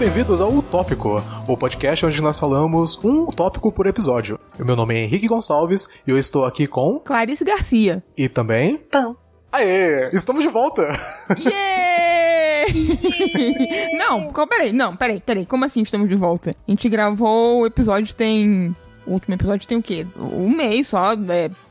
[0.00, 4.40] bem-vindos ao Utópico, o podcast onde nós falamos um tópico por episódio.
[4.58, 6.98] O meu nome é Henrique Gonçalves e eu estou aqui com.
[7.00, 8.02] Clarice Garcia.
[8.16, 8.78] E também.
[8.90, 9.14] Pão.
[9.52, 10.08] Aê!
[10.10, 10.98] Estamos de volta!
[11.38, 12.72] Yeah!
[13.98, 15.44] não, peraí, não, peraí, peraí.
[15.44, 16.56] Como assim estamos de volta?
[16.66, 18.74] A gente gravou o episódio tem.
[19.10, 20.06] O último episódio tem o quê?
[20.16, 21.14] Um mês só.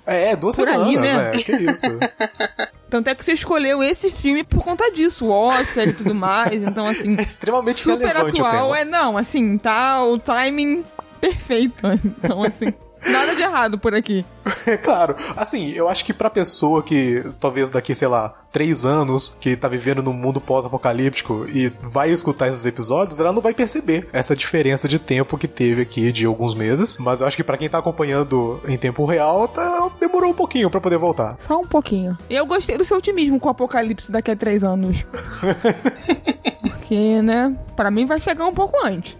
[0.05, 1.31] É, é duas por semanas, aí, né?
[1.33, 1.87] É, que isso.
[2.89, 6.61] Tanto é que você escolheu esse filme por conta disso, o Oscar e tudo mais.
[6.61, 7.15] Então, assim.
[7.17, 8.75] É extremamente super atual.
[8.75, 10.83] É, não, assim, tá o timing
[11.21, 11.87] perfeito.
[12.03, 12.73] Então, assim.
[13.07, 14.25] Nada de errado por aqui.
[14.65, 15.15] É claro.
[15.35, 19.67] Assim, eu acho que pra pessoa que talvez daqui, sei lá, três anos, que tá
[19.67, 24.87] vivendo num mundo pós-apocalíptico e vai escutar esses episódios, ela não vai perceber essa diferença
[24.87, 26.97] de tempo que teve aqui de alguns meses.
[26.99, 30.69] Mas eu acho que para quem tá acompanhando em tempo real, tá, demorou um pouquinho
[30.69, 31.35] para poder voltar.
[31.39, 32.17] Só um pouquinho.
[32.29, 35.03] E eu gostei do seu otimismo com o apocalipse daqui a três anos.
[36.61, 39.17] Porque, né, para mim vai chegar um pouco antes.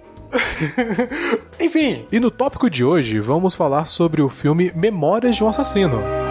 [1.60, 6.29] Enfim, e no tópico de hoje vamos falar sobre o filme Memórias de um Assassino.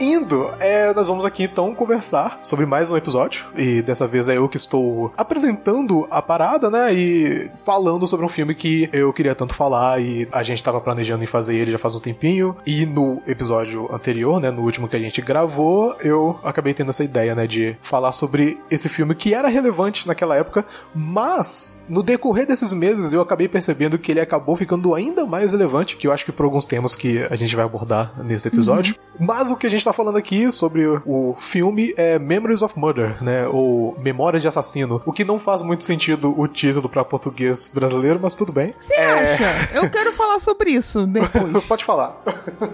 [0.00, 3.46] Indo, é, nós vamos aqui então conversar sobre mais um episódio.
[3.56, 6.92] E dessa vez é eu que estou apresentando a parada, né?
[6.92, 11.24] E falando sobre um filme que eu queria tanto falar e a gente estava planejando
[11.24, 12.56] em fazer ele já faz um tempinho.
[12.66, 14.50] E no episódio anterior, né?
[14.50, 17.46] No último que a gente gravou, eu acabei tendo essa ideia, né?
[17.46, 23.12] De falar sobre esse filme que era relevante naquela época, mas no decorrer desses meses
[23.12, 26.44] eu acabei percebendo que ele acabou ficando ainda mais relevante, que eu acho que por
[26.44, 28.94] alguns temas que a gente vai abordar nesse episódio.
[29.18, 29.26] Uhum.
[29.26, 33.22] Mas o que a gente tá falando aqui sobre o filme é Memories of Murder,
[33.22, 33.46] né?
[33.48, 35.00] Ou Memórias de Assassino.
[35.06, 38.74] O que não faz muito sentido o título para português brasileiro, mas tudo bem.
[38.78, 39.12] Você é...
[39.12, 39.74] acha?
[39.78, 41.64] Eu quero falar sobre isso depois.
[41.66, 42.20] Pode falar.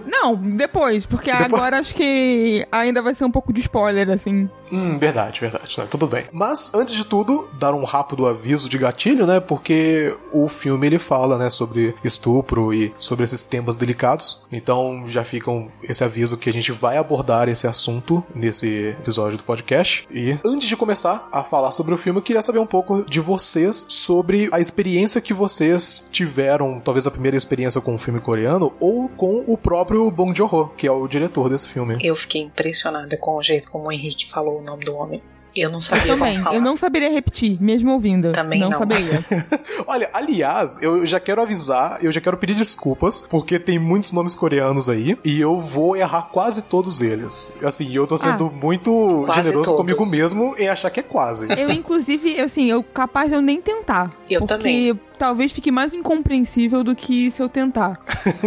[0.05, 1.53] Não, depois, porque depois...
[1.53, 4.49] agora acho que ainda vai ser um pouco de spoiler, assim.
[4.71, 5.75] Hum, verdade, verdade.
[5.75, 6.25] Tá, tudo bem.
[6.31, 9.39] Mas, antes de tudo, dar um rápido aviso de gatilho, né?
[9.39, 14.45] Porque o filme ele fala, né, sobre estupro e sobre esses temas delicados.
[14.51, 15.51] Então, já fica
[15.83, 20.07] esse aviso que a gente vai abordar esse assunto nesse episódio do podcast.
[20.09, 23.19] E antes de começar a falar sobre o filme, eu queria saber um pouco de
[23.19, 28.73] vocês sobre a experiência que vocês tiveram, talvez a primeira experiência com um filme coreano
[28.79, 31.97] ou com o próprio Bong Joon-ho, que é o diretor desse filme.
[32.01, 35.21] Eu fiquei impressionada com o jeito como o Henrique falou o nome do homem.
[35.55, 36.37] Eu não sabia eu também.
[36.53, 38.31] Eu não saberia repetir, mesmo ouvindo.
[38.31, 38.69] Também não.
[38.69, 39.19] Não saberia.
[39.85, 44.35] Olha, aliás, eu já quero avisar, eu já quero pedir desculpas, porque tem muitos nomes
[44.35, 47.53] coreanos aí, e eu vou errar quase todos eles.
[47.63, 49.77] Assim, eu tô sendo ah, muito generoso todos.
[49.77, 51.47] comigo mesmo em achar que é quase.
[51.57, 54.11] Eu, inclusive, assim, eu capaz de eu nem tentar.
[54.29, 57.99] Eu porque também talvez fique mais incompreensível do que se eu tentar.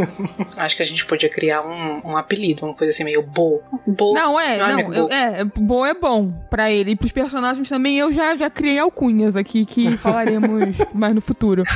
[0.59, 3.63] Acho que a gente podia criar um, um apelido, uma coisa assim meio Bo.
[3.87, 4.13] Bo.
[4.13, 6.91] Não, é, não, eu, é, Bo é bom para ele.
[6.91, 11.63] E pros personagens também eu já, já criei alcunhas aqui que falaremos mais no futuro.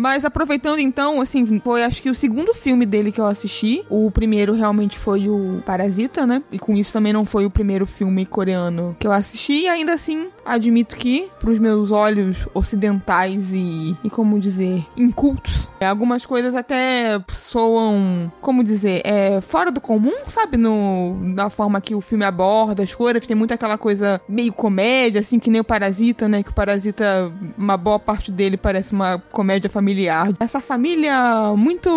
[0.00, 3.84] Mas aproveitando então, assim, foi acho que o segundo filme dele que eu assisti.
[3.90, 6.42] O primeiro realmente foi o Parasita, né?
[6.50, 9.64] E com isso também não foi o primeiro filme coreano que eu assisti.
[9.64, 16.24] E ainda assim, admito que, pros meus olhos ocidentais e, e como dizer, incultos, algumas
[16.24, 20.56] coisas até soam, como dizer, é, fora do comum, sabe?
[20.56, 23.26] No, na forma que o filme aborda as coisas.
[23.26, 26.42] Tem muito aquela coisa meio comédia, assim, que nem o Parasita, né?
[26.42, 30.28] Que o Parasita, uma boa parte dele parece uma comédia familiar familiar.
[30.38, 31.90] Essa família muito,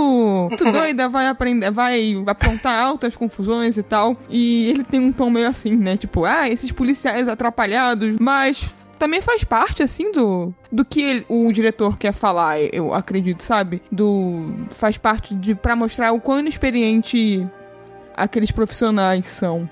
[0.50, 4.18] muito doida vai aprender, vai aprontar altas confusões e tal.
[4.30, 5.96] E ele tem um tom meio assim, né?
[5.96, 11.52] Tipo, ah, esses policiais atrapalhados, mas também faz parte, assim, do, do que ele, o
[11.52, 13.82] diretor quer falar, eu acredito, sabe?
[13.92, 14.54] Do.
[14.72, 15.54] Faz parte de.
[15.54, 17.48] para mostrar o quão inexperiente
[18.16, 19.70] aqueles profissionais são.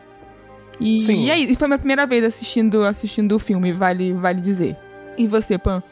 [0.80, 1.26] E, Sim.
[1.26, 4.76] e aí, foi a minha primeira vez assistindo, assistindo o filme, vale, vale dizer.
[5.16, 5.84] E você, Pan?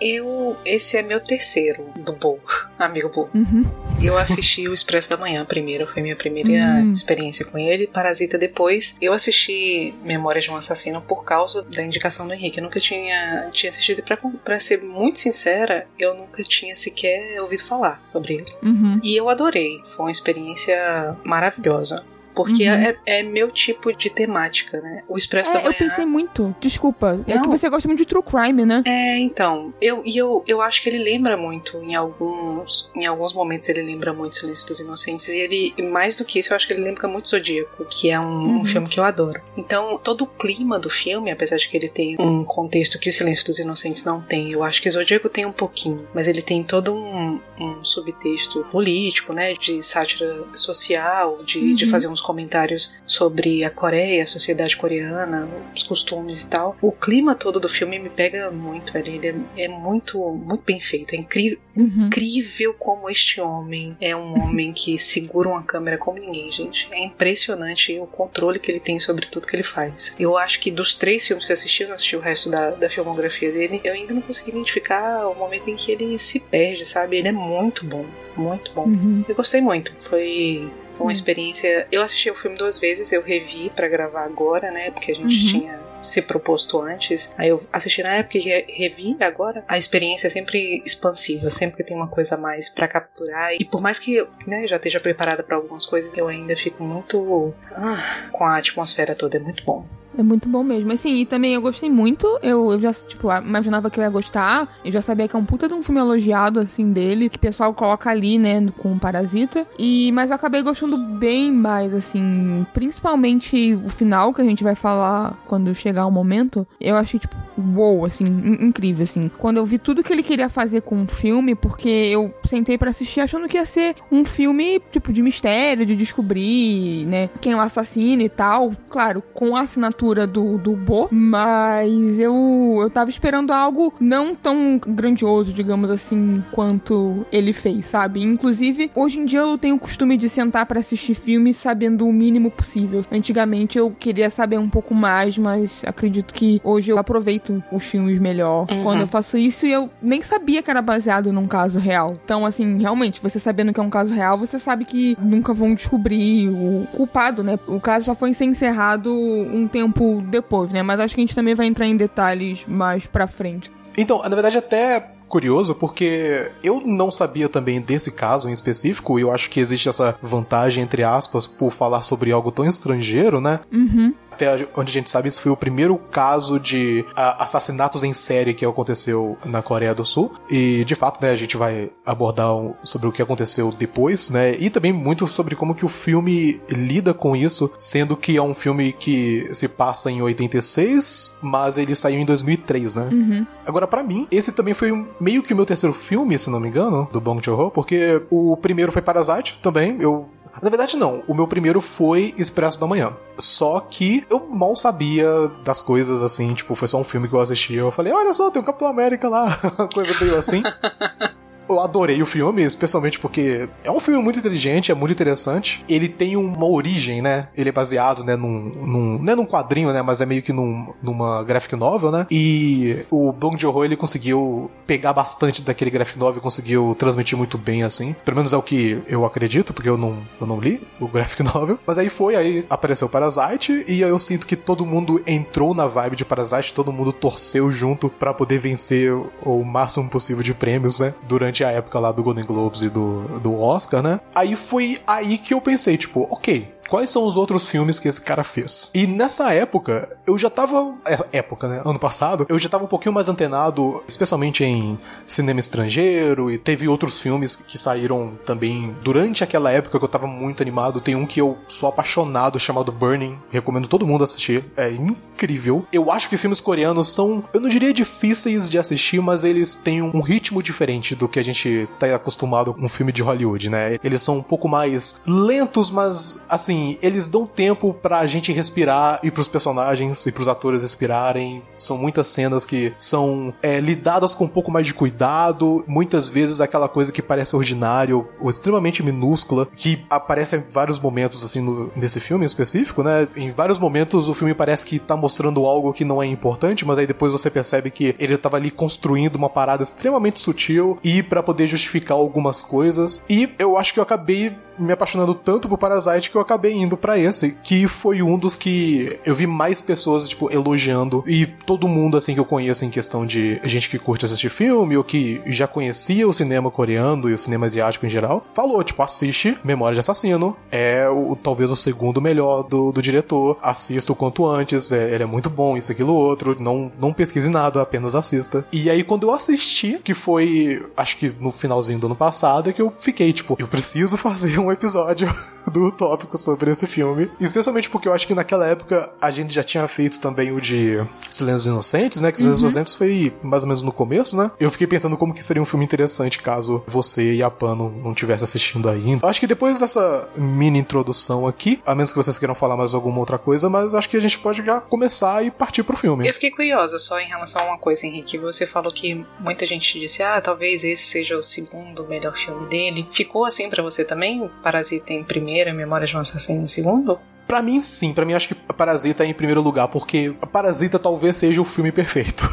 [0.00, 0.56] Eu.
[0.64, 2.38] Esse é meu terceiro do Bo,
[2.78, 3.28] amigo Bo.
[3.34, 3.62] Uhum.
[4.02, 6.92] Eu assisti o Expresso da Manhã primeiro, foi minha primeira uhum.
[6.92, 7.86] experiência com ele.
[7.86, 8.96] Parasita depois.
[9.00, 12.58] Eu assisti Memórias de um Assassino por causa da indicação do Henrique.
[12.58, 14.02] Eu nunca tinha, tinha assistido.
[14.02, 18.52] Pra, pra ser muito sincera, eu nunca tinha sequer ouvido falar sobre ele.
[18.62, 19.00] Uhum.
[19.02, 19.82] E eu adorei.
[19.96, 22.04] Foi uma experiência maravilhosa
[22.38, 22.72] porque uhum.
[22.72, 25.02] é, é, meu tipo de temática, né?
[25.08, 25.70] O Expresso é, da Manhã.
[25.72, 27.14] Eu pensei muito, desculpa.
[27.26, 27.34] Não.
[27.34, 28.84] É que você gosta muito de true crime, né?
[28.86, 29.74] É, então.
[29.80, 33.82] Eu, e eu, eu acho que ele lembra muito, em alguns, em alguns momentos ele
[33.82, 35.26] lembra muito Silêncio dos Inocentes.
[35.26, 38.20] E ele, mais do que isso, eu acho que ele lembra muito Zodíaco, que é
[38.20, 38.60] um, uhum.
[38.60, 39.42] um filme que eu adoro.
[39.56, 43.12] Então, todo o clima do filme, apesar de que ele tem um contexto que o
[43.12, 46.62] Silêncio dos Inocentes não tem, eu acho que Zodíaco tem um pouquinho, mas ele tem
[46.62, 49.54] todo um, um subtexto político, né?
[49.54, 51.74] De sátira social, de, uhum.
[51.74, 56.76] de fazer uns comentários sobre a Coreia, a sociedade coreana, os costumes e tal.
[56.82, 59.14] O clima todo do filme me pega muito, velho.
[59.14, 61.14] Ele é, é muito, muito bem feito.
[61.14, 62.08] É incrível, uhum.
[62.08, 66.86] incrível como este homem é um homem que segura uma câmera como ninguém, gente.
[66.92, 70.14] É impressionante o controle que ele tem sobre tudo que ele faz.
[70.18, 72.70] Eu acho que dos três filmes que eu assisti, eu não assisti o resto da,
[72.72, 76.84] da filmografia dele, eu ainda não consegui identificar o momento em que ele se perde,
[76.84, 77.16] sabe?
[77.16, 78.04] Ele é muito bom,
[78.36, 78.84] muito bom.
[78.84, 79.24] Uhum.
[79.26, 79.94] Eu gostei muito.
[80.02, 81.12] Foi foi uma hum.
[81.12, 81.86] experiência.
[81.90, 84.90] Eu assisti o filme duas vezes, eu revi para gravar agora, né?
[84.90, 85.60] Porque a gente uhum.
[85.60, 87.32] tinha se proposto antes.
[87.38, 89.64] Aí eu assisti na época e revi agora.
[89.68, 93.54] A experiência é sempre expansiva, sempre que tem uma coisa a mais para capturar.
[93.54, 96.82] E por mais que eu né, já esteja preparada para algumas coisas, eu ainda fico
[96.82, 99.36] muito ah, com a atmosfera toda.
[99.36, 99.86] É muito bom.
[100.18, 100.90] É muito bom mesmo.
[100.90, 102.26] Assim, e também eu gostei muito.
[102.42, 104.68] Eu, eu já, tipo, imaginava que eu ia gostar.
[104.84, 107.28] E já sabia que é um puta de um filme elogiado, assim, dele.
[107.28, 109.64] Que o pessoal coloca ali, né, com o Parasita.
[109.78, 112.66] E, mas eu acabei gostando bem mais, assim.
[112.74, 116.66] Principalmente o final, que a gente vai falar quando chegar o momento.
[116.80, 118.24] Eu achei, tipo, wow, assim,
[118.60, 119.30] incrível, assim.
[119.38, 122.90] Quando eu vi tudo que ele queria fazer com o filme, porque eu sentei para
[122.90, 127.56] assistir achando que ia ser um filme, tipo, de mistério, de descobrir, né, quem é
[127.56, 128.72] o assassino e tal.
[128.88, 134.80] Claro, com a assinatura do, do Bo, mas eu, eu tava esperando algo não tão
[134.86, 138.22] grandioso, digamos assim, quanto ele fez, sabe?
[138.22, 142.12] Inclusive, hoje em dia eu tenho o costume de sentar para assistir filmes sabendo o
[142.12, 143.02] mínimo possível.
[143.10, 148.18] Antigamente eu queria saber um pouco mais, mas acredito que hoje eu aproveito os filmes
[148.18, 148.82] melhor uhum.
[148.82, 152.14] quando eu faço isso e eu nem sabia que era baseado num caso real.
[152.24, 155.74] Então, assim, realmente, você sabendo que é um caso real, você sabe que nunca vão
[155.74, 157.58] descobrir o culpado, né?
[157.66, 160.82] O caso já foi ser encerrado um tempo tempo depois, né?
[160.82, 163.70] Mas acho que a gente também vai entrar em detalhes mais pra frente.
[163.96, 169.22] Então, na verdade, até curioso porque eu não sabia também desse caso em específico, e
[169.22, 173.60] eu acho que existe essa vantagem, entre aspas, por falar sobre algo tão estrangeiro, né?
[173.70, 178.12] Uhum até onde a gente sabe, isso foi o primeiro caso de uh, assassinatos em
[178.12, 180.32] série que aconteceu na Coreia do Sul.
[180.48, 182.48] E, de fato, né, a gente vai abordar
[182.82, 184.56] sobre o que aconteceu depois, né?
[184.58, 188.54] E também muito sobre como que o filme lida com isso, sendo que é um
[188.54, 193.08] filme que se passa em 86, mas ele saiu em 2003, né?
[193.10, 193.46] Uhum.
[193.66, 196.68] Agora, para mim, esse também foi meio que o meu terceiro filme, se não me
[196.68, 200.28] engano, do Bong Joon-ho, porque o primeiro foi Parasite também, eu
[200.62, 201.22] na verdade, não.
[201.26, 203.12] O meu primeiro foi Expresso da Manhã.
[203.38, 205.28] Só que eu mal sabia
[205.64, 207.74] das coisas assim, tipo, foi só um filme que eu assisti.
[207.74, 209.58] Eu falei, olha só, tem o Capitão América lá.
[209.94, 210.62] Coisa meio assim.
[211.68, 215.84] eu adorei o filme, especialmente porque é um filme muito inteligente, é muito interessante.
[215.88, 217.48] Ele tem uma origem, né?
[217.56, 220.52] Ele é baseado, né, num, num não é num quadrinho, né, mas é meio que
[220.52, 222.26] num, numa graphic novel, né?
[222.30, 227.82] E o Bong Joon-ho, ele conseguiu pegar bastante daquele graphic novel, conseguiu transmitir muito bem,
[227.82, 228.14] assim.
[228.24, 231.42] Pelo menos é o que eu acredito, porque eu não, eu não li o graphic
[231.54, 231.78] novel.
[231.86, 236.16] Mas aí foi, aí apareceu Parasite, e eu sinto que todo mundo entrou na vibe
[236.16, 239.12] de Parasite, todo mundo torceu junto para poder vencer
[239.42, 241.14] o máximo possível de prêmios, né?
[241.26, 244.20] Durante durante a época lá do Golden Globes e do, do Oscar, né?
[244.34, 248.20] Aí foi aí que eu pensei, tipo, ok, quais são os outros filmes que esse
[248.20, 248.90] cara fez.
[248.94, 250.94] E nessa época, eu já tava.
[251.06, 251.82] É, época, né?
[251.84, 256.88] Ano passado, eu já tava um pouquinho mais antenado, especialmente em cinema estrangeiro, e teve
[256.88, 261.00] outros filmes que saíram também durante aquela época que eu tava muito animado.
[261.00, 263.38] Tem um que eu sou apaixonado chamado Burning.
[263.50, 264.64] Recomendo todo mundo assistir.
[264.76, 265.86] É incrível.
[265.92, 270.02] Eu acho que filmes coreanos são, eu não diria difíceis de assistir, mas eles têm
[270.02, 273.98] um ritmo diferente do que a gente tá acostumado com um filme de Hollywood, né?
[274.02, 279.20] Eles são um pouco mais lentos, mas assim assim, eles dão tempo pra gente respirar
[279.22, 281.62] e pros personagens e pros atores respirarem.
[281.76, 285.84] São muitas cenas que são é, lidadas com um pouco mais de cuidado.
[285.86, 291.44] Muitas vezes aquela coisa que parece ordinário ou extremamente minúscula, que aparece em vários momentos,
[291.44, 293.28] assim, no, nesse filme em específico, né?
[293.36, 296.98] Em vários momentos o filme parece que tá mostrando algo que não é importante, mas
[296.98, 301.42] aí depois você percebe que ele tava ali construindo uma parada extremamente sutil e para
[301.42, 303.22] poder justificar algumas coisas.
[303.28, 306.96] E eu acho que eu acabei me apaixonando tanto por Parasite que eu acabei indo
[306.96, 311.24] para esse, que foi um dos que eu vi mais pessoas, tipo, elogiando.
[311.26, 314.96] E todo mundo, assim, que eu conheço em questão de gente que curte assistir filme
[314.96, 319.02] ou que já conhecia o cinema coreano e o cinema asiático em geral, falou, tipo,
[319.02, 320.56] assiste Memória de Assassino.
[320.70, 323.58] É o, talvez o segundo melhor do, do diretor.
[323.62, 324.92] Assista o quanto antes.
[324.92, 326.56] É, ele é muito bom, isso, aquilo, outro.
[326.60, 328.64] Não, não pesquise nada, apenas assista.
[328.72, 332.72] E aí, quando eu assisti, que foi, acho que no finalzinho do ano passado, é
[332.72, 335.28] que eu fiquei, tipo, eu preciso fazer um episódio
[335.70, 337.30] do tópico sobre esse filme.
[337.40, 340.98] Especialmente porque eu acho que naquela época a gente já tinha feito também o de
[341.30, 342.32] Silêncios Inocentes, né?
[342.32, 342.68] Que Silêncios uhum.
[342.68, 344.50] Inocentes foi mais ou menos no começo, né?
[344.58, 348.14] Eu fiquei pensando como que seria um filme interessante caso você e a Pano não
[348.14, 349.26] tivesse assistindo ainda.
[349.26, 353.18] Acho que depois dessa mini introdução aqui, a menos que vocês queiram falar mais alguma
[353.18, 356.28] outra coisa, mas acho que a gente pode já começar e partir pro filme.
[356.28, 358.38] Eu fiquei curiosa só em relação a uma coisa, Henrique.
[358.38, 363.08] Você falou que muita gente disse, ah, talvez esse seja o segundo melhor filme dele.
[363.12, 364.48] Ficou assim para você também?
[364.62, 367.18] Parasita em primeiro, Memória de um Assassino em segundo?
[367.46, 368.12] Para mim, sim.
[368.12, 371.90] Para mim, acho que Parasita é em primeiro lugar, porque Parasita talvez seja o filme
[371.90, 372.46] perfeito.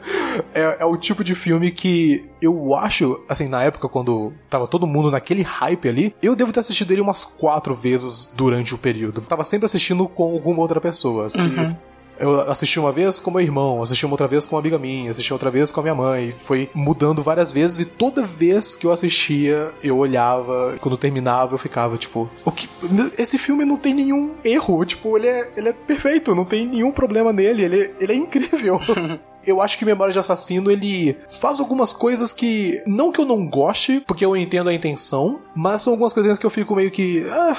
[0.52, 4.86] é, é, o tipo de filme que eu acho, assim, na época, quando tava todo
[4.86, 9.22] mundo naquele hype ali, eu devo ter assistido ele umas quatro vezes durante o período.
[9.22, 11.26] Tava sempre assistindo com alguma outra pessoa.
[11.26, 11.48] Assim.
[11.48, 11.76] Uhum.
[12.18, 15.10] Eu assisti uma vez com meu irmão, assisti uma outra vez com uma amiga minha,
[15.10, 16.34] assisti outra vez com a minha mãe.
[16.36, 21.58] Foi mudando várias vezes e toda vez que eu assistia, eu olhava, quando terminava, eu
[21.58, 22.68] ficava tipo, o que
[23.18, 26.92] esse filme não tem nenhum erro, tipo, ele é, ele é perfeito, não tem nenhum
[26.92, 28.80] problema nele, ele, ele é incrível.
[29.46, 33.46] eu acho que Memória de Assassino ele faz algumas coisas que não que eu não
[33.46, 37.24] goste, porque eu entendo a intenção, mas são algumas coisinhas que eu fico meio que
[37.30, 37.56] ah,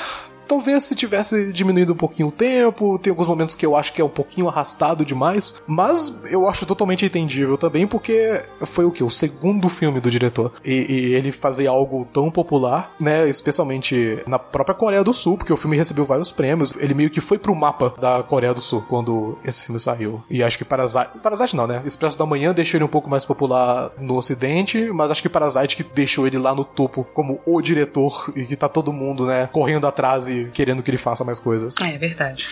[0.48, 4.02] Talvez se tivesse diminuído um pouquinho o tempo, tem alguns momentos que eu acho que
[4.02, 9.04] é um pouquinho arrastado demais, mas eu acho totalmente entendível também, porque foi o que?
[9.04, 10.54] O segundo filme do diretor.
[10.64, 13.28] E, e, ele fazer algo tão popular, né?
[13.30, 16.76] Especialmente na própria Coreia do Sul, porque o filme recebeu vários prêmios.
[16.78, 20.24] Ele meio que foi pro mapa da Coreia do Sul quando esse filme saiu.
[20.30, 21.20] E acho que Parasite.
[21.22, 21.82] Parasite não, né?
[21.86, 25.76] Expresso da Manhã deixou ele um pouco mais popular no Ocidente, mas acho que Parasite
[25.76, 29.50] que deixou ele lá no topo como o diretor e que tá todo mundo, né,
[29.52, 31.76] correndo atrás e querendo que ele faça mais coisas.
[31.82, 32.46] É, é verdade.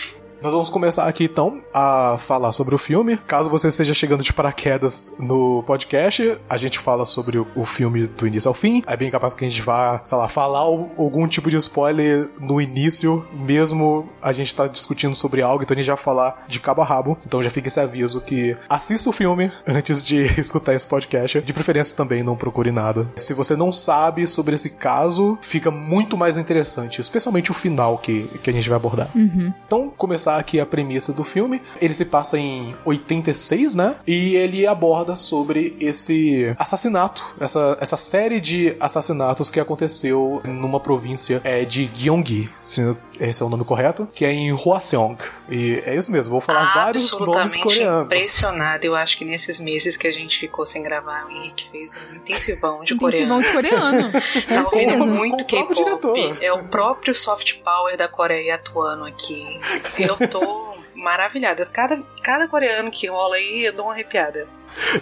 [0.43, 3.15] Nós vamos começar aqui então a falar sobre o filme.
[3.25, 8.27] Caso você esteja chegando de paraquedas no podcast, a gente fala sobre o, filme do
[8.27, 8.83] início ao fim.
[8.85, 12.59] É bem capaz que a gente vá, sei lá, falar algum tipo de spoiler no
[12.59, 16.59] início, mesmo a gente tá discutindo sobre algo, então a gente já vai falar de
[16.59, 17.17] cabo a rabo.
[17.25, 21.39] Então já fica esse aviso que assista o filme antes de escutar esse podcast.
[21.39, 23.07] De preferência também não procure nada.
[23.15, 28.23] Se você não sabe sobre esse caso, fica muito mais interessante, especialmente o final que,
[28.43, 29.07] que a gente vai abordar.
[29.15, 29.53] Uhum.
[29.65, 31.61] Então, começar aqui a premissa do filme.
[31.81, 33.95] Ele se passa em 86, né?
[34.05, 41.41] E ele aborda sobre esse assassinato, essa, essa série de assassinatos que aconteceu numa província
[41.43, 45.17] é, de Gyeonggi, se esse é o nome correto, que é em Hwaseong.
[45.49, 48.05] E é isso mesmo, vou falar vários nomes coreanos.
[48.05, 51.95] impressionado, eu acho que nesses meses que a gente ficou sem gravar, o Henrique fez
[51.95, 54.11] um intensivão de intensivão coreano.
[54.11, 54.11] de coreano.
[54.47, 56.43] tá ouvindo muito K-pop.
[56.43, 59.59] É o próprio soft power da Coreia atuando aqui.
[59.97, 61.65] Eu tô maravilhada.
[61.65, 64.47] Cada, cada coreano que rola aí, eu dou uma arrepiada.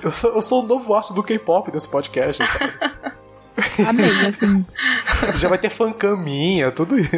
[0.03, 2.73] Eu sou, eu sou o novo astro do K-pop desse podcast, sabe?
[3.87, 4.65] Amei, assim.
[5.35, 7.11] Já vai ter fancam minha, tudo isso.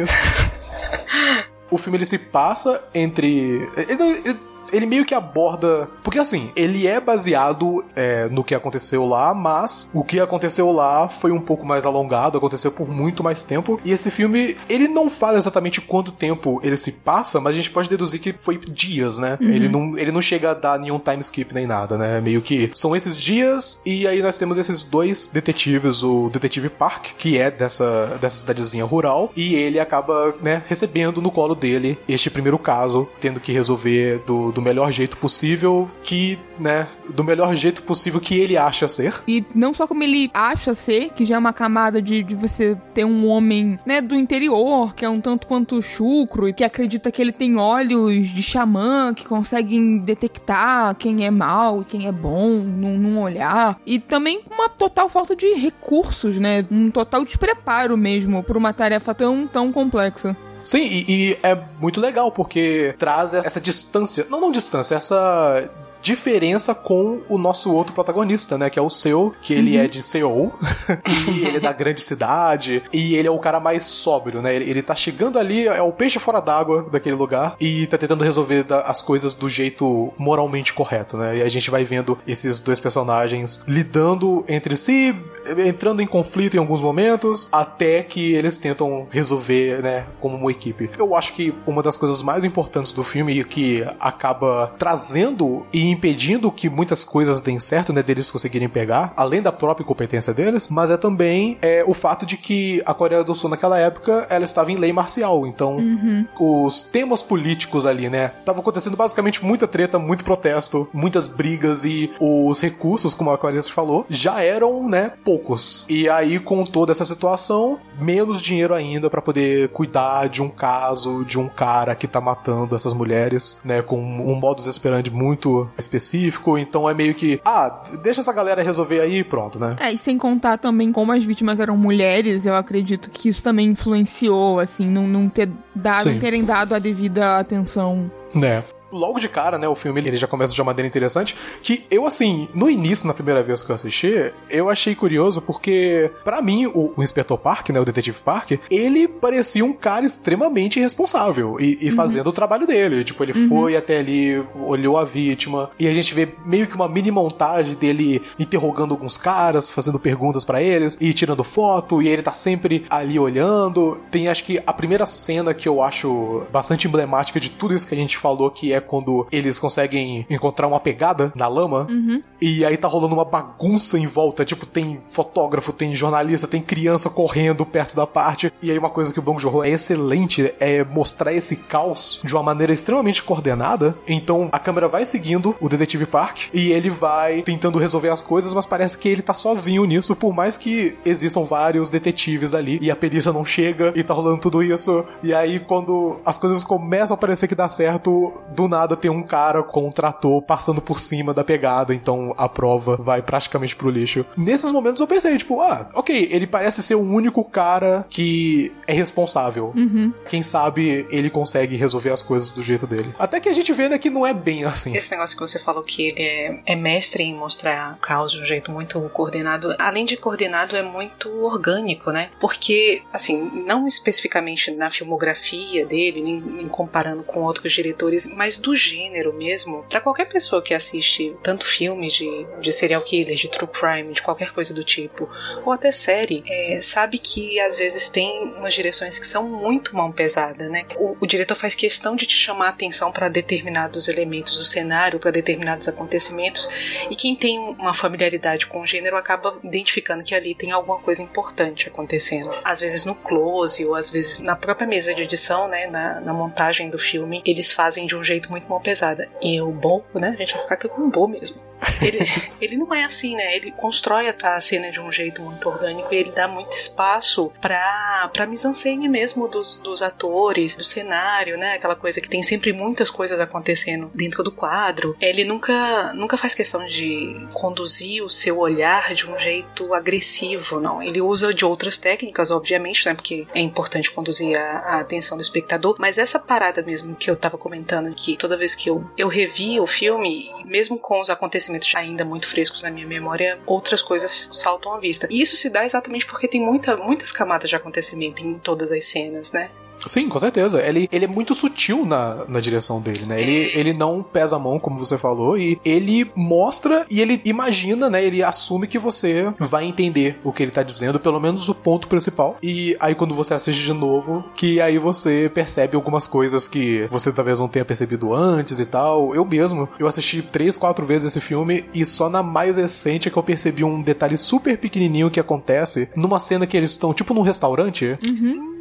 [1.70, 3.68] o filme ele se passa entre.
[3.88, 4.40] Ele, ele,
[4.74, 5.88] ele meio que aborda.
[6.02, 11.08] Porque assim, ele é baseado é, no que aconteceu lá, mas o que aconteceu lá
[11.08, 13.80] foi um pouco mais alongado, aconteceu por muito mais tempo.
[13.84, 17.70] E esse filme, ele não fala exatamente quanto tempo ele se passa, mas a gente
[17.70, 19.38] pode deduzir que foi dias, né?
[19.40, 19.48] Uhum.
[19.48, 22.20] Ele, não, ele não chega a dar nenhum time skip nem nada, né?
[22.20, 27.08] Meio que são esses dias, e aí nós temos esses dois detetives, o detetive Park,
[27.16, 32.30] que é dessa, dessa cidadezinha rural, e ele acaba, né, recebendo no colo dele este
[32.30, 37.82] primeiro caso, tendo que resolver do, do melhor jeito possível que, né, do melhor jeito
[37.82, 39.22] possível que ele acha ser.
[39.28, 42.76] E não só como ele acha ser, que já é uma camada de, de você
[42.92, 47.12] ter um homem, né, do interior, que é um tanto quanto chucro e que acredita
[47.12, 52.12] que ele tem olhos de xamã que conseguem detectar quem é mal e quem é
[52.12, 53.78] bom num, num olhar.
[53.84, 59.14] E também uma total falta de recursos, né, um total despreparo mesmo por uma tarefa
[59.14, 60.36] tão, tão complexa.
[60.64, 65.70] Sim, e, e, é muito legal porque traz essa distância, não não distância, essa
[66.04, 68.68] diferença com o nosso outro protagonista, né?
[68.68, 69.84] Que é o seu, que ele uhum.
[69.84, 70.52] é de Seoul,
[71.32, 74.54] e ele é da grande cidade, e ele é o cara mais sóbrio, né?
[74.54, 78.22] Ele, ele tá chegando ali, é o peixe fora d'água daquele lugar, e tá tentando
[78.22, 81.38] resolver as coisas do jeito moralmente correto, né?
[81.38, 85.16] E a gente vai vendo esses dois personagens lidando entre si,
[85.58, 90.90] entrando em conflito em alguns momentos, até que eles tentam resolver, né, como uma equipe.
[90.98, 95.90] Eu acho que uma das coisas mais importantes do filme e que acaba trazendo e
[95.90, 100.68] impedindo que muitas coisas deem certo, né, deles conseguirem pegar, além da própria competência deles,
[100.68, 104.44] mas é também é, o fato de que a Coreia do Sul naquela época ela
[104.44, 106.26] estava em lei marcial, então uhum.
[106.40, 112.12] os temas políticos ali, né, tava acontecendo basicamente muita treta, muito protesto, muitas brigas e
[112.20, 115.84] os recursos, como a Clarice falou, já eram, né, poucos.
[115.88, 121.24] E aí com toda essa situação, menos dinheiro ainda para poder cuidar de um caso
[121.24, 126.56] de um cara que tá matando essas mulheres, né, com um modus operandi muito específico,
[126.58, 129.76] então é meio que, ah, deixa essa galera resolver aí e pronto, né?
[129.80, 133.68] É, e sem contar também como as vítimas eram mulheres, eu acredito que isso também
[133.68, 138.10] influenciou, assim, não, não ter dado, terem dado a devida atenção.
[138.34, 138.62] Né
[138.94, 142.06] logo de cara, né, o filme ele já começa de uma maneira interessante, que eu,
[142.06, 146.66] assim, no início, na primeira vez que eu assisti, eu achei curioso porque, para mim,
[146.66, 151.78] o, o Inspector Park, né, o Detetive Park, ele parecia um cara extremamente responsável e,
[151.80, 151.96] e uhum.
[151.96, 153.04] fazendo o trabalho dele.
[153.04, 153.48] Tipo, ele uhum.
[153.48, 157.74] foi até ali, olhou a vítima, e a gente vê meio que uma mini montagem
[157.74, 162.84] dele interrogando alguns caras, fazendo perguntas para eles, e tirando foto, e ele tá sempre
[162.88, 164.00] ali olhando.
[164.10, 167.94] Tem, acho que, a primeira cena que eu acho bastante emblemática de tudo isso que
[167.94, 171.86] a gente falou, que é quando eles conseguem encontrar uma pegada na lama.
[171.88, 172.22] Uhum.
[172.40, 174.44] E aí tá rolando uma bagunça em volta.
[174.44, 178.52] Tipo, tem fotógrafo, tem jornalista, tem criança correndo perto da parte.
[178.62, 182.34] E aí uma coisa que o Bong Joon é excelente é mostrar esse caos de
[182.34, 183.96] uma maneira extremamente coordenada.
[184.06, 188.54] Então a câmera vai seguindo o detetive Park e ele vai tentando resolver as coisas,
[188.54, 192.90] mas parece que ele tá sozinho nisso, por mais que existam vários detetives ali e
[192.90, 195.04] a perícia não chega e tá rolando tudo isso.
[195.22, 199.22] E aí quando as coisas começam a parecer que dá certo, do nada tem um
[199.22, 203.90] cara com um trator passando por cima da pegada, então a prova vai praticamente pro
[203.90, 204.24] lixo.
[204.36, 208.92] Nesses momentos eu pensei, tipo, ah, ok, ele parece ser o único cara que é
[208.92, 209.72] responsável.
[209.74, 210.12] Uhum.
[210.28, 213.14] Quem sabe ele consegue resolver as coisas do jeito dele.
[213.18, 214.96] Até que a gente vê né, que não é bem assim.
[214.96, 218.40] Esse negócio que você falou que ele é, é mestre em mostrar o caos de
[218.40, 222.30] um jeito muito coordenado, além de coordenado, é muito orgânico, né?
[222.40, 228.74] Porque, assim, não especificamente na filmografia dele, nem, nem comparando com outros diretores, mas do
[228.74, 233.68] gênero mesmo, para qualquer pessoa que assiste tanto filmes de, de serial killers, de true
[233.68, 235.28] crime, de qualquer coisa do tipo,
[235.64, 240.12] ou até série, é, sabe que às vezes tem umas direções que são muito mão
[240.12, 240.86] pesada, né?
[240.96, 245.18] O, o diretor faz questão de te chamar a atenção para determinados elementos do cenário,
[245.18, 246.68] para determinados acontecimentos,
[247.10, 251.22] e quem tem uma familiaridade com o gênero acaba identificando que ali tem alguma coisa
[251.22, 252.54] importante acontecendo.
[252.64, 256.32] Às vezes no close, ou às vezes na própria mesa de edição, né, na, na
[256.32, 259.28] montagem do filme, eles fazem de um jeito muito mão pesada.
[259.40, 260.30] E o Bo, né?
[260.30, 261.60] A gente vai ficar aqui com o Bo mesmo.
[262.00, 262.18] Ele,
[262.60, 263.56] ele não é assim, né?
[263.56, 268.30] Ele constrói a cena de um jeito muito orgânico e ele dá muito espaço pra,
[268.32, 271.74] pra mise-en-scène mesmo dos, dos atores, do cenário, né?
[271.74, 275.16] Aquela coisa que tem sempre muitas coisas acontecendo dentro do quadro.
[275.20, 281.02] Ele nunca, nunca faz questão de conduzir o seu olhar de um jeito agressivo, não.
[281.02, 283.14] Ele usa de outras técnicas, obviamente, né?
[283.14, 287.36] Porque é importante conduzir a, a atenção do espectador, mas essa parada mesmo que eu
[287.36, 291.63] tava comentando que toda vez que eu, eu revi o filme, mesmo com os acontecimentos
[291.64, 295.26] acontecimentos ainda muito frescos na minha memória, outras coisas saltam à vista.
[295.30, 299.04] E isso se dá exatamente porque tem muita, muitas camadas de acontecimento em todas as
[299.04, 299.70] cenas, né?
[300.06, 300.82] Sim, com certeza.
[300.82, 303.40] Ele, ele é muito sutil na, na direção dele, né?
[303.40, 308.10] Ele, ele não pesa a mão, como você falou, e ele mostra e ele imagina,
[308.10, 308.24] né?
[308.24, 312.08] Ele assume que você vai entender o que ele tá dizendo, pelo menos o ponto
[312.08, 312.56] principal.
[312.62, 317.32] E aí, quando você assiste de novo, que aí você percebe algumas coisas que você
[317.32, 319.34] talvez não tenha percebido antes e tal.
[319.34, 323.30] Eu mesmo, eu assisti três, quatro vezes esse filme e só na mais recente é
[323.30, 327.34] que eu percebi um detalhe super pequenininho que acontece numa cena que eles estão, tipo,
[327.34, 328.18] num restaurante.
[328.22, 328.73] Uhum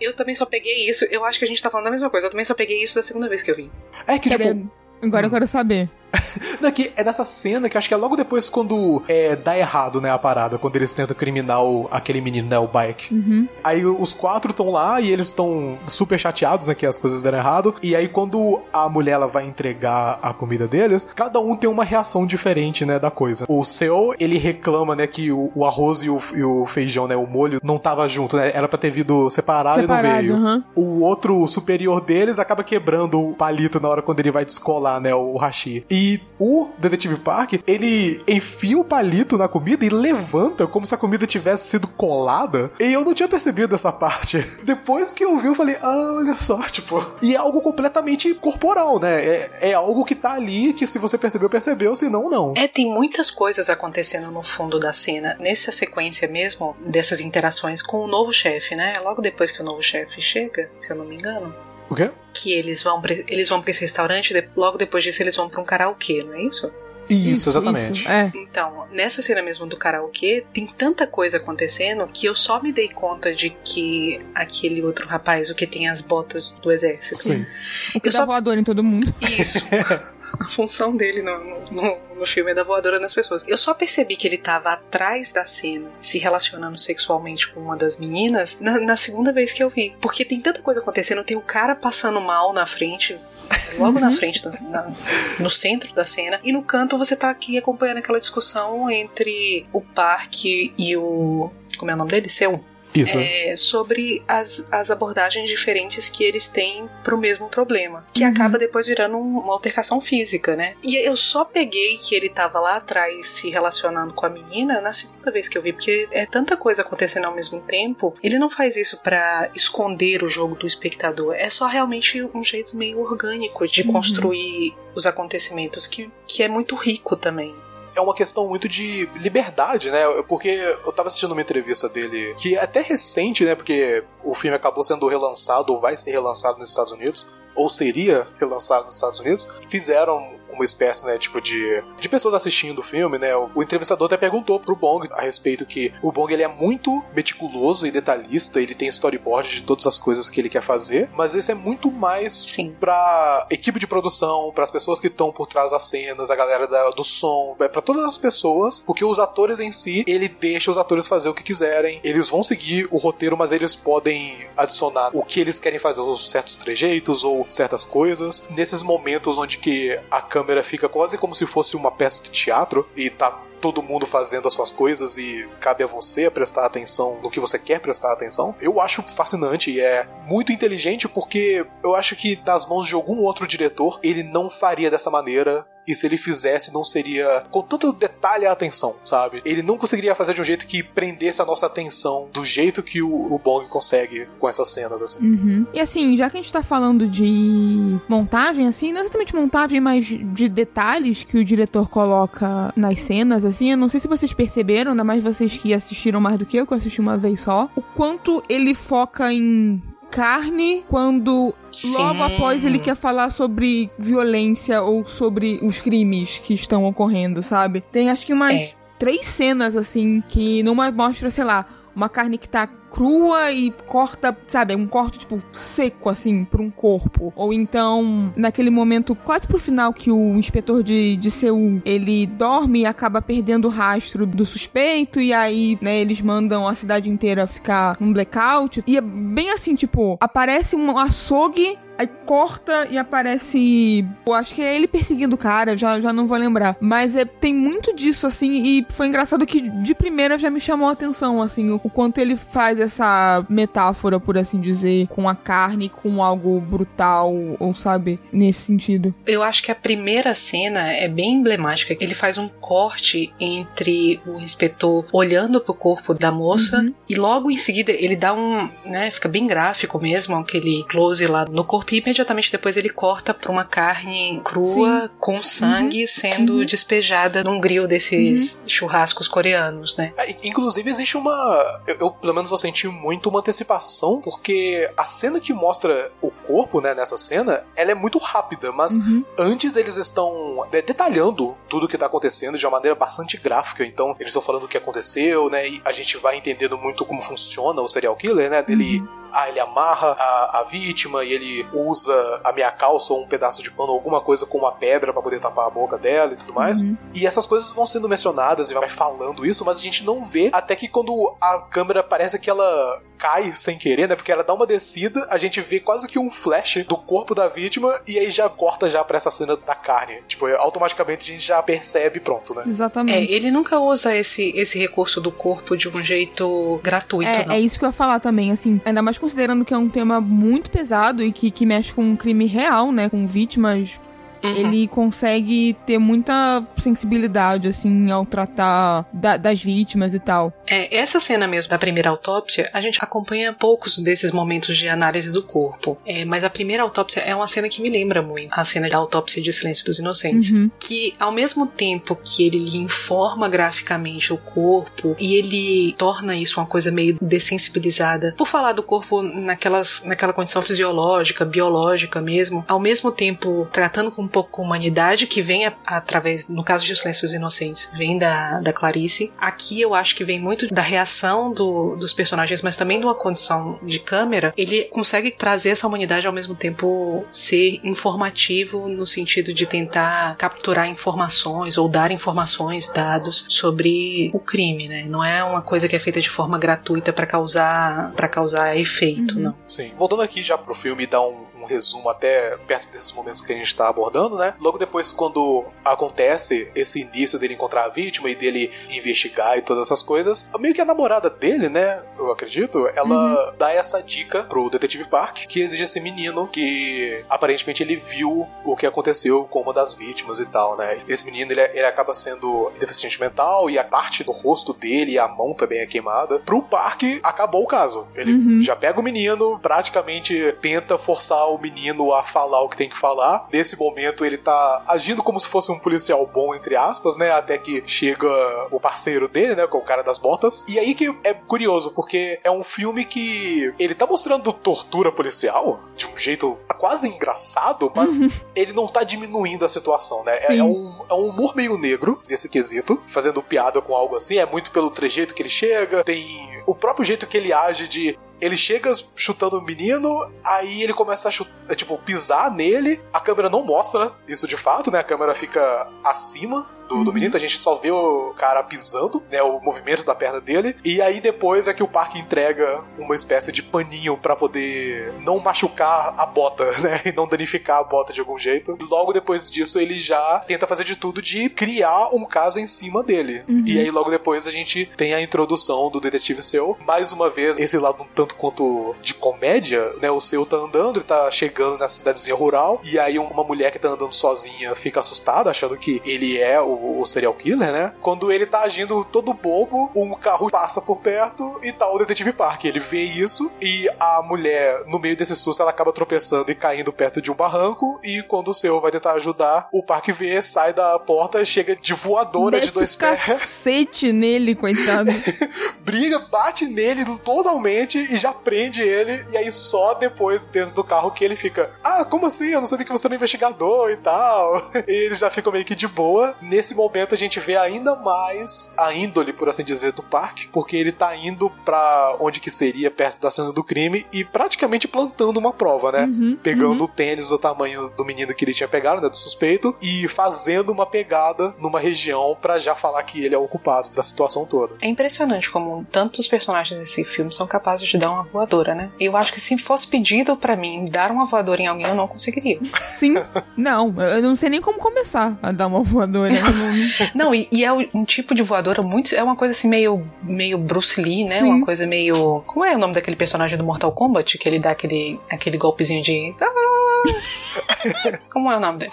[0.00, 1.04] eu também só peguei isso.
[1.10, 2.26] Eu acho que a gente tá falando a mesma coisa.
[2.26, 3.70] Eu também só peguei isso da segunda vez que eu vi.
[4.06, 4.70] É que, tipo.
[5.02, 5.90] Agora eu quero saber.
[6.60, 10.00] Não, é, é nessa cena que acho que é logo depois quando é, dá errado,
[10.00, 13.12] né, a parada, quando eles tentam criminar o, aquele menino, né, o Bike.
[13.14, 13.48] Uhum.
[13.62, 17.38] Aí os quatro estão lá e eles estão super chateados, né, que as coisas deram
[17.38, 17.74] errado.
[17.82, 21.84] E aí quando a mulher ela vai entregar a comida deles, cada um tem uma
[21.84, 23.44] reação diferente, né, da coisa.
[23.48, 27.16] O seu, ele reclama, né, que o, o arroz e o, e o, feijão, né,
[27.16, 30.52] o molho, não tava junto, né, era pra ter vindo separado, separado e não veio.
[30.54, 30.62] Uhum.
[30.74, 35.14] O outro superior deles acaba quebrando o palito na hora quando ele vai descolar, né,
[35.14, 35.84] o hashi.
[35.90, 40.92] E E o Detetive Park, ele enfia o palito na comida e levanta como se
[40.92, 42.72] a comida tivesse sido colada.
[42.80, 44.44] E eu não tinha percebido essa parte.
[44.64, 47.06] Depois que eu vi, eu falei, ah, olha só, tipo.
[47.22, 49.24] E é algo completamente corporal, né?
[49.24, 52.52] É, é algo que tá ali que se você percebeu, percebeu, se não, não.
[52.56, 55.36] É, tem muitas coisas acontecendo no fundo da cena.
[55.38, 58.94] Nessa sequência mesmo, dessas interações com o novo chefe, né?
[59.04, 61.54] Logo depois que o novo chefe chega, se eu não me engano.
[61.88, 62.10] O quê?
[62.32, 65.60] Que eles vão pra, eles vão pra esse restaurante, logo depois disso eles vão pra
[65.60, 66.72] um karaokê, não é isso?
[67.08, 68.00] Isso, isso exatamente.
[68.00, 68.32] Isso, é.
[68.34, 72.88] Então, nessa cena mesmo do karaokê, tem tanta coisa acontecendo que eu só me dei
[72.88, 77.18] conta de que aquele outro rapaz, o que tem as botas do exército.
[77.18, 77.46] Sim.
[77.94, 78.26] O que eu dá só...
[78.26, 79.12] voador em todo mundo.
[79.38, 79.60] Isso.
[80.38, 83.44] a função dele no, no, no filme é da voadora nas pessoas.
[83.46, 87.96] Eu só percebi que ele tava atrás da cena, se relacionando sexualmente com uma das
[87.96, 89.94] meninas, na, na segunda vez que eu vi.
[90.00, 93.18] Porque tem tanta coisa acontecendo, tem o cara passando mal na frente,
[93.78, 94.04] logo uhum.
[94.04, 94.92] na frente, na,
[95.38, 99.80] no centro da cena, e no canto você tá aqui acompanhando aquela discussão entre o
[99.80, 101.50] parque e o.
[101.78, 102.28] Como é o nome dele?
[102.28, 102.62] Seu?
[102.94, 103.18] Isso.
[103.18, 108.04] É, sobre as, as abordagens diferentes que eles têm pro mesmo problema.
[108.12, 108.30] Que uhum.
[108.30, 110.74] acaba depois virando uma altercação física, né?
[110.82, 114.92] E eu só peguei que ele tava lá atrás se relacionando com a menina na
[114.92, 118.14] segunda vez que eu vi, porque é tanta coisa acontecendo ao mesmo tempo.
[118.22, 121.34] Ele não faz isso para esconder o jogo do espectador.
[121.34, 123.92] É só realmente um jeito meio orgânico de uhum.
[123.92, 127.54] construir os acontecimentos, que, que é muito rico também
[127.94, 130.02] é uma questão muito de liberdade, né?
[130.28, 133.54] Porque eu tava assistindo uma entrevista dele, que é até recente, né?
[133.54, 138.26] Porque o filme acabou sendo relançado, ou vai ser relançado nos Estados Unidos, ou seria
[138.38, 139.48] relançado nos Estados Unidos.
[139.68, 143.34] Fizeram uma espécie, né, tipo de, de pessoas assistindo o filme, né?
[143.36, 147.02] O, o entrevistador até perguntou pro Bong a respeito que o Bong ele é muito
[147.14, 151.34] meticuloso e detalhista, ele tem storyboard de todas as coisas que ele quer fazer, mas
[151.34, 152.74] esse é muito mais Sim.
[152.78, 156.66] pra equipe de produção, para as pessoas que estão por trás das cenas, a galera
[156.66, 160.70] da, do som, é para todas as pessoas, porque os atores em si, ele deixa
[160.70, 165.10] os atores fazer o que quiserem, eles vão seguir o roteiro, mas eles podem adicionar
[165.12, 168.42] o que eles querem fazer, os certos trejeitos ou certas coisas.
[168.50, 172.30] Nesses momentos onde que a câmera câmera fica quase como se fosse uma peça de
[172.30, 177.20] teatro e tá todo mundo fazendo as suas coisas e cabe a você prestar atenção
[177.22, 178.56] no que você quer prestar atenção.
[178.60, 183.18] Eu acho fascinante e é muito inteligente porque eu acho que nas mãos de algum
[183.18, 187.92] outro diretor ele não faria dessa maneira e se ele fizesse, não seria com tanto
[187.92, 189.42] detalhe a atenção, sabe?
[189.44, 193.02] Ele não conseguiria fazer de um jeito que prendesse a nossa atenção do jeito que
[193.02, 195.20] o, o Bong consegue com essas cenas, assim.
[195.20, 195.66] Uhum.
[195.72, 200.04] E assim, já que a gente tá falando de montagem, assim, não exatamente montagem, mas
[200.04, 204.92] de detalhes que o diretor coloca nas cenas, assim, eu não sei se vocês perceberam,
[204.92, 207.68] ainda mais vocês que assistiram mais do que eu, que eu assisti uma vez só,
[207.74, 211.96] o quanto ele foca em carne quando Sim.
[211.96, 217.80] logo após ele quer falar sobre violência ou sobre os crimes que estão ocorrendo, sabe?
[217.80, 218.72] Tem acho que umas é.
[218.98, 221.64] três cenas assim que numa mostra, sei lá,
[221.96, 226.70] uma carne que tá crua e corta, sabe, um corte tipo seco assim para um
[226.70, 227.32] corpo.
[227.34, 232.80] Ou então, naquele momento quase pro final que o inspetor de, de Seul, ele dorme
[232.80, 237.46] e acaba perdendo o rastro do suspeito e aí, né, eles mandam a cidade inteira
[237.46, 238.84] ficar num blackout.
[238.86, 244.04] E é bem assim, tipo, aparece um açougue Aí corta e aparece.
[244.24, 246.76] Eu acho que é ele perseguindo o cara, já, já não vou lembrar.
[246.80, 250.88] Mas é, tem muito disso, assim, e foi engraçado que de primeira já me chamou
[250.88, 255.34] a atenção, assim, o, o quanto ele faz essa metáfora, por assim dizer, com a
[255.34, 259.14] carne, com algo brutal, ou sabe, nesse sentido.
[259.26, 261.96] Eu acho que a primeira cena é bem emblemática.
[261.98, 266.94] Ele faz um corte entre o inspetor olhando pro corpo da moça uhum.
[267.08, 271.44] e logo em seguida ele dá um, né, fica bem gráfico mesmo, aquele close lá
[271.44, 275.10] no corpo e imediatamente depois ele corta pra uma carne crua Sim.
[275.18, 276.08] com sangue uhum.
[276.08, 276.64] sendo uhum.
[276.64, 278.68] despejada num grill desses uhum.
[278.68, 280.12] churrascos coreanos, né?
[280.16, 281.82] É, inclusive existe uma.
[281.86, 286.30] Eu, eu, pelo menos eu senti muito uma antecipação, porque a cena que mostra o
[286.30, 289.24] corpo, né, nessa cena, ela é muito rápida, mas uhum.
[289.38, 293.84] antes eles estão é, detalhando tudo o que tá acontecendo de uma maneira bastante gráfica.
[293.84, 295.68] Então, eles estão falando o que aconteceu, né?
[295.68, 298.62] E a gente vai entendendo muito como funciona o serial killer, né?
[298.62, 303.22] Dele uhum ah, ele amarra a, a vítima e ele usa a minha calça ou
[303.22, 306.32] um pedaço de pano, alguma coisa com uma pedra para poder tapar a boca dela
[306.32, 306.82] e tudo mais.
[306.82, 306.96] Uhum.
[307.14, 310.50] E essas coisas vão sendo mencionadas e vai falando isso, mas a gente não vê
[310.52, 314.16] até que quando a câmera parece que ela cai sem querer, né?
[314.16, 317.46] Porque ela dá uma descida, a gente vê quase que um flash do corpo da
[317.46, 320.18] vítima e aí já corta já pra essa cena da carne.
[320.26, 322.64] Tipo, automaticamente a gente já percebe pronto, né?
[322.66, 323.32] Exatamente.
[323.32, 327.54] É, ele nunca usa esse, esse recurso do corpo de um jeito gratuito, é, não.
[327.54, 330.20] É isso que eu ia falar também, assim, ainda mais considerando que é um tema
[330.20, 333.08] muito pesado e que, que mexe com um crime real, né?
[333.08, 334.00] Com vítimas
[334.42, 334.50] uhum.
[334.50, 340.52] ele consegue ter muita sensibilidade, assim, ao tratar da, das vítimas e tal.
[340.66, 345.30] É, essa cena mesmo da primeira autópsia, a gente acompanha poucos desses momentos de análise
[345.30, 345.98] do corpo.
[346.06, 348.98] É, mas a primeira autópsia é uma cena que me lembra muito a cena da
[348.98, 350.50] autópsia de Silêncio dos Inocentes.
[350.50, 350.70] Uhum.
[350.78, 356.60] Que ao mesmo tempo que ele lhe informa graficamente o corpo e ele torna isso
[356.60, 362.80] uma coisa meio dessensibilizada por falar do corpo naquelas, naquela condição fisiológica, biológica mesmo, ao
[362.80, 367.22] mesmo tempo tratando com pouco com humanidade que vem a, através, no caso de Silêncio
[367.22, 369.32] dos Inocentes, vem da, da Clarice.
[369.38, 373.14] Aqui eu acho que vem muito da reação do, dos personagens, mas também de uma
[373.14, 374.52] condição de câmera.
[374.56, 380.88] Ele consegue trazer essa humanidade ao mesmo tempo ser informativo no sentido de tentar capturar
[380.88, 385.04] informações ou dar informações, dados sobre o crime, né?
[385.06, 389.36] Não é uma coisa que é feita de forma gratuita para causar para causar efeito,
[389.36, 389.42] uhum.
[389.42, 389.56] não.
[389.68, 389.92] Sim.
[389.96, 393.56] Voltando aqui já pro filme dar um um resumo até perto desses momentos que a
[393.56, 394.54] gente está abordando, né?
[394.60, 399.86] Logo depois, quando acontece esse início dele encontrar a vítima e dele investigar e todas
[399.86, 402.02] essas coisas, meio que a namorada dele, né?
[402.24, 403.52] Eu acredito, ela uhum.
[403.56, 408.76] dá essa dica pro detetive Park que exige esse menino que aparentemente ele viu o
[408.76, 411.02] que aconteceu com uma das vítimas e tal, né?
[411.08, 415.18] Esse menino ele, ele acaba sendo deficiente mental e a parte do rosto dele e
[415.18, 416.38] a mão também é queimada.
[416.40, 418.06] Pro Park acabou o caso.
[418.14, 418.62] Ele uhum.
[418.62, 422.96] já pega o menino, praticamente tenta forçar o menino a falar o que tem que
[422.96, 423.46] falar.
[423.52, 427.30] Nesse momento ele tá agindo como se fosse um policial bom, entre aspas, né?
[427.30, 428.28] Até que chega
[428.70, 429.66] o parceiro dele, né?
[429.66, 430.64] Com o cara das botas.
[430.68, 432.11] E aí que é curioso, porque
[432.42, 438.18] é um filme que ele tá mostrando tortura policial de um jeito quase engraçado, mas
[438.18, 438.28] uhum.
[438.54, 440.38] ele não tá diminuindo a situação, né?
[440.48, 444.38] É, é, um, é um humor meio negro nesse quesito, fazendo piada com algo assim.
[444.38, 448.18] É muito pelo trejeito que ele chega, tem o próprio jeito que ele age de
[448.42, 453.00] ele chega chutando o menino, aí ele começa a chutar, é, tipo, pisar nele.
[453.12, 454.98] A câmera não mostra isso de fato, né?
[454.98, 459.42] A câmera fica acima do, do menino, a gente só vê o cara pisando, né,
[459.42, 463.52] o movimento da perna dele, e aí depois é que o parque entrega uma espécie
[463.52, 468.20] de paninho para poder não machucar a bota, né, e não danificar a bota de
[468.20, 468.76] algum jeito.
[468.82, 473.02] Logo depois disso, ele já tenta fazer de tudo de criar um caso em cima
[473.02, 473.42] dele.
[473.48, 473.64] Uhum.
[473.66, 477.58] E aí logo depois a gente tem a introdução do detetive seu, mais uma vez
[477.58, 481.78] esse lado um tanto quanto de comédia, né, o seu tá andando, ele tá chegando
[481.78, 486.02] na cidadezinha rural, e aí uma mulher que tá andando sozinha fica assustada, achando que
[486.04, 487.92] ele é o o, serial killer, né?
[488.00, 492.32] Quando ele tá agindo todo bobo, um carro passa por perto e tá o detetive
[492.32, 492.64] Park.
[492.64, 496.92] Ele vê isso e a mulher, no meio desse susto, ela acaba tropeçando e caindo
[496.92, 498.00] perto de um barranco.
[498.02, 501.94] E quando o seu vai tentar ajudar, o Park vê, sai da porta, chega de
[501.94, 503.20] voadora Desce de dois pés.
[503.20, 505.10] cacete nele, coitado.
[505.80, 509.24] Briga, bate nele totalmente e já prende ele.
[509.30, 512.48] E aí só depois, dentro do carro, que ele fica: Ah, como assim?
[512.48, 514.70] Eu não sabia que você era um investigador e tal.
[514.92, 516.34] E ele já fica meio que de boa.
[516.42, 520.46] Nesse nesse momento a gente vê ainda mais a índole, por assim dizer, do parque,
[520.46, 524.86] porque ele tá indo para onde que seria perto da cena do crime e praticamente
[524.86, 526.04] plantando uma prova, né?
[526.04, 526.84] Uhum, Pegando uhum.
[526.84, 530.70] o tênis do tamanho do menino que ele tinha pegado, né, do suspeito, e fazendo
[530.70, 534.74] uma pegada numa região para já falar que ele é o culpado da situação toda.
[534.80, 538.92] É impressionante como tantos personagens desse filme são capazes de dar uma voadora, né?
[539.00, 542.06] Eu acho que se fosse pedido para mim dar uma voadora em alguém, eu não
[542.06, 542.60] conseguiria.
[542.92, 543.14] Sim.
[543.56, 546.32] não, eu não sei nem como começar a dar uma voadora.
[547.14, 549.14] Não, e, e, é um tipo de voadora muito.
[549.14, 551.40] É uma coisa assim meio, meio Bruce Lee, né?
[551.40, 551.54] Sim.
[551.54, 552.42] Uma coisa meio.
[552.46, 554.38] Como é o nome daquele personagem do Mortal Kombat?
[554.38, 556.34] Que ele dá aquele, aquele golpezinho de.
[558.30, 558.92] Como é o nome dele?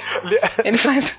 [0.63, 1.17] Ele faz.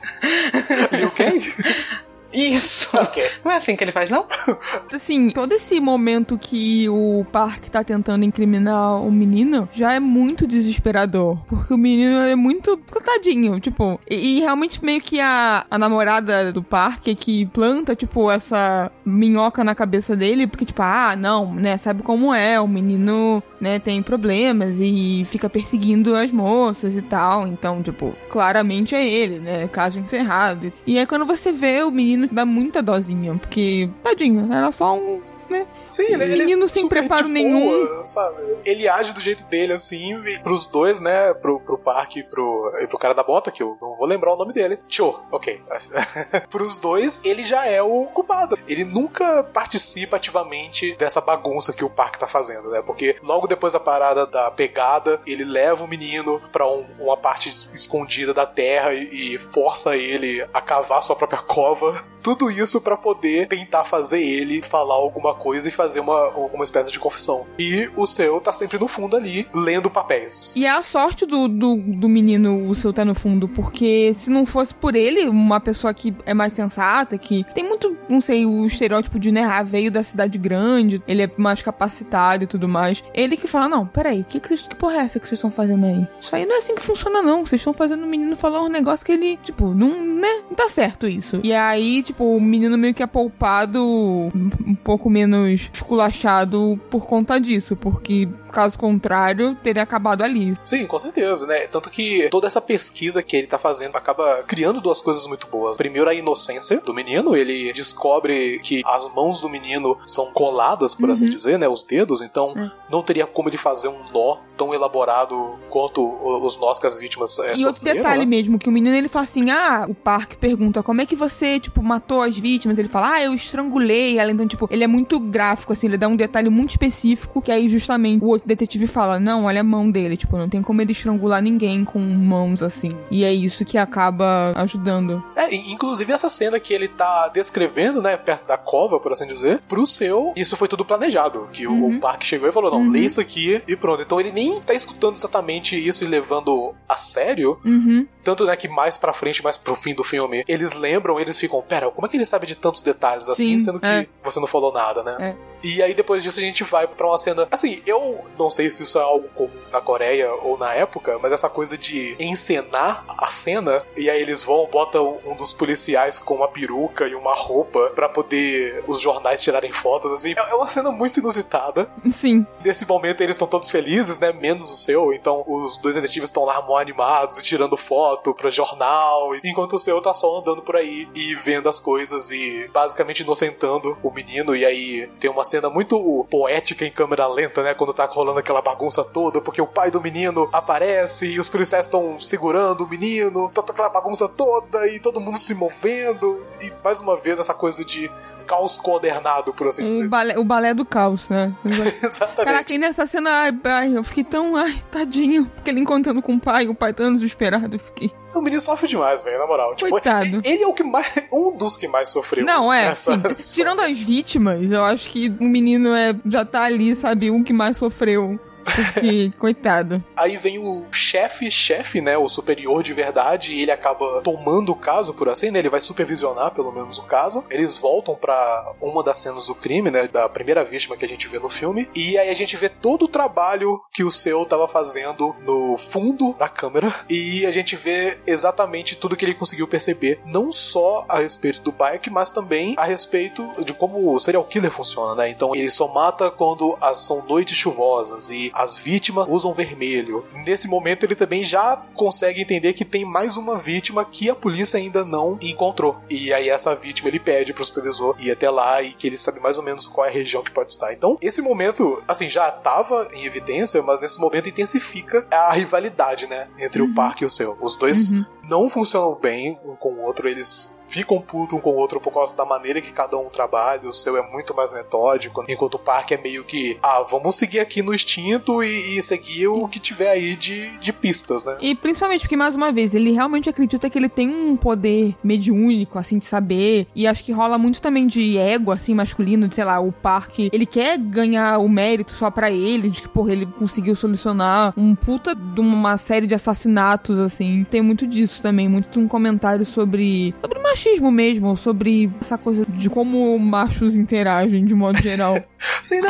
[0.93, 1.55] Liu Kang?
[2.33, 2.89] Isso!
[2.93, 3.25] Okay.
[3.45, 4.25] Não é assim que ele faz, não?
[4.93, 10.47] Assim, todo esse momento que o Park tá tentando incriminar o menino já é muito
[10.47, 11.39] desesperador.
[11.47, 13.99] Porque o menino é muito coitadinho, tipo.
[14.09, 18.91] E, e, realmente meio que a, a namorada do Park é que planta, tipo, essa
[19.05, 23.79] minhoca na cabeça dele, porque, tipo, ah, não, né, sabe como é, o menino, né,
[23.79, 27.47] tem problemas e fica perseguindo as moças e tal.
[27.47, 29.69] Então, tipo, claramente é ele, né?
[29.69, 30.73] Caso encerrado.
[30.87, 35.21] E aí quando você vê o menino dá muita dozinha, porque, tadinho, era só um
[35.51, 35.67] né?
[35.89, 37.87] Sim, ele, Menino ele sem preparo nenhum.
[37.87, 38.59] Boa, sabe?
[38.65, 41.35] Ele age do jeito dele, assim, pros dois, né?
[41.35, 44.33] Pro, pro parque e pro, e pro cara da bota, que eu não vou lembrar
[44.33, 44.79] o nome dele.
[44.89, 45.63] Cho, ok.
[46.49, 48.59] pros dois, ele já é o culpado.
[48.67, 52.83] Ele nunca participa ativamente dessa bagunça que o parque tá fazendo, né?
[52.83, 57.49] Porque logo depois da parada da pegada, ele leva o menino pra um, uma parte
[57.49, 62.03] escondida da terra e, e força ele a cavar sua própria cova.
[62.23, 66.93] Tudo isso para poder tentar fazer ele falar alguma coisa e fazer uma, uma espécie
[66.93, 67.47] de confissão.
[67.59, 70.53] E o seu tá sempre no fundo ali, lendo papéis.
[70.55, 74.31] E é a sorte do, do, do menino, o seu tá no fundo, porque se
[74.31, 78.45] não fosse por ele, uma pessoa que é mais sensata, que tem muito, não sei,
[78.45, 82.69] o estereótipo de, né, ah, veio da cidade grande, ele é mais capacitado e tudo
[82.69, 83.03] mais.
[83.15, 85.87] Ele que fala, não, peraí, que, que, que porra é essa que vocês estão fazendo
[85.87, 86.07] aí?
[86.21, 87.45] Isso aí não é assim que funciona, não.
[87.47, 90.69] Vocês estão fazendo o menino falar um negócio que ele, tipo, não, né, não tá
[90.69, 91.41] certo isso.
[91.43, 97.41] E aí, tipo, o menino meio que é poupado um pouco menos esculachado por conta
[97.41, 100.55] disso, porque caso contrário, teria acabado ali.
[100.65, 101.67] Sim, com certeza, né?
[101.69, 105.77] Tanto que toda essa pesquisa que ele tá fazendo acaba criando duas coisas muito boas.
[105.77, 111.11] Primeiro, a inocência do menino, ele descobre que as mãos do menino são coladas, por
[111.11, 111.31] assim uhum.
[111.31, 111.69] assim dizer, né?
[111.69, 112.71] Os dedos, então é.
[112.91, 116.03] não teria como ele fazer um nó tão elaborado quanto
[116.45, 118.27] os nós que as vítimas é, E outro detalhe né?
[118.27, 121.59] mesmo, que o menino ele fala assim: ah, o Park pergunta como é que você,
[121.59, 122.79] tipo, matou as vítimas?
[122.79, 124.31] Ele fala, ah, eu estrangulei ela.
[124.31, 127.69] Então, tipo, ele é muito gráfico, assim, ele dá um detalhe muito específico, que aí
[127.69, 130.93] justamente o outro detetive fala: não, olha a mão dele, tipo, não tem como ele
[130.93, 132.93] estrangular ninguém com mãos assim.
[133.11, 135.23] E é isso que acaba ajudando.
[135.35, 139.61] É, inclusive essa cena que ele tá descrevendo, né, perto da cova, por assim dizer,
[139.69, 141.49] pro seu, isso foi tudo planejado.
[141.53, 141.97] Que uhum.
[141.97, 142.91] o Park chegou e falou: não, uhum.
[142.91, 144.03] lê isso aqui e pronto.
[144.03, 147.59] Então ele nem tá escutando exatamente isso e levando a sério.
[147.65, 148.07] Uhum.
[148.23, 151.63] Tanto, né, que mais pra frente, mais pro fim do filme, eles lembram, eles ficam,
[151.63, 154.07] pera, como é que ele sabe de tantos detalhes assim, Sim, sendo que é.
[154.23, 155.17] você não falou nada, né?
[155.21, 155.50] É.
[155.63, 157.49] E aí depois disso a gente vai para uma cena.
[157.51, 161.33] Assim, eu não sei se isso é algo comum na Coreia ou na época, mas
[161.33, 166.35] essa coisa de encenar a cena e aí eles vão, botam um dos policiais com
[166.35, 170.35] uma peruca e uma roupa para poder os jornais tirarem fotos, assim.
[170.37, 171.91] É uma cena muito inusitada.
[172.11, 172.47] Sim.
[172.65, 174.33] Nesse momento eles são todos felizes, né?
[174.33, 175.13] Menos o seu.
[175.13, 179.79] Então os dois detetives estão lá mó animados e tirando foto pra jornal, enquanto o
[179.79, 184.55] seu tá só andando por aí e vendo as coisas e basicamente inocentando o menino.
[184.55, 187.75] E aí tem uma cena muito poética em câmera lenta, né?
[187.75, 191.87] Quando tá rolando aquela bagunça toda, porque o pai do menino aparece e os policiais
[191.87, 196.47] estão segurando o menino, tá aquela bagunça toda e todo mundo se movendo.
[196.63, 200.07] E mais uma vez essa coisa de caos coordenado, por assim dizer.
[200.07, 201.55] O balé, o balé do caos, né?
[201.65, 202.45] Exatamente.
[202.45, 206.35] Caraca, e nessa cena, ai, ai, eu fiquei tão, ai, tadinho, porque ele encontrando com
[206.35, 208.13] o pai, o pai tão desesperado, eu fiquei...
[208.35, 209.75] O menino sofre demais, velho, na moral.
[209.75, 210.41] Tipo, Coitado.
[210.45, 211.13] Ele é o que mais.
[211.33, 212.45] Um dos que mais sofreu.
[212.45, 212.95] Não, é.
[212.95, 213.21] Sim,
[213.53, 217.53] tirando as vítimas, eu acho que o menino é, já tá ali, sabe, um que
[217.53, 218.39] mais sofreu.
[218.65, 220.03] Porque, coitado.
[220.17, 222.17] Aí vem o chefe-chefe, né?
[222.17, 225.59] O superior de verdade, e ele acaba tomando o caso, por assim, né?
[225.59, 227.45] Ele vai supervisionar, pelo menos, o caso.
[227.51, 230.09] Eles voltam para uma das cenas do crime, né?
[230.09, 231.89] Da primeira vítima que a gente vê no filme.
[231.95, 236.35] E aí a gente vê todo o trabalho que o seu tava fazendo no fundo
[236.39, 236.95] da câmera.
[237.09, 241.73] E a gente vê exatamente tudo que ele conseguiu perceber, não só a respeito do
[241.73, 245.29] bike, mas também a respeito de como o serial killer funciona, né?
[245.29, 250.25] Então ele só mata quando as, são noites chuvosas e as vítimas usam vermelho.
[250.45, 254.79] Nesse momento ele também já consegue entender que tem mais uma vítima que a polícia
[254.79, 256.01] ainda não encontrou.
[256.09, 259.41] E aí essa vítima ele pede pro supervisor ir até lá e que ele sabe
[259.41, 260.93] mais ou menos qual é a região que pode estar.
[260.93, 266.49] Então, esse momento, assim, já estava em evidência, mas nesse momento intensifica a rivalidade, né,
[266.59, 266.89] entre uhum.
[266.89, 267.57] o parque e o seu.
[267.61, 268.25] Os dois uhum.
[268.43, 272.13] não funcionam bem um com o outro, eles ficam puto um com o outro por
[272.13, 273.89] causa da maneira que cada um trabalha.
[273.89, 277.61] O seu é muito mais metódico, enquanto o parque é meio que, ah, vamos seguir
[277.61, 281.57] aqui no instinto e, e seguir o que tiver aí de, de pistas, né?
[281.61, 285.99] E principalmente porque, mais uma vez, ele realmente acredita que ele tem um poder mediúnico,
[285.99, 286.87] assim, de saber.
[286.95, 290.51] E acho que rola muito também de ego, assim, masculino, de sei lá, o parque.
[290.53, 294.95] Ele quer ganhar o mérito só para ele, de que, porra, ele conseguiu solucionar um
[294.95, 297.65] puta de uma série de assassinatos, assim.
[297.71, 300.35] Tem muito disso também, muito um comentário sobre.
[300.41, 300.80] sobre machismo
[301.11, 305.43] mesmo, sobre essa coisa de como machos interagem de modo geral.
[305.83, 306.09] Sim, né?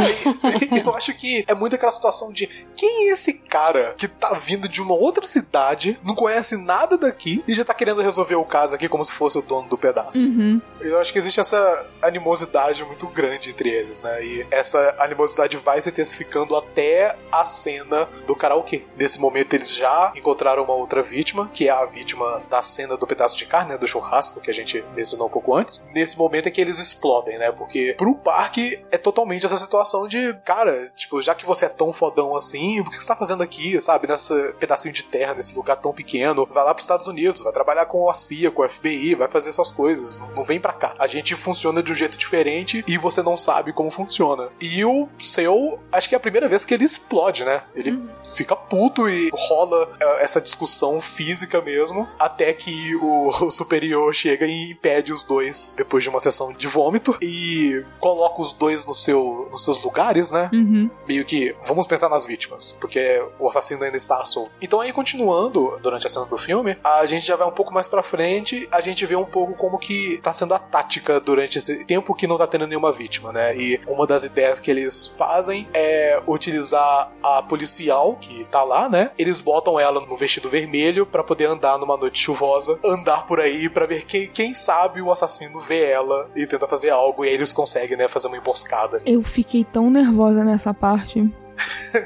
[0.85, 2.49] eu acho que é muito aquela situação de
[2.81, 7.45] quem é esse cara que tá vindo de uma outra cidade, não conhece nada daqui
[7.47, 10.19] e já tá querendo resolver o caso aqui como se fosse o dono do pedaço.
[10.19, 10.63] Uhum.
[10.81, 14.25] Eu acho que existe essa animosidade muito grande entre eles, né?
[14.25, 18.87] E essa animosidade vai se intensificando até a cena do karaokê.
[18.97, 23.07] Nesse momento eles já encontraram uma outra vítima, que é a vítima da cena do
[23.07, 25.85] pedaço de carne, né, do churrasco que a gente mencionou um pouco antes.
[25.93, 27.53] Nesse momento é que eles explodem, né?
[27.53, 31.93] Porque pro parque é totalmente essa situação de, cara, tipo, já que você é tão
[31.93, 32.85] fodão assim, sozinho?
[32.85, 34.07] Por que você tá fazendo aqui, sabe?
[34.07, 36.47] Nesse pedacinho de terra, nesse lugar tão pequeno.
[36.47, 39.53] Vai lá pros Estados Unidos, vai trabalhar com a CIA, com o FBI, vai fazer
[39.53, 40.19] suas coisas.
[40.19, 40.95] Não, não vem pra cá.
[40.99, 44.49] A gente funciona de um jeito diferente e você não sabe como funciona.
[44.61, 47.63] E o seu, acho que é a primeira vez que ele explode, né?
[47.75, 48.09] Ele uhum.
[48.35, 54.47] fica puto e rola é, essa discussão física mesmo, até que o, o superior chega
[54.47, 58.95] e impede os dois depois de uma sessão de vômito e coloca os dois no
[58.95, 60.51] seu, nos seus lugares, né?
[60.53, 60.91] Uhum.
[61.07, 64.53] Meio que vamos pensar nas vítimas, porque o assassino ainda está solto.
[64.61, 67.89] Então aí continuando durante a cena do filme, a gente já vai um pouco mais
[67.89, 71.85] para frente, a gente vê um pouco como que tá sendo a tática durante esse
[71.85, 73.57] tempo que não tá tendo nenhuma vítima, né?
[73.57, 79.11] E uma das ideias que eles fazem é utilizar a policial que tá lá, né?
[79.19, 83.69] Eles botam ela no vestido vermelho para poder andar numa noite chuvosa, andar por aí
[83.69, 87.35] para ver quem, quem sabe o assassino vê ela e tenta fazer algo e aí
[87.35, 89.01] eles conseguem, né, fazer uma emboscada.
[89.07, 91.31] Eu fiquei tão nervosa nessa parte.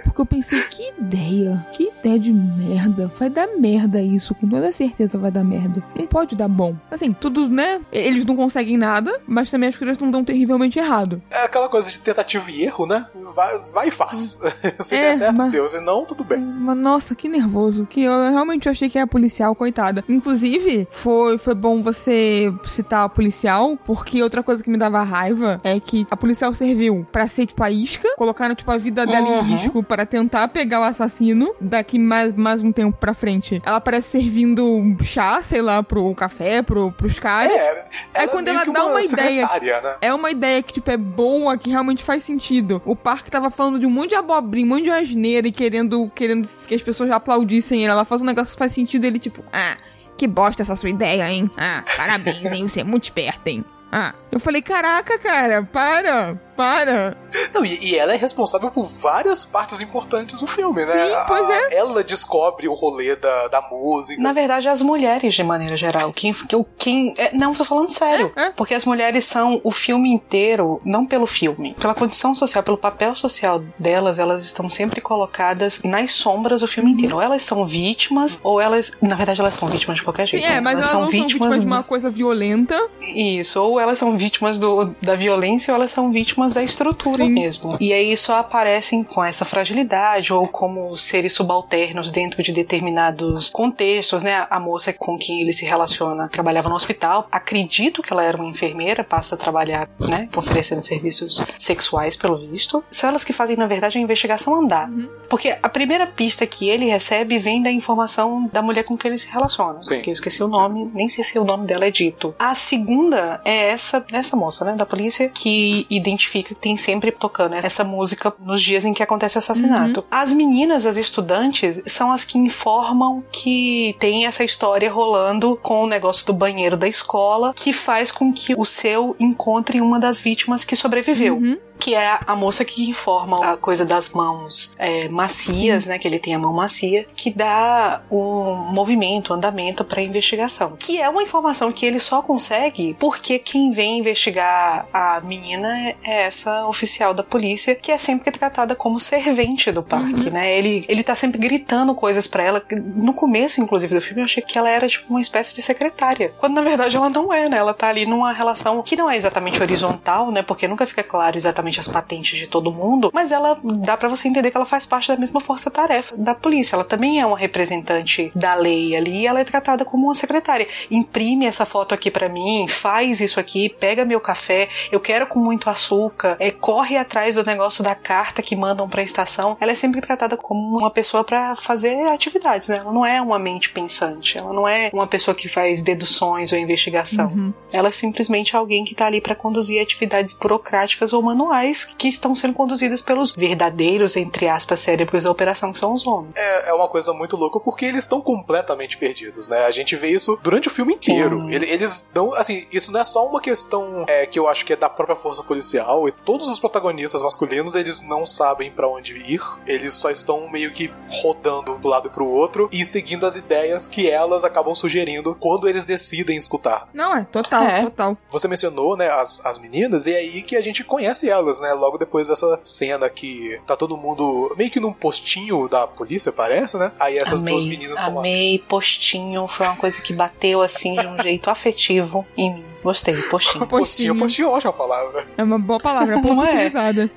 [0.04, 3.10] Porque eu pensei, que ideia, que ideia de merda.
[3.18, 5.82] Vai dar merda isso, com toda certeza vai dar merda.
[5.94, 6.76] Não pode dar bom.
[6.90, 7.80] Assim, tudo, né?
[7.92, 11.22] Eles não conseguem nada, mas também as coisas não dão terrivelmente errado.
[11.30, 13.06] É aquela coisa de tentativa e erro, né?
[13.34, 14.40] Vai, vai e faz.
[14.80, 15.68] Se é, der certo, mas, deu.
[15.68, 16.38] Se não, tudo bem.
[16.40, 17.86] Mas, nossa, que nervoso.
[17.86, 20.04] Que eu realmente achei que era policial, coitada.
[20.08, 25.60] Inclusive, foi, foi bom você citar a policial, porque outra coisa que me dava raiva
[25.62, 29.26] é que a policial serviu pra ser, tipo, a isca, colocaram, tipo, a vida dela
[29.26, 29.40] uhum.
[29.40, 33.60] em risco para tentar pegar o assassino daqui mais, mais um tempo pra frente.
[33.64, 37.54] Ela parece servindo chá, sei lá, pro café, pro, pros caras.
[37.54, 37.84] É,
[38.14, 39.48] Aí quando ela dá uma, uma ideia.
[39.82, 39.94] Né?
[40.00, 42.80] É uma ideia que, tipo, é boa, que realmente faz sentido.
[42.84, 46.10] O parque tava falando de um monte de abobrinha, um monte de asneira e querendo,
[46.14, 47.94] querendo que as pessoas já aplaudissem ela.
[47.94, 49.76] Ela faz um negócio que faz sentido ele, tipo, ah.
[50.16, 51.50] Que bosta essa sua ideia, hein?
[51.56, 52.68] Ah, parabéns, hein?
[52.68, 53.64] Você é muito esperto, hein?
[53.90, 57.16] Ah, eu falei, caraca, cara, para, para.
[57.52, 60.92] Não, e, e, ela é responsável por várias partes importantes do filme, né?
[60.92, 61.74] Sim, pois a, é.
[61.74, 64.20] Ela descobre o rolê da, da música.
[64.22, 66.12] Na verdade, as mulheres, de maneira geral.
[66.12, 66.34] Quem.
[66.78, 68.32] quem é, não, tô falando sério.
[68.36, 68.50] É, é.
[68.50, 73.14] Porque as mulheres são o filme inteiro, não pelo filme, pela condição social, pelo papel
[73.14, 77.16] social delas, elas estão sempre colocadas nas sombras do filme inteiro.
[77.16, 78.92] Ou elas são vítimas, ou elas.
[79.00, 80.44] Na verdade, elas são vítimas de qualquer jeito.
[80.44, 80.60] Sim, é, né?
[80.60, 82.88] mas elas, elas são, não vítimas, são vítimas de uma coisa violenta.
[83.00, 87.30] Isso, ou elas são vítimas do, da violência, ou elas são vítimas da estrutura Sim.
[87.30, 87.76] mesmo.
[87.80, 94.22] E aí só aparecem com essa fragilidade ou como seres subalternos dentro de determinados contextos,
[94.22, 94.46] né?
[94.50, 97.28] A moça com quem ele se relaciona trabalhava no hospital.
[97.30, 100.28] Acredito que ela era uma enfermeira, passa a trabalhar, né?
[100.36, 102.84] Oferecendo serviços sexuais, pelo visto.
[102.90, 104.88] São elas que fazem, na verdade, a investigação andar.
[104.88, 105.08] Uhum.
[105.28, 109.18] Porque a primeira pista que ele recebe vem da informação da mulher com quem ele
[109.18, 109.82] se relaciona.
[109.82, 110.00] Sim.
[110.00, 112.34] Que eu esqueci o nome, nem sei se o nome dela é dito.
[112.38, 114.74] A segunda é essa, essa moça, né?
[114.74, 119.36] Da polícia, que identifica que tem sempre tocando essa música nos dias em que acontece
[119.36, 120.00] o assassinato.
[120.00, 120.06] Uhum.
[120.10, 125.86] As meninas, as estudantes, são as que informam que tem essa história rolando com o
[125.86, 130.64] negócio do banheiro da escola, que faz com que o seu encontre uma das vítimas
[130.64, 131.36] que sobreviveu.
[131.36, 135.98] Uhum que é a moça que informa a coisa das mãos é, macias, né?
[135.98, 140.76] Que ele tem a mão macia, que dá o movimento, o andamento para a investigação.
[140.78, 146.22] Que é uma informação que ele só consegue porque quem vem investigar a menina é
[146.22, 150.32] essa oficial da polícia, que é sempre tratada como servente do parque, uhum.
[150.32, 150.56] né?
[150.56, 152.62] Ele, ele tá sempre gritando coisas para ela.
[152.70, 156.32] No começo, inclusive, do filme, eu achei que ela era tipo uma espécie de secretária.
[156.38, 157.58] Quando na verdade ela não é, né?
[157.58, 160.42] Ela tá ali numa relação que não é exatamente horizontal, né?
[160.42, 164.08] Porque nunca fica claro exatamente exatamente as patentes de todo mundo, mas ela dá para
[164.08, 166.76] você entender que ela faz parte da mesma força-tarefa da polícia.
[166.76, 170.66] Ela também é uma representante da lei ali e ela é tratada como uma secretária.
[170.90, 175.38] Imprime essa foto aqui para mim, faz isso aqui, pega meu café, eu quero com
[175.38, 179.56] muito açúcar, é, corre atrás do negócio da carta que mandam para a estação.
[179.60, 182.78] Ela é sempre tratada como uma pessoa para fazer atividades, né?
[182.78, 186.58] Ela não é uma mente pensante, ela não é uma pessoa que faz deduções ou
[186.58, 187.26] investigação.
[187.26, 187.52] Uhum.
[187.72, 191.53] Ela é simplesmente alguém que tá ali para conduzir atividades burocráticas ou manuais
[191.96, 196.32] que estão sendo conduzidas pelos verdadeiros, entre aspas, cérebros da operação, que são os homens.
[196.36, 199.64] É, é uma coisa muito louca porque eles estão completamente perdidos, né?
[199.64, 201.48] A gente vê isso durante o filme inteiro.
[201.50, 204.76] Eles dão, assim, isso não é só uma questão é, que eu acho que é
[204.76, 209.40] da própria força policial e todos os protagonistas masculinos, eles não sabem para onde ir,
[209.66, 210.92] eles só estão meio que
[211.22, 215.86] rodando do lado pro outro e seguindo as ideias que elas acabam sugerindo quando eles
[215.86, 216.88] decidem escutar.
[216.92, 217.82] Não, é total, é.
[217.82, 218.16] total.
[218.30, 221.72] Você mencionou, né, as, as meninas, e é aí que a gente conhece elas né?
[221.72, 226.76] Logo depois dessa cena que tá todo mundo meio que num postinho da polícia, parece,
[226.76, 226.92] né?
[226.98, 231.06] Aí essas amei, duas meninas são Amei, postinho, foi uma coisa que bateu assim de
[231.06, 232.73] um jeito afetivo em mim.
[232.84, 233.66] Gostei, postinho.
[233.66, 235.26] postinho, postinho, ótima palavra.
[235.38, 236.48] É uma boa palavra, é pouco é?
[236.50, 237.10] utilizada.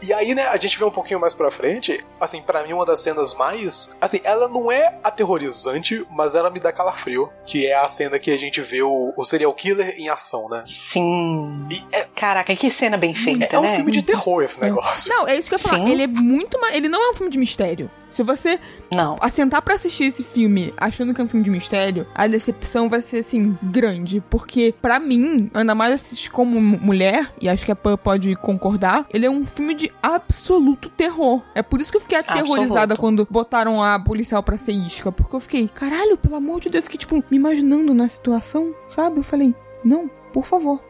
[0.00, 2.86] E aí, né, a gente vê um pouquinho mais pra frente, assim, pra mim uma
[2.86, 7.74] das cenas mais, assim, ela não é aterrorizante, mas ela me dá calafrio, que é
[7.74, 10.62] a cena que a gente vê o, o serial killer em ação, né?
[10.66, 11.66] Sim.
[11.70, 13.74] E é, Caraca, que cena bem feita, é um né?
[13.74, 15.12] filme de terror esse negócio.
[15.12, 15.84] Não, é isso que eu ia falar.
[15.84, 15.90] Sim.
[15.90, 16.74] Ele é muito mais.
[16.76, 17.90] Ele não é um filme de mistério.
[18.14, 18.60] Se você
[18.94, 19.16] Não.
[19.20, 23.00] assentar pra assistir esse filme achando que é um filme de mistério, a decepção vai
[23.02, 24.22] ser, assim, grande.
[24.30, 28.36] Porque, pra mim, ainda mais assistir como mu- mulher, e acho que a Pan pode
[28.36, 31.42] concordar, ele é um filme de absoluto terror.
[31.56, 33.00] É por isso que eu fiquei aterrorizada Absoluto.
[33.00, 35.10] quando botaram a policial pra ser isca.
[35.10, 38.72] Porque eu fiquei, caralho, pelo amor de Deus, eu fiquei, tipo, me imaginando na situação,
[38.88, 39.18] sabe?
[39.18, 39.52] Eu falei,
[39.84, 40.80] não, por favor.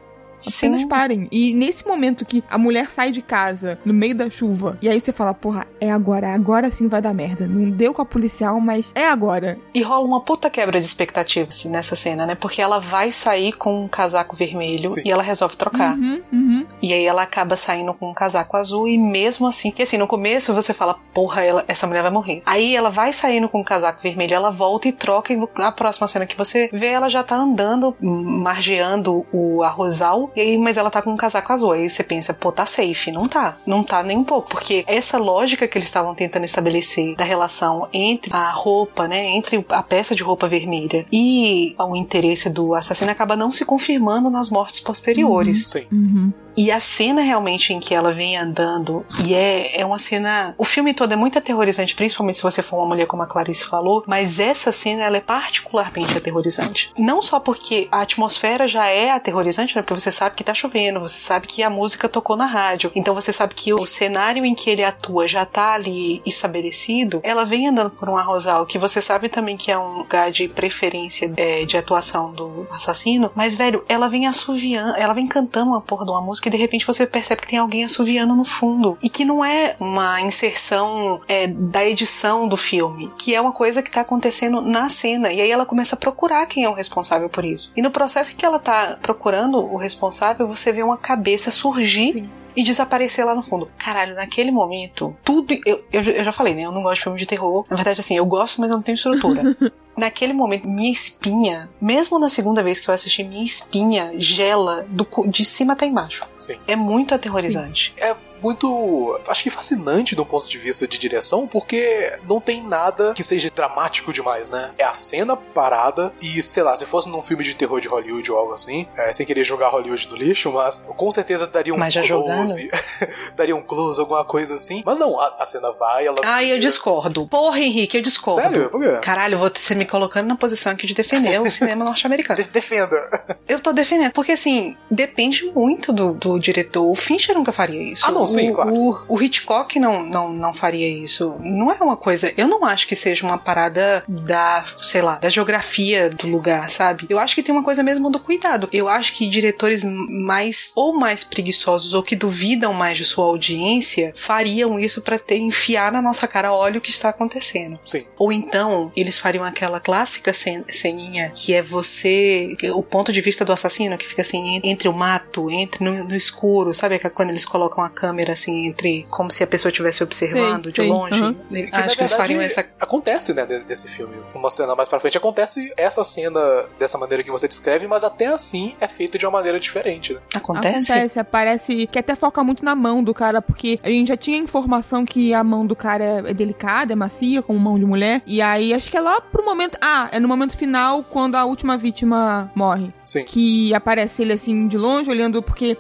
[0.47, 0.89] Apenas Sim.
[0.89, 1.29] parem.
[1.31, 4.99] E nesse momento que a mulher sai de casa, no meio da chuva, e aí
[5.01, 7.47] você fala, porra, é agora, agora sim vai dar merda.
[7.47, 9.59] Não deu com a policial, mas é agora.
[9.73, 12.35] E rola uma puta quebra de expectativa assim, nessa cena, né?
[12.35, 15.03] Porque ela vai sair com um casaco vermelho Sim.
[15.05, 15.97] e ela resolve trocar.
[15.97, 16.67] Uhum, uhum.
[16.83, 20.07] E aí ela acaba saindo com um casaco azul e mesmo assim, que assim, no
[20.07, 22.43] começo você fala, porra, ela- essa mulher vai morrer.
[22.47, 26.07] Aí ela vai saindo com um casaco vermelho, ela volta e troca e a próxima
[26.09, 30.91] cena que você vê, ela já tá andando, margeando o arrozal, e aí, mas ela
[30.91, 31.73] tá com um casaco azul.
[31.73, 33.13] Aí você pensa, pô, tá safe.
[33.13, 33.57] Não tá.
[33.67, 34.51] Não tá nem um pouco.
[34.51, 39.65] Porque essa lógica que eles estavam tentando estabelecer da relação entre a roupa, né, entre
[39.69, 44.51] a peça de roupa vermelha e o interesse do assassino acaba não se confirmando nas
[44.51, 45.71] mortes posteriores.
[45.71, 45.87] Sim.
[45.93, 46.33] Uhum.
[46.57, 50.55] E a cena realmente em que ela vem andando, e é, é uma cena.
[50.57, 53.65] O filme todo é muito aterrorizante, principalmente se você for uma mulher, como a Clarice
[53.65, 56.93] falou, mas essa cena ela é particularmente aterrorizante.
[56.97, 59.83] Não só porque a atmosfera já é aterrorizante, né?
[59.83, 63.15] Porque você sabe que tá chovendo, você sabe que a música tocou na rádio, então
[63.15, 67.21] você sabe que o cenário em que ele atua já tá ali estabelecido.
[67.23, 70.49] Ela vem andando por um arrozal, que você sabe também que é um lugar de
[70.49, 75.81] preferência é, de atuação do assassino, mas, velho, ela vem assoviando, ela vem cantando uma
[75.81, 78.99] porra de uma música e de repente você percebe que tem alguém assoviando no fundo.
[79.03, 83.83] E que não é uma inserção é, da edição do filme, que é uma coisa
[83.83, 85.33] que tá acontecendo na cena.
[85.33, 87.73] E aí ela começa a procurar quem é o responsável por isso.
[87.77, 92.13] E no processo em que ela tá procurando o responsável, você vê uma cabeça surgir
[92.13, 92.31] Sim.
[92.57, 93.69] e desaparecer lá no fundo.
[93.79, 95.55] Caralho, naquele momento, tudo.
[95.65, 96.63] Eu, eu, eu já falei, né?
[96.63, 97.65] Eu não gosto de filme de terror.
[97.69, 99.57] Na verdade, assim, eu gosto, mas eu não tenho estrutura.
[99.97, 105.07] Naquele momento, minha espinha, mesmo na segunda vez que eu assisti, minha espinha gela do,
[105.29, 106.27] de cima até embaixo.
[106.39, 106.57] Sim.
[106.67, 107.95] É muito aterrorizante.
[107.97, 108.15] É
[108.45, 113.23] muito, acho que fascinante do ponto de vista de direção, porque não tem nada que
[113.23, 114.73] seja dramático demais, né?
[114.77, 118.31] É a cena parada e, sei lá, se fosse num filme de terror de Hollywood
[118.31, 121.79] ou algo assim, é, sem querer jogar Hollywood no lixo, mas com certeza daria um
[121.79, 122.71] Mas já close,
[123.35, 124.83] daria um close, alguma coisa assim.
[124.85, 126.19] Mas não, a, a cena vai, ela...
[126.23, 127.27] Ai, eu discordo.
[127.27, 128.43] Porra, Henrique, eu discordo.
[128.43, 128.69] Sério?
[128.69, 128.99] Por quê?
[129.01, 132.43] Caralho, vou você me colocando na posição aqui de defender o cinema norte-americano.
[132.43, 133.37] De- defenda.
[133.49, 134.13] Eu tô defendendo.
[134.13, 136.85] Porque, assim, depende muito do, do diretor.
[136.91, 138.05] O Fincher nunca faria isso.
[138.07, 138.75] Ah, não, sim, o, claro.
[138.75, 141.35] O, o Hitchcock não, não, não faria isso.
[141.41, 142.33] Não é uma coisa.
[142.37, 147.07] Eu não acho que seja uma parada da, sei lá, da geografia do lugar, sabe?
[147.09, 148.69] Eu acho que tem uma coisa mesmo do cuidado.
[148.73, 154.13] Eu acho que diretores mais ou mais preguiçosos ou que duvidam mais de sua audiência
[154.17, 157.79] fariam isso pra ter enfiar na nossa cara, olha o que está acontecendo.
[157.85, 158.05] Sim.
[158.19, 163.21] Ou então, eles fariam aquela clássica cen- ceninha que é você, é o ponto de
[163.21, 166.95] vista do assassino, que fica assim, en- entre o mato, entre no, no escuro, sabe?
[166.95, 169.05] É Quando eles colocam a câmera assim, entre.
[169.11, 171.21] como se a pessoa estivesse observando Sei, de sei, longe.
[171.21, 172.61] na Acho que eles verdade, fariam essa.
[172.81, 174.15] Acontece, né, de- desse filme.
[174.35, 176.41] Uma cena mais pra frente acontece essa cena
[176.79, 180.21] dessa maneira que você descreve, mas até assim é feita de uma maneira diferente, né?
[180.35, 180.93] Acontece?
[180.93, 184.39] Acontece, aparece que até foca muito na mão do cara, porque a gente já tinha
[184.39, 188.23] informação que a mão do cara é delicada, é macia, como mão de mulher.
[188.27, 189.77] E aí acho que é lá pro momento.
[189.81, 192.93] Ah, é no momento final, quando a última vítima morre.
[193.05, 193.25] Sim.
[193.25, 195.77] Que aparece ele assim de longe, olhando, porque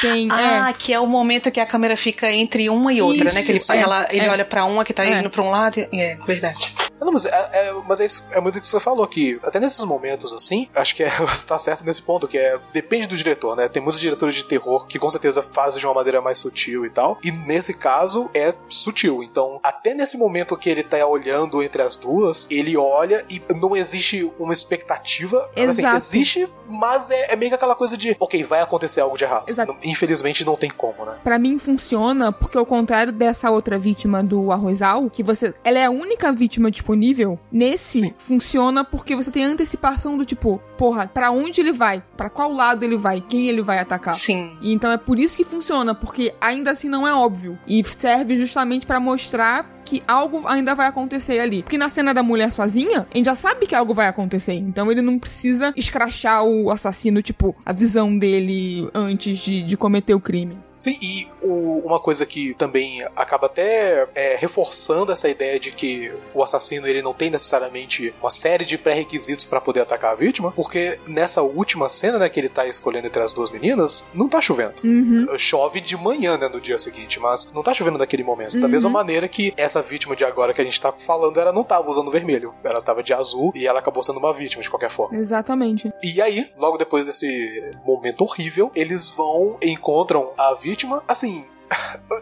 [0.00, 0.28] tem.
[0.30, 3.42] Ah, é, que é o momento que a câmera fica entre uma e outra, né?
[3.42, 4.30] Que ele, Isso, é, ela, ele é.
[4.30, 5.18] olha pra uma que tá É.
[5.18, 5.78] indo pra um lado.
[5.78, 6.74] e- É, verdade.
[7.00, 9.60] Não, mas, é, é- mas é, isso, é muito o que você falou, que até
[9.60, 13.16] nesses momentos assim, acho que é, você tá certo nesse ponto, que é depende do
[13.16, 13.68] diretor, né?
[13.68, 16.90] Tem muitos diretores de terror que com certeza fazem de uma maneira mais sutil e
[16.90, 19.22] tal, e nesse caso é sutil.
[19.22, 23.76] Então, até nesse momento que ele tá olhando entre as duas, ele olha e não
[23.76, 25.48] existe uma expectativa.
[25.56, 25.96] Assim, Exato.
[25.96, 29.48] existe, mas é, é meio que aquela coisa de, ok, vai acontecer algo de errado.
[29.48, 29.76] Exato.
[29.82, 31.16] Infelizmente não tem como, né?
[31.22, 35.54] Pra mim funciona, porque ao contrário dessa outra vítima do arrozal, que você.
[35.64, 38.14] Ela é a única vítima, tipo, disponível, nesse Sim.
[38.18, 42.02] funciona porque você tem antecipação do tipo, porra, para onde ele vai?
[42.16, 43.20] para qual lado ele vai?
[43.20, 44.14] Quem ele vai atacar?
[44.14, 44.56] Sim.
[44.60, 47.58] E então é por isso que funciona, porque ainda assim não é óbvio.
[47.66, 51.62] E serve justamente para mostrar que algo ainda vai acontecer ali.
[51.62, 54.54] Porque na cena da mulher sozinha, a gente já sabe que algo vai acontecer.
[54.54, 60.14] Então ele não precisa escrachar o assassino, tipo, a visão dele antes de, de cometer
[60.14, 60.58] o crime.
[60.76, 66.12] Sim, e o, uma coisa que também acaba até é, reforçando essa ideia de que
[66.34, 70.52] o assassino ele não tem necessariamente uma série de pré-requisitos para poder atacar a vítima,
[70.52, 74.40] porque nessa última cena, né, que ele tá escolhendo entre as duas meninas, não tá
[74.40, 74.74] chovendo.
[74.84, 75.26] Uhum.
[75.38, 78.54] Chove de manhã, né, no dia seguinte, mas não tá chovendo naquele momento.
[78.54, 78.60] Uhum.
[78.60, 81.64] Da mesma maneira que essa vítima de agora que a gente tá falando, ela não
[81.64, 84.90] tava usando vermelho, ela tava de azul e ela acabou sendo uma vítima de qualquer
[84.90, 85.16] forma.
[85.16, 85.92] Exatamente.
[86.02, 91.02] E aí, logo depois desse momento horrível, eles vão encontram a vítima.
[91.06, 91.35] Assim,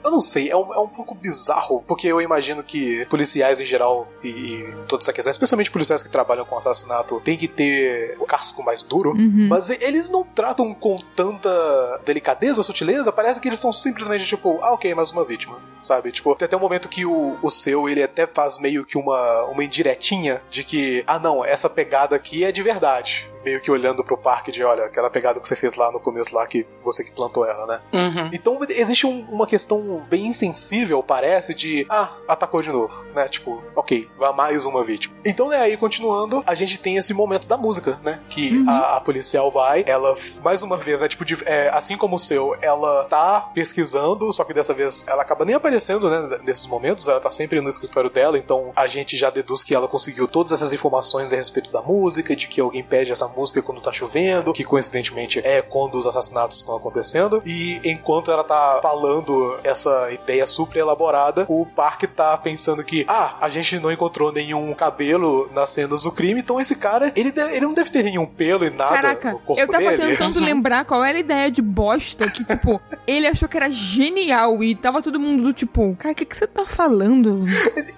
[0.05, 3.67] eu não sei, é um, é um pouco bizarro, porque eu imagino que policiais em
[3.67, 8.17] geral e, e toda essa questão, especialmente policiais que trabalham com assassinato, tem que ter
[8.19, 9.49] o casco mais duro, uhum.
[9.49, 14.59] mas eles não tratam com tanta delicadeza ou sutileza, parece que eles são simplesmente tipo,
[14.63, 16.11] ah, ok, mais uma vítima, sabe?
[16.11, 19.45] Tipo, tem até um momento que o, o seu, ele até faz meio que uma,
[19.45, 24.03] uma indiretinha de que, ah, não, essa pegada aqui é de verdade meio que olhando
[24.03, 27.05] pro parque de, olha, aquela pegada que você fez lá no começo lá, que você
[27.05, 27.81] que plantou ela, né?
[27.93, 28.31] Uhum.
[28.33, 33.29] Então existe um, uma questão bem insensível, parece, de, ah, atacou de novo, né?
[33.29, 35.15] Tipo, ok, vai mais uma vítima.
[35.25, 38.21] Então, né, aí continuando, a gente tem esse momento da música, né?
[38.29, 38.69] Que uhum.
[38.69, 42.19] a, a, policial vai, ela, mais uma vez, né, tipo, de, é, assim como o
[42.19, 47.07] seu, ela tá pesquisando, só que dessa vez ela acaba nem aparecendo, né, nesses momentos,
[47.07, 50.53] ela tá sempre no escritório dela, então a gente já deduz que ela conseguiu todas
[50.53, 54.53] essas informações a respeito da música, de que alguém pede essa música quando tá chovendo,
[54.53, 57.43] que coincidentemente é quando os assassinatos estão acontecendo.
[57.45, 63.37] E enquanto ela tá falando essa ideia super elaborada, o Park tá pensando que, ah,
[63.41, 67.67] a gente não encontrou nenhum cabelo nas cenas do crime, então esse cara, ele, ele
[67.67, 70.13] não deve ter nenhum pelo e nada Caraca, no corpo eu tava dele.
[70.13, 74.63] tentando lembrar qual era a ideia de bosta que, tipo, ele achou que era genial
[74.63, 77.45] e tava todo mundo do tipo, cara, o que, que você tá falando?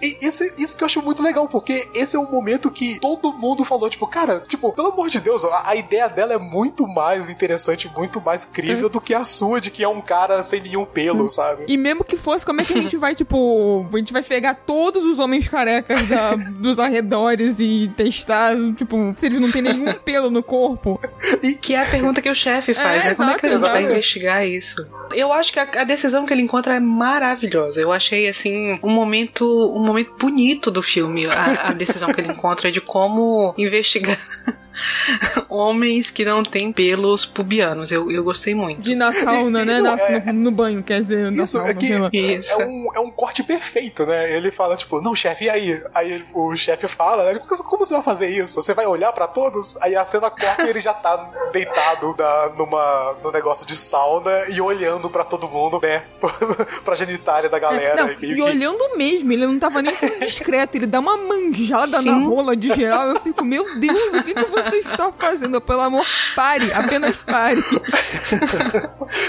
[0.00, 3.64] Isso, isso que eu acho muito legal, porque esse é um momento que todo mundo
[3.64, 7.28] falou, tipo, cara, tipo, pelo amor de Deus, a, a, ideia dela é muito mais
[7.28, 10.84] interessante, muito mais crível do que a sua, de que é um cara sem nenhum
[10.84, 11.64] pelo, sabe?
[11.66, 14.54] E mesmo que fosse, como é que a gente vai, tipo, a gente vai pegar
[14.54, 19.92] todos os homens carecas da, dos arredores e testar, tipo, se eles não têm nenhum
[20.04, 21.00] pelo no corpo?
[21.42, 23.14] E que é a pergunta que o chefe faz, é, né?
[23.16, 24.86] Como é que ele vai investigar isso?
[25.12, 27.80] Eu acho que a, a, decisão que ele encontra é maravilhosa.
[27.80, 32.30] Eu achei, assim, um momento, um momento bonito do filme, a, a decisão que ele
[32.30, 34.18] encontra de como investigar
[35.48, 37.90] homens que não têm pelos pubianos.
[37.90, 38.80] Eu, eu gostei muito.
[38.80, 39.80] De na sauna, né?
[39.80, 41.70] Na, é, no, no, banho, quer dizer, na isso, sauna.
[41.70, 42.60] É, que isso.
[42.60, 44.36] É, um, é um corte perfeito, né?
[44.36, 45.82] Ele fala, tipo, não, chefe, e aí?
[45.94, 47.40] Aí o chefe fala, né?
[47.40, 48.60] Como você vai fazer isso?
[48.60, 49.80] Você vai olhar para todos?
[49.82, 54.48] Aí a cena corta e ele já tá deitado da, numa, no negócio de sauna
[54.48, 56.04] e olhando para todo mundo, né?
[56.84, 58.04] pra genitália da galera.
[58.04, 58.42] Não, e, que...
[58.42, 62.10] olhando mesmo, ele não tava nem sendo discreto, ele dá uma manjada Sim.
[62.10, 63.08] na rola de geral.
[63.08, 65.60] Eu fico, meu Deus, o que, que você você está fazendo?
[65.60, 67.62] Pelo amor, pare, apenas pare.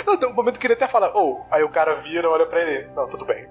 [0.06, 1.54] não, tem um momento que ele até fala, ou, oh.
[1.54, 3.48] aí o cara vira, olha pra ele, não, tudo bem.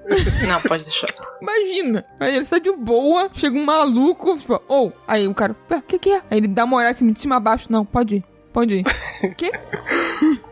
[0.46, 1.08] Não, pode deixar.
[1.40, 4.92] Imagina, aí ele está de boa, chega um maluco, tipo, ou, oh.
[5.06, 6.22] aí o cara, o ah, que que é?
[6.30, 8.35] Aí ele dá uma olhada assim, de cima a baixo, não, pode ir.
[8.56, 8.84] Pode ir.
[9.36, 9.52] Quê?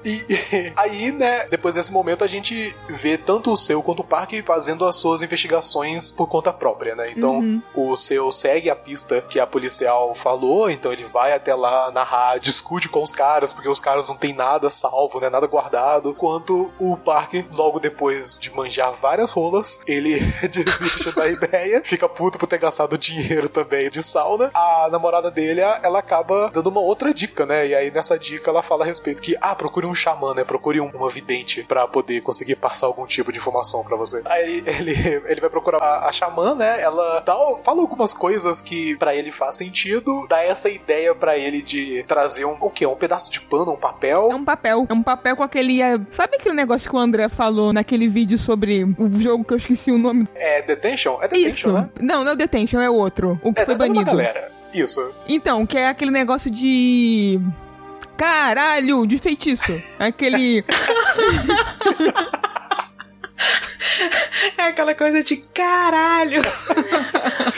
[0.05, 4.05] E, e, aí, né, depois desse momento a gente vê tanto o seu quanto o
[4.05, 7.11] Park fazendo as suas investigações por conta própria, né?
[7.11, 7.62] Então, uhum.
[7.74, 12.36] o seu segue a pista que a policial falou, então ele vai até lá narrar,
[12.38, 16.70] discute com os caras, porque os caras não tem nada salvo, né, nada guardado, enquanto
[16.78, 20.20] o Park, logo depois de manjar várias rolas, ele
[20.52, 24.50] desiste da ideia, fica puto por ter gastado dinheiro também de sauna.
[24.52, 27.66] A namorada dele, ela acaba dando uma outra dica, né?
[27.66, 30.45] E aí nessa dica ela fala a respeito que, ah, procure um xamã, né?
[30.45, 34.22] Procure um, uma vidente para poder conseguir passar algum tipo de informação para você.
[34.26, 34.92] Aí ele,
[35.26, 36.80] ele vai procurar a, a xamã, né?
[36.80, 41.62] Ela dá, fala algumas coisas que para ele faz sentido, dá essa ideia para ele
[41.62, 42.86] de trazer um, o quê?
[42.86, 44.30] Um pedaço de pano, um papel?
[44.30, 44.86] É um papel.
[44.88, 45.80] É um papel com aquele.
[45.80, 49.59] É, sabe aquele negócio que o André falou naquele vídeo sobre o jogo que eu
[49.59, 50.26] esqueci o nome?
[50.34, 51.18] É Detention?
[51.20, 51.72] É Detention, Isso.
[51.72, 51.88] né?
[52.01, 53.40] Não, não é Detention, é outro.
[53.42, 54.05] O que é, foi banido.
[54.05, 54.53] Galera.
[54.72, 55.12] Isso.
[55.28, 57.40] Então, que é aquele negócio de
[58.16, 59.72] caralho de feitiço.
[59.98, 60.64] Aquele.
[64.57, 66.42] É aquela coisa de caralho.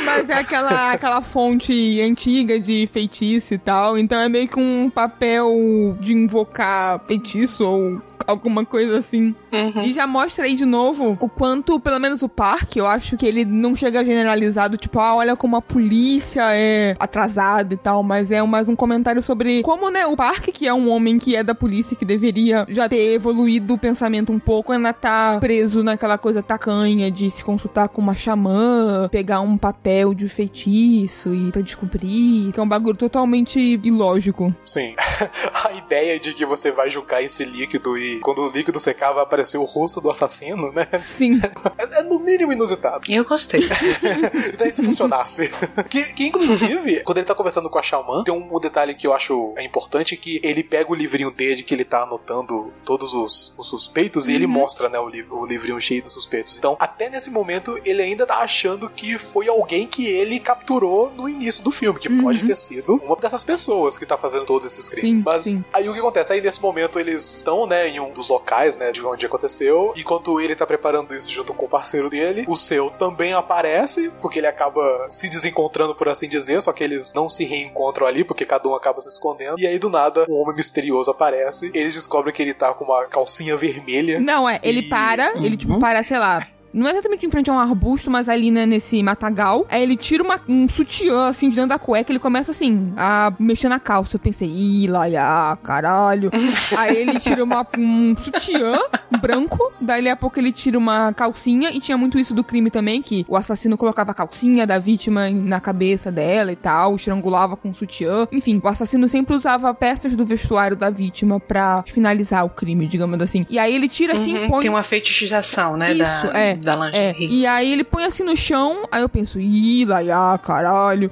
[0.04, 3.98] Mas é aquela, aquela fonte antiga de feitiço e tal.
[3.98, 9.34] Então é meio que um papel de invocar feitiço ou alguma coisa assim.
[9.52, 9.82] Uhum.
[9.82, 13.26] E já mostra aí de novo o quanto, pelo menos o parque, eu acho que
[13.26, 18.30] ele não chega generalizado, tipo, ah, olha como a polícia é atrasada e tal, mas
[18.30, 21.42] é mais um comentário sobre como, né, o parque, que é um homem que é
[21.42, 26.18] da polícia, que deveria já ter evoluído o pensamento um pouco, ainda tá preso naquela
[26.18, 31.62] coisa tacanha de se consultar com uma xamã, pegar um papel de feitiço e pra
[31.62, 34.54] descobrir, que é um bagulho totalmente ilógico.
[34.64, 34.94] Sim.
[35.64, 39.22] a ideia de que você vai julgar esse líquido e quando o líquido secar vai
[39.22, 40.88] aparecer o rosto do assassino, né?
[40.98, 41.40] Sim.
[41.78, 43.04] É, é no mínimo inusitado.
[43.08, 43.60] Eu gostei.
[44.56, 45.50] Daí se funcionasse.
[45.90, 49.12] que, que inclusive, quando ele tá conversando com a Xamã, tem um, detalhe que eu
[49.12, 53.68] acho importante que ele pega o livrinho dele que ele tá anotando todos os, os
[53.68, 54.32] suspeitos uhum.
[54.32, 54.52] e ele uhum.
[54.52, 56.56] mostra, né, o, li o livrinho cheio dos suspeitos.
[56.56, 61.28] Então, até nesse momento, ele ainda tá achando que foi alguém que ele capturou no
[61.28, 62.22] início do filme, que uhum.
[62.22, 65.10] pode ter sido uma dessas pessoas que tá fazendo todos esses crimes.
[65.10, 65.64] Sim, Mas sim.
[65.72, 66.32] aí o que acontece?
[66.32, 69.92] Aí nesse momento eles estão, né, em um dos locais, né, de onde aconteceu.
[69.96, 74.38] Enquanto ele tá preparando isso junto com o parceiro dele, o seu também aparece, porque
[74.38, 78.44] ele acaba se desencontrando, por assim dizer, só que eles não se reencontram ali, porque
[78.44, 79.58] cada um acaba se escondendo.
[79.58, 81.70] E aí do nada, um homem misterioso aparece.
[81.74, 84.20] Eles descobrem que ele tá com uma calcinha vermelha.
[84.20, 84.88] Não, é, ele e...
[84.88, 85.44] para, uhum.
[85.44, 86.46] ele tipo para, sei lá,
[86.76, 89.66] não é exatamente em frente a um arbusto, mas ali, né, nesse matagal.
[89.68, 93.32] Aí ele tira uma, um sutiã, assim, de dentro da cueca, ele começa, assim, a
[93.38, 94.16] mexer na calça.
[94.16, 96.30] Eu pensei, ih, lá, caralho.
[96.76, 98.78] Aí ele tira uma, um sutiã
[99.20, 103.00] branco, daí a pouco ele tira uma calcinha, e tinha muito isso do crime também,
[103.00, 107.70] que o assassino colocava a calcinha da vítima na cabeça dela e tal, estrangulava com
[107.70, 108.28] o sutiã.
[108.30, 113.20] Enfim, o assassino sempre usava peças do vestuário da vítima pra finalizar o crime, digamos
[113.22, 113.46] assim.
[113.48, 114.60] E aí ele tira assim, uhum, põe...
[114.60, 116.02] Tem uma fetichização, né, isso,
[116.32, 116.38] da...
[116.38, 117.26] é da lingerie.
[117.26, 117.30] É.
[117.30, 121.10] E aí ele põe assim no chão, aí eu penso, ih, lá, caralho.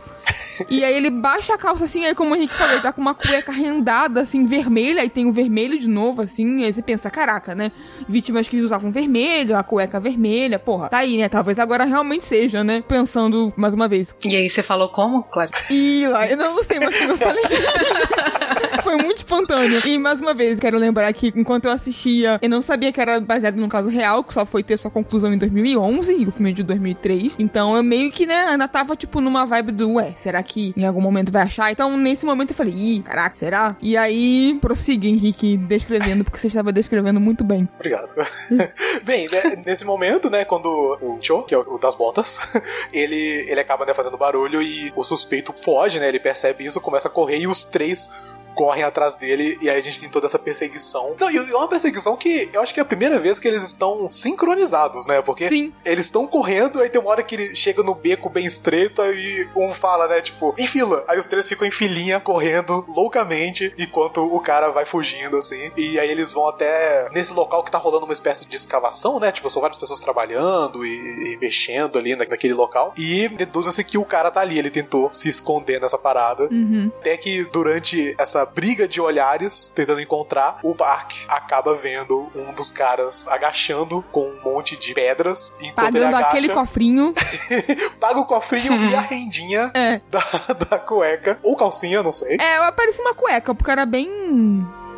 [0.68, 3.01] E aí ele baixa a calça assim, aí como o Henrique falou, ele tá com
[3.01, 7.11] uma cueca rendada, assim, vermelha, e tem o vermelho de novo, assim, aí você pensa,
[7.11, 7.72] caraca, né?
[8.09, 11.29] Vítimas que usavam vermelho, a cueca vermelha, porra, tá aí, né?
[11.29, 12.83] Talvez agora realmente seja, né?
[12.87, 14.14] Pensando mais uma vez.
[14.25, 15.51] E aí você falou como, claro?
[15.70, 17.45] Ih, lá, eu não, sei mais o que eu falei.
[18.83, 19.81] Foi muito espontâneo.
[19.87, 23.18] E mais uma vez, quero lembrar que enquanto eu assistia, eu não sabia que era
[23.20, 26.51] baseado num caso real, que só foi ter sua conclusão em 2011, e o filme
[26.51, 27.37] é de 2003.
[27.39, 30.85] Então eu meio que, né, ainda tava, tipo, numa vibe do, ué, será que em
[30.85, 31.71] algum momento vai achar?
[31.71, 33.77] Então nesse momento eu falei, ih, caraca, será?
[33.81, 37.69] E aí, prossiga, Henrique, descrevendo, porque você estava descrevendo muito bem.
[37.75, 38.15] Obrigado.
[39.05, 40.69] bem, né, nesse momento, né, quando
[41.01, 42.41] o Cho, que é o das botas,
[42.93, 47.09] ele, ele acaba, né, fazendo barulho e o suspeito foge, né, ele percebe isso, começa
[47.09, 48.11] a correr e os três
[48.55, 51.14] correm atrás dele e aí a gente tem toda essa perseguição.
[51.18, 53.62] Não, e é uma perseguição que eu acho que é a primeira vez que eles
[53.62, 55.20] estão sincronizados, né?
[55.20, 55.72] Porque Sim.
[55.84, 59.48] eles estão correndo, aí tem uma hora que ele chega no beco bem estreito, aí
[59.57, 61.05] um fala, né, tipo, em fila.
[61.09, 65.70] Aí os três ficam em filinha, correndo loucamente, enquanto o cara vai fugindo, assim.
[65.76, 69.32] E aí eles vão até nesse local que tá rolando uma espécie de escavação, né?
[69.32, 72.92] Tipo, são várias pessoas trabalhando e, e mexendo ali naquele local.
[72.96, 76.44] E deduz-se que o cara tá ali, ele tentou se esconder nessa parada.
[76.44, 76.90] Uhum.
[77.00, 82.70] Até que durante essa briga de olhares tentando encontrar, o Bark acaba vendo um dos
[82.70, 85.57] caras agachando com um monte de pedras.
[85.74, 87.14] Pagando agacha, aquele cofrinho.
[88.01, 90.01] paga o cofrinho e a rendinha é.
[90.11, 90.20] da,
[90.68, 91.38] da cueca.
[91.42, 92.36] Ou calcinha, não sei.
[92.40, 94.09] É, parecia uma cueca, porque era bem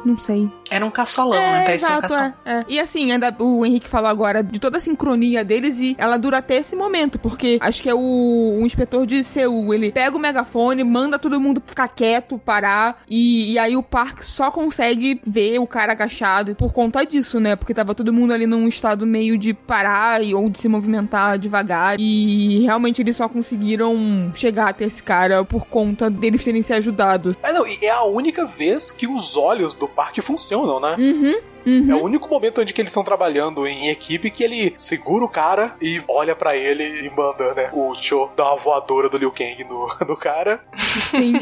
[0.07, 0.48] não sei.
[0.70, 1.64] Era um caçolão, é, né?
[1.64, 2.34] Parecia exato, um caçolão.
[2.44, 2.64] É, é.
[2.68, 6.38] E assim, ainda o Henrique falou agora de toda a sincronia deles e ela dura
[6.38, 7.98] até esse momento, porque acho que é o,
[8.61, 13.52] o inspetor de Seul, ele pega o megafone, manda todo mundo ficar quieto, parar, e,
[13.52, 17.57] e aí o parque só consegue ver o cara agachado por conta disso, né?
[17.57, 21.96] Porque tava todo mundo ali num estado meio de parar ou de se movimentar devagar,
[21.98, 27.34] e realmente eles só conseguiram chegar até esse cara por conta deles terem se ajudado.
[27.42, 30.94] É, não, e é a única vez que os olhos do parque funcionam, né?
[30.99, 31.40] Uhum.
[31.67, 31.91] Uhum.
[31.91, 35.29] É o único momento onde que eles estão trabalhando em equipe que ele segura o
[35.29, 39.33] cara e olha para ele e manda, né, o Cho dar uma voadora do Liu
[39.33, 40.61] Kang no, no cara.
[41.11, 41.35] Sim.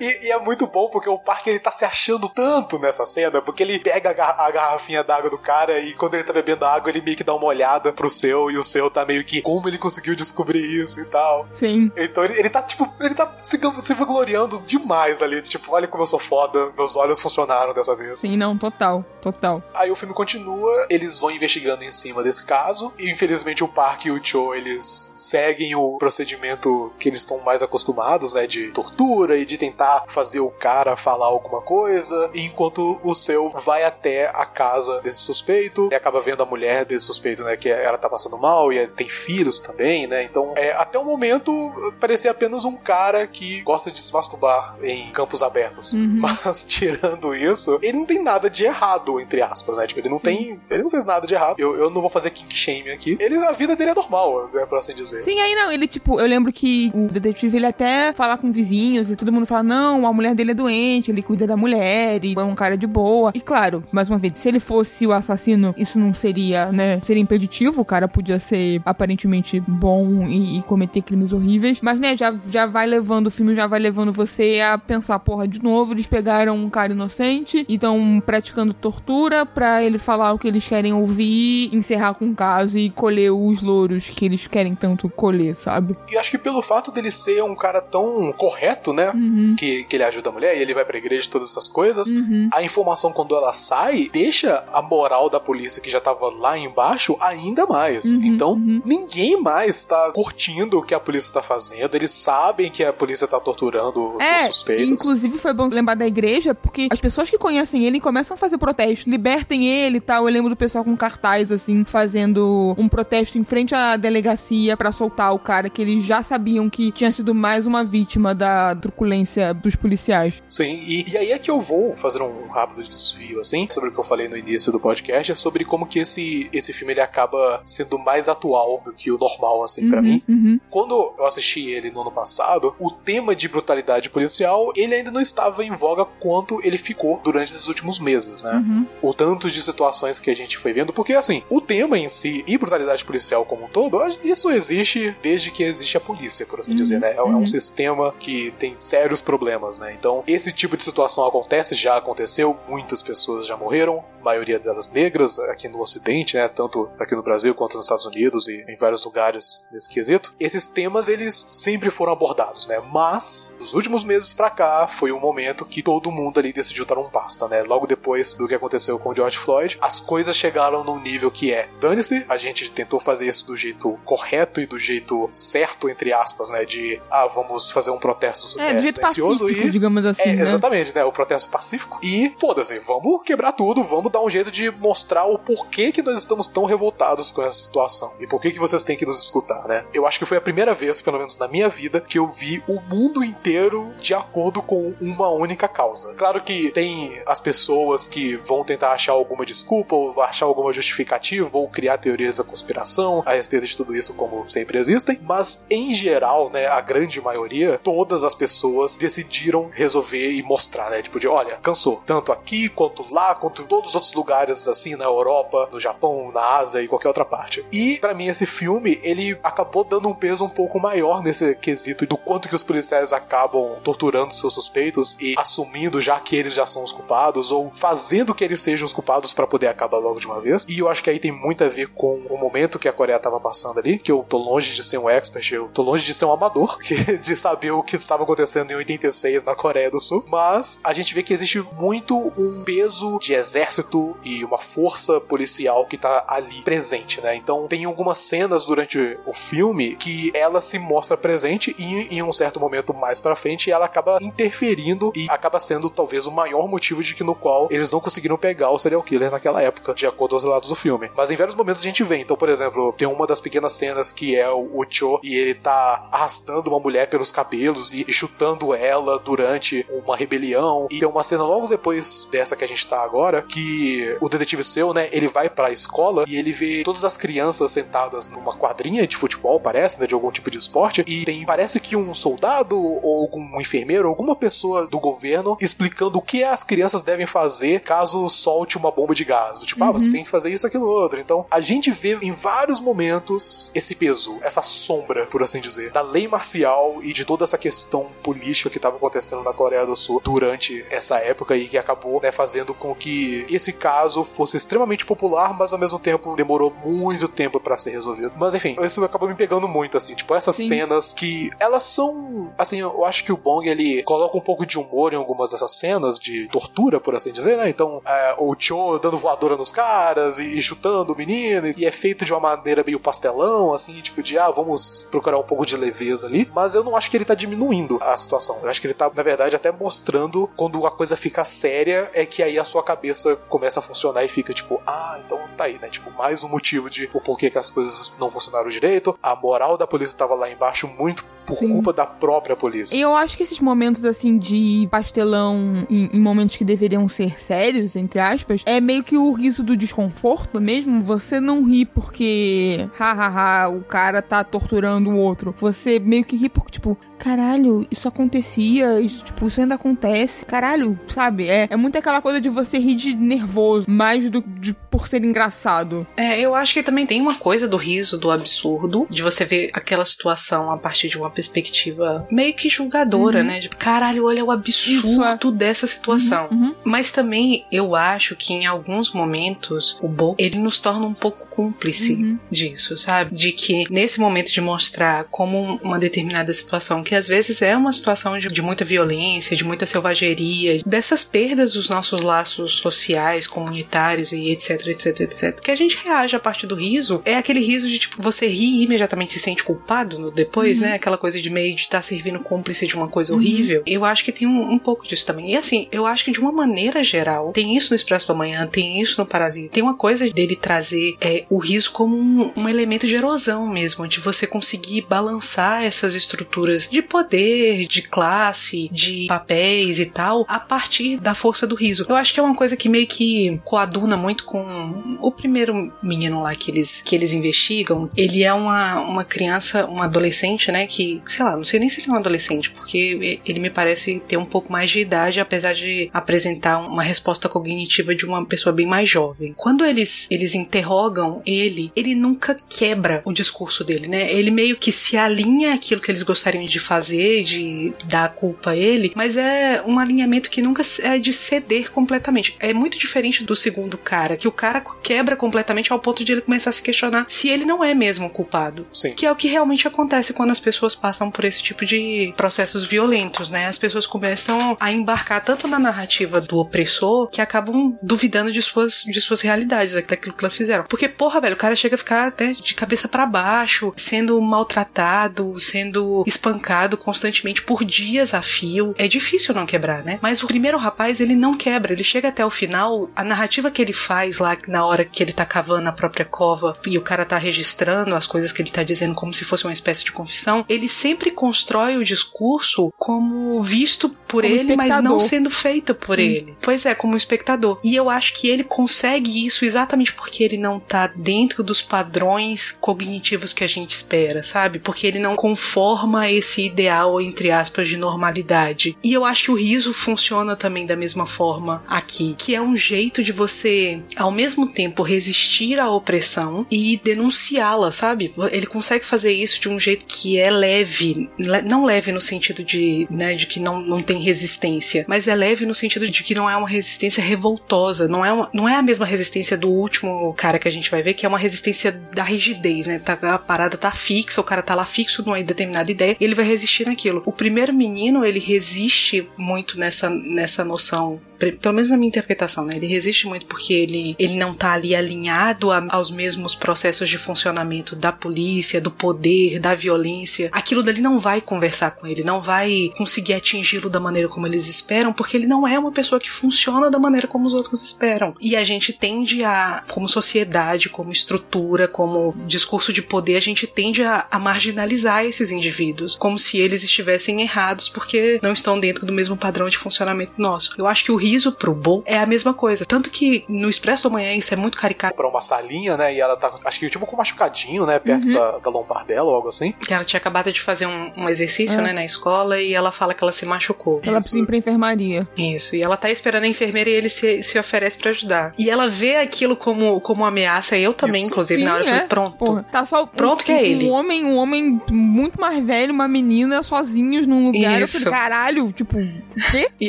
[0.00, 3.40] e, e, é muito bom porque o parque ele tá se achando tanto nessa cena,
[3.40, 6.90] porque ele pega a, a garrafinha d'água do cara e quando ele tá bebendo água,
[6.90, 9.68] ele meio que dá uma olhada pro seu e o seu tá meio que como
[9.68, 11.46] ele conseguiu descobrir isso e tal.
[11.52, 11.90] Sim.
[11.96, 15.40] Então ele, ele tá, tipo, ele tá se, se vangloriando demais ali.
[15.42, 18.20] Tipo, olha como eu sou foda, meus olhos funcionaram dessa vez.
[18.20, 19.04] Sim, não, total.
[19.20, 19.62] Total.
[19.74, 24.06] Aí o filme continua, eles vão investigando em cima desse caso, e infelizmente o Park
[24.06, 29.36] e o Cho, eles seguem o procedimento que eles estão mais acostumados, né, de tortura
[29.36, 34.44] e de tentar fazer o cara falar alguma coisa, enquanto o seu vai até a
[34.44, 38.38] casa desse suspeito e acaba vendo a mulher desse suspeito, né, que ela tá passando
[38.38, 40.22] mal e tem filhos também, né?
[40.22, 45.10] Então, é, até o momento parecia apenas um cara que gosta de se masturbar em
[45.12, 45.92] campos abertos.
[45.92, 46.20] Uhum.
[46.20, 49.86] Mas tirando isso, ele não tem nada de errado, entre aspas, né?
[49.86, 50.24] Tipo, ele não Sim.
[50.24, 50.60] tem.
[50.70, 51.58] Ele não fez nada de errado.
[51.58, 53.16] Eu, eu não vou fazer kink shame aqui.
[53.18, 55.22] Ele, a vida dele é normal, né, por assim dizer.
[55.24, 59.10] Sim, aí não, ele, tipo, eu lembro que o detetive ele até fala com vizinhos
[59.10, 62.34] e todo mundo fala: não, a mulher dele é doente, ele cuida da mulher e
[62.34, 63.32] é um cara de boa.
[63.34, 67.00] E claro, mais uma vez, se ele fosse o assassino, isso não seria, né?
[67.04, 71.80] Seria impeditivo, o cara podia ser aparentemente bom e, e cometer crimes horríveis.
[71.80, 75.46] Mas, né, já, já vai levando, o filme já vai levando você a pensar, porra,
[75.46, 78.99] de novo, eles pegaram um cara inocente e estão praticando tortura
[79.46, 83.62] pra ele falar o que eles querem ouvir, encerrar com o caso e colher os
[83.62, 85.96] louros que eles querem tanto colher, sabe?
[86.10, 89.10] E acho que pelo fato dele ser um cara tão correto, né?
[89.10, 89.56] Uhum.
[89.58, 92.08] Que, que ele ajuda a mulher e ele vai pra igreja e todas essas coisas,
[92.08, 92.48] uhum.
[92.52, 97.16] a informação quando ela sai deixa a moral da polícia que já tava lá embaixo
[97.20, 98.04] ainda mais.
[98.04, 98.24] Uhum.
[98.24, 98.82] Então, uhum.
[98.84, 103.26] ninguém mais tá curtindo o que a polícia tá fazendo, eles sabem que a polícia
[103.26, 104.90] tá torturando os é, suspeitos.
[104.90, 108.58] Inclusive, foi bom lembrar da igreja, porque as pessoas que conhecem ele começam a fazer
[108.90, 110.26] protesto, libertem ele e tal.
[110.26, 114.92] Eu lembro do pessoal com cartaz, assim, fazendo um protesto em frente à delegacia para
[114.92, 119.54] soltar o cara que eles já sabiam que tinha sido mais uma vítima da truculência
[119.54, 120.42] dos policiais.
[120.48, 123.92] Sim, e, e aí é que eu vou fazer um rápido desvio, assim, sobre o
[123.92, 127.00] que eu falei no início do podcast, é sobre como que esse, esse filme ele
[127.00, 130.22] acaba sendo mais atual do que o normal, assim, uhum, para mim.
[130.28, 130.60] Uhum.
[130.70, 135.20] Quando eu assisti ele no ano passado, o tema de brutalidade policial, ele ainda não
[135.20, 138.54] estava em voga quanto ele ficou durante esses últimos meses, né?
[138.54, 138.79] Uhum.
[139.02, 142.44] O tanto de situações que a gente foi vendo, porque assim, o tema em si
[142.46, 146.72] e brutalidade policial como um todo, isso existe desde que existe a polícia, por assim
[146.72, 146.76] uhum.
[146.76, 147.12] dizer, né?
[147.12, 147.46] É, é um uhum.
[147.46, 149.94] sistema que tem sérios problemas, né?
[149.98, 155.38] Então, esse tipo de situação acontece, já aconteceu, muitas pessoas já morreram, maioria delas negras
[155.38, 156.48] aqui no Ocidente, né?
[156.48, 160.34] Tanto aqui no Brasil quanto nos Estados Unidos e em vários lugares nesse quesito.
[160.38, 162.80] Esses temas eles sempre foram abordados, né?
[162.92, 166.98] Mas nos últimos meses para cá foi um momento que todo mundo ali decidiu dar
[166.98, 167.62] um basta, né?
[167.62, 171.52] Logo depois do que aconteceu com o George Floyd, as coisas chegaram num nível que
[171.52, 176.12] é, dane-se, a gente tentou fazer isso do jeito correto e do jeito certo entre
[176.12, 176.64] aspas, né?
[176.64, 180.42] De ah, vamos fazer um protesto é, é, silencioso e digamos assim, é, né?
[180.42, 181.04] exatamente, né?
[181.04, 185.38] O protesto pacífico e foda-se, vamos quebrar tudo, vamos dar um jeito de mostrar o
[185.38, 188.96] porquê que nós estamos tão revoltados com essa situação e por que que vocês têm
[188.96, 189.84] que nos escutar, né?
[189.92, 192.62] Eu acho que foi a primeira vez, pelo menos na minha vida, que eu vi
[192.68, 196.14] o mundo inteiro de acordo com uma única causa.
[196.14, 201.48] Claro que tem as pessoas que vão tentar achar alguma desculpa ou achar alguma justificativa
[201.56, 205.94] ou criar teorias da conspiração a respeito de tudo isso, como sempre existem, mas em
[205.94, 211.02] geral, né, a grande maioria, todas as pessoas decidiram resolver e mostrar, né?
[211.02, 214.96] Tipo de, olha, cansou, tanto aqui quanto lá, quanto em todos os outros lugares assim
[214.96, 217.64] na Europa, no Japão, na Ásia e qualquer outra parte.
[217.72, 222.06] E para mim esse filme, ele acabou dando um peso um pouco maior nesse quesito
[222.06, 226.66] do quanto que os policiais acabam torturando seus suspeitos e assumindo já que eles já
[226.66, 230.26] são os culpados ou fazendo que eles sejam os culpados para poder acabar logo de
[230.26, 230.66] uma vez.
[230.66, 233.18] E eu acho que aí tem muito a ver com o momento que a Coreia
[233.18, 236.14] tava passando ali, que eu tô longe de ser um expert, eu tô longe de
[236.14, 236.78] ser um amador,
[237.20, 241.14] de saber o que estava acontecendo em 86 na Coreia do Sul, mas a gente
[241.14, 246.62] vê que existe muito um peso de exército e uma força policial que tá ali
[246.62, 247.36] presente, né?
[247.36, 252.32] Então tem algumas cenas durante o filme que ela se mostra presente e em um
[252.32, 257.02] certo momento mais para frente ela acaba interferindo e acaba sendo talvez o maior motivo
[257.02, 260.34] de que no qual eles não conseguiram pegar o serial killer naquela época, de acordo
[260.34, 261.10] aos relatos do filme.
[261.16, 264.12] Mas em vários momentos a gente vê, então, por exemplo, tem uma das pequenas cenas
[264.12, 268.74] que é o, Cho e ele tá arrastando uma mulher pelos cabelos e, e chutando
[268.74, 270.88] ela durante uma rebelião.
[270.90, 274.64] E tem uma cena logo depois dessa que a gente tá agora que o detetive
[274.64, 278.52] seu, né, ele vai para a escola e ele vê todas as crianças sentadas numa
[278.52, 282.12] quadrinha de futebol, parece, né, de algum tipo de esporte, e tem parece que um
[282.14, 287.80] soldado ou algum enfermeiro, alguma pessoa do governo explicando o que as crianças devem fazer
[287.80, 289.60] caso solte uma bomba de gás.
[289.60, 289.90] Tipo, uhum.
[289.90, 290.12] ah, você uhum.
[290.12, 291.20] tem que fazer isso, aquilo, outro.
[291.20, 296.02] Então, a gente vê em vários momentos esse peso, essa sombra, por assim dizer, da
[296.02, 300.20] lei marcial e de toda essa questão política que estava acontecendo na Coreia do Sul
[300.22, 305.56] durante essa época e que acabou né, fazendo com que esse caso fosse extremamente popular,
[305.56, 308.32] mas ao mesmo tempo demorou muito tempo para ser resolvido.
[308.36, 310.68] Mas enfim, isso acabou me pegando muito, assim, tipo, essas Sim.
[310.68, 312.52] cenas que elas são.
[312.58, 315.78] Assim, eu acho que o Bong ele coloca um pouco de humor em algumas dessas
[315.78, 317.68] cenas de tortura, por assim dizer, né?
[317.68, 321.90] Então, é, o Cho dando voadora nos caras e, e chutando o menino, e é
[321.90, 325.76] feito de uma maneira meio pastelão, assim, tipo, de ah, vamos procurar um pouco de
[325.76, 326.50] leveza ali.
[326.54, 328.58] Mas eu não acho que ele tá diminuindo a situação.
[328.62, 332.26] Eu acho que ele tá, na verdade, até mostrando quando a coisa fica séria, é
[332.26, 335.78] que aí a sua cabeça começa a funcionar e fica tipo, ah, então tá aí,
[335.78, 335.88] né?
[335.88, 339.18] Tipo, mais um motivo de o porquê que as coisas não funcionaram direito.
[339.22, 341.72] A moral da polícia tava lá embaixo muito por Sim.
[341.72, 342.96] culpa da própria polícia.
[342.96, 347.40] E eu acho que esses momentos, assim, de pastelão em, em, momentos que deveriam ser
[347.40, 351.00] sérios, entre aspas, é meio que o riso do desconforto mesmo.
[351.00, 355.54] Você não ri porque, hahaha, o cara tá torturando o outro.
[355.58, 360.46] Você meio que ri porque, tipo, caralho, isso acontecia, isso, tipo, isso ainda acontece.
[360.46, 361.48] Caralho, sabe?
[361.48, 365.22] É, é muito aquela coisa de você rir de nervoso, mais do de por ser
[365.22, 366.06] engraçado.
[366.16, 369.70] É, eu acho que também tem uma coisa do riso, do absurdo, de você ver
[369.74, 373.46] aquela situação a partir de uma perspectiva meio que julgadora, uhum.
[373.46, 373.60] né?
[373.60, 375.52] De caralho, olha o absurdo é.
[375.52, 376.48] dessa situação.
[376.50, 376.74] Uhum, uhum.
[376.82, 381.46] Mas também eu acho que em alguns momentos o Bo ele nos torna um pouco
[381.46, 382.38] cúmplice uhum.
[382.50, 383.34] disso, sabe?
[383.34, 387.92] De que nesse momento de mostrar como uma determinada situação que às vezes é uma
[387.92, 394.32] situação de, de muita violência, de muita selvageria, dessas perdas dos nossos laços sociais, comunitários
[394.32, 395.60] e etc, etc, etc.
[395.60, 398.80] Que a gente reage a partir do riso é aquele riso de tipo, você ri
[398.80, 400.86] e imediatamente se sente culpado depois, uhum.
[400.86, 400.94] né?
[400.94, 403.38] Aquela coisa de meio de estar tá servindo cúmplice de uma coisa uhum.
[403.38, 403.82] horrível.
[403.86, 405.52] Eu acho que tem um, um, pouco disso também.
[405.52, 408.66] E assim, eu acho que de uma maneira geral, tem isso no Expresso da Manhã,
[408.66, 412.68] tem isso no Parasita, tem uma coisa dele trazer é, o riso como um, um
[412.68, 418.88] elemento de erosão mesmo, de você conseguir balançar essas estruturas de de poder, de classe,
[418.92, 422.06] de papéis e tal, a partir da força do riso.
[422.08, 426.42] Eu acho que é uma coisa que meio que coaduna muito com o primeiro menino
[426.42, 428.10] lá que eles, que eles investigam.
[428.16, 430.86] Ele é uma, uma criança, um adolescente, né?
[430.86, 434.20] Que, sei lá, não sei nem se ele é um adolescente, porque ele me parece
[434.26, 438.72] ter um pouco mais de idade, apesar de apresentar uma resposta cognitiva de uma pessoa
[438.72, 439.54] bem mais jovem.
[439.56, 444.32] Quando eles, eles interrogam ele, ele nunca quebra o discurso dele, né?
[444.32, 448.70] Ele meio que se alinha àquilo que eles gostariam de fazer, de dar a culpa
[448.70, 452.56] a ele, mas é um alinhamento que nunca é de ceder completamente.
[452.58, 456.40] É muito diferente do segundo cara, que o cara quebra completamente ao ponto de ele
[456.40, 458.88] começar a se questionar se ele não é mesmo o culpado.
[458.92, 459.12] Sim.
[459.12, 462.84] Que é o que realmente acontece quando as pessoas passam por esse tipo de processos
[462.84, 463.66] violentos, né?
[463.66, 469.04] As pessoas começam a embarcar tanto na narrativa do opressor que acabam duvidando de suas,
[469.04, 470.86] de suas realidades, daquilo que elas fizeram.
[470.88, 475.54] Porque, porra, velho, o cara chega a ficar até de cabeça para baixo, sendo maltratado,
[475.60, 478.94] sendo espancado constantemente por dias a fio.
[478.98, 480.18] É difícil não quebrar, né?
[480.22, 483.82] Mas o primeiro rapaz, ele não quebra, ele chega até o final, a narrativa que
[483.82, 487.24] ele faz lá na hora que ele tá cavando a própria cova e o cara
[487.24, 490.64] tá registrando as coisas que ele tá dizendo como se fosse uma espécie de confissão,
[490.68, 496.16] ele sempre constrói o discurso como visto por como ele, mas não sendo feito por
[496.16, 496.22] Sim.
[496.22, 496.56] ele.
[496.60, 497.78] Pois é, como espectador.
[497.82, 502.72] E eu acho que ele consegue isso exatamente porque ele não tá dentro dos padrões
[502.72, 504.78] cognitivos que a gente espera, sabe?
[504.78, 508.96] Porque ele não conforma esse ideal, entre aspas, de normalidade.
[509.02, 512.76] E eu acho que o riso funciona também da mesma forma aqui, que é um
[512.76, 518.32] jeito de você, ao mesmo tempo, resistir à opressão e denunciá-la, sabe?
[518.50, 521.28] Ele consegue fazer isso de um jeito que é leve,
[521.66, 525.66] não leve no sentido de, né, de que não, não tem resistência, mas é leve
[525.66, 528.82] no sentido de que não é uma resistência revoltosa, não é, uma, não é a
[528.82, 532.22] mesma resistência do último cara que a gente vai ver, que é uma resistência da
[532.22, 532.98] rigidez, né?
[532.98, 536.44] Tá, a parada tá fixa, o cara tá lá fixo numa determinada ideia, ele vai
[536.50, 537.22] resistir naquilo.
[537.24, 541.20] O primeiro menino, ele resiste muito nessa, nessa noção
[541.60, 542.76] pelo menos na minha interpretação, né?
[542.76, 547.18] Ele resiste muito porque ele, ele não tá ali alinhado a, aos mesmos processos de
[547.18, 550.50] funcionamento da polícia, do poder, da violência.
[550.52, 554.68] Aquilo dali não vai conversar com ele, não vai conseguir atingi-lo da maneira como eles
[554.68, 558.34] esperam, porque ele não é uma pessoa que funciona da maneira como os outros esperam.
[558.40, 563.66] E a gente tende a, como sociedade, como estrutura, como discurso de poder, a gente
[563.66, 569.06] tende a, a marginalizar esses indivíduos, como se eles estivessem errados porque não estão dentro
[569.06, 570.74] do mesmo padrão de funcionamento nosso.
[570.78, 572.84] Eu acho que o riso pro Bo é a mesma coisa.
[572.84, 575.14] Tanto que no Expresso da Manhã isso é muito caricato.
[575.14, 576.14] Pra uma salinha, né?
[576.14, 577.98] E ela tá, acho que tipo com um machucadinho, né?
[577.98, 578.34] Perto uhum.
[578.34, 579.72] da, da lombar dela ou algo assim.
[579.72, 581.82] Que ela tinha acabado de fazer um, um exercício, é.
[581.82, 581.92] né?
[581.92, 584.00] Na escola e ela fala que ela se machucou.
[584.04, 585.26] Ela precisa ir pra enfermaria.
[585.36, 585.76] Isso.
[585.76, 588.54] E ela tá esperando a enfermeira e ele se, se oferece para ajudar.
[588.58, 590.76] E ela vê aquilo como, como ameaça.
[590.76, 591.30] Eu também, Isso.
[591.30, 591.86] inclusive, Sim, na hora é.
[591.86, 592.36] eu falei, pronto.
[592.36, 593.86] Porra, tá só pronto um, que é ele.
[593.86, 597.80] Um homem, um homem muito mais velho, uma menina sozinhos num lugar.
[597.80, 597.96] Isso.
[597.96, 599.68] Eu falei, caralho, tipo, o quê?
[599.80, 599.88] e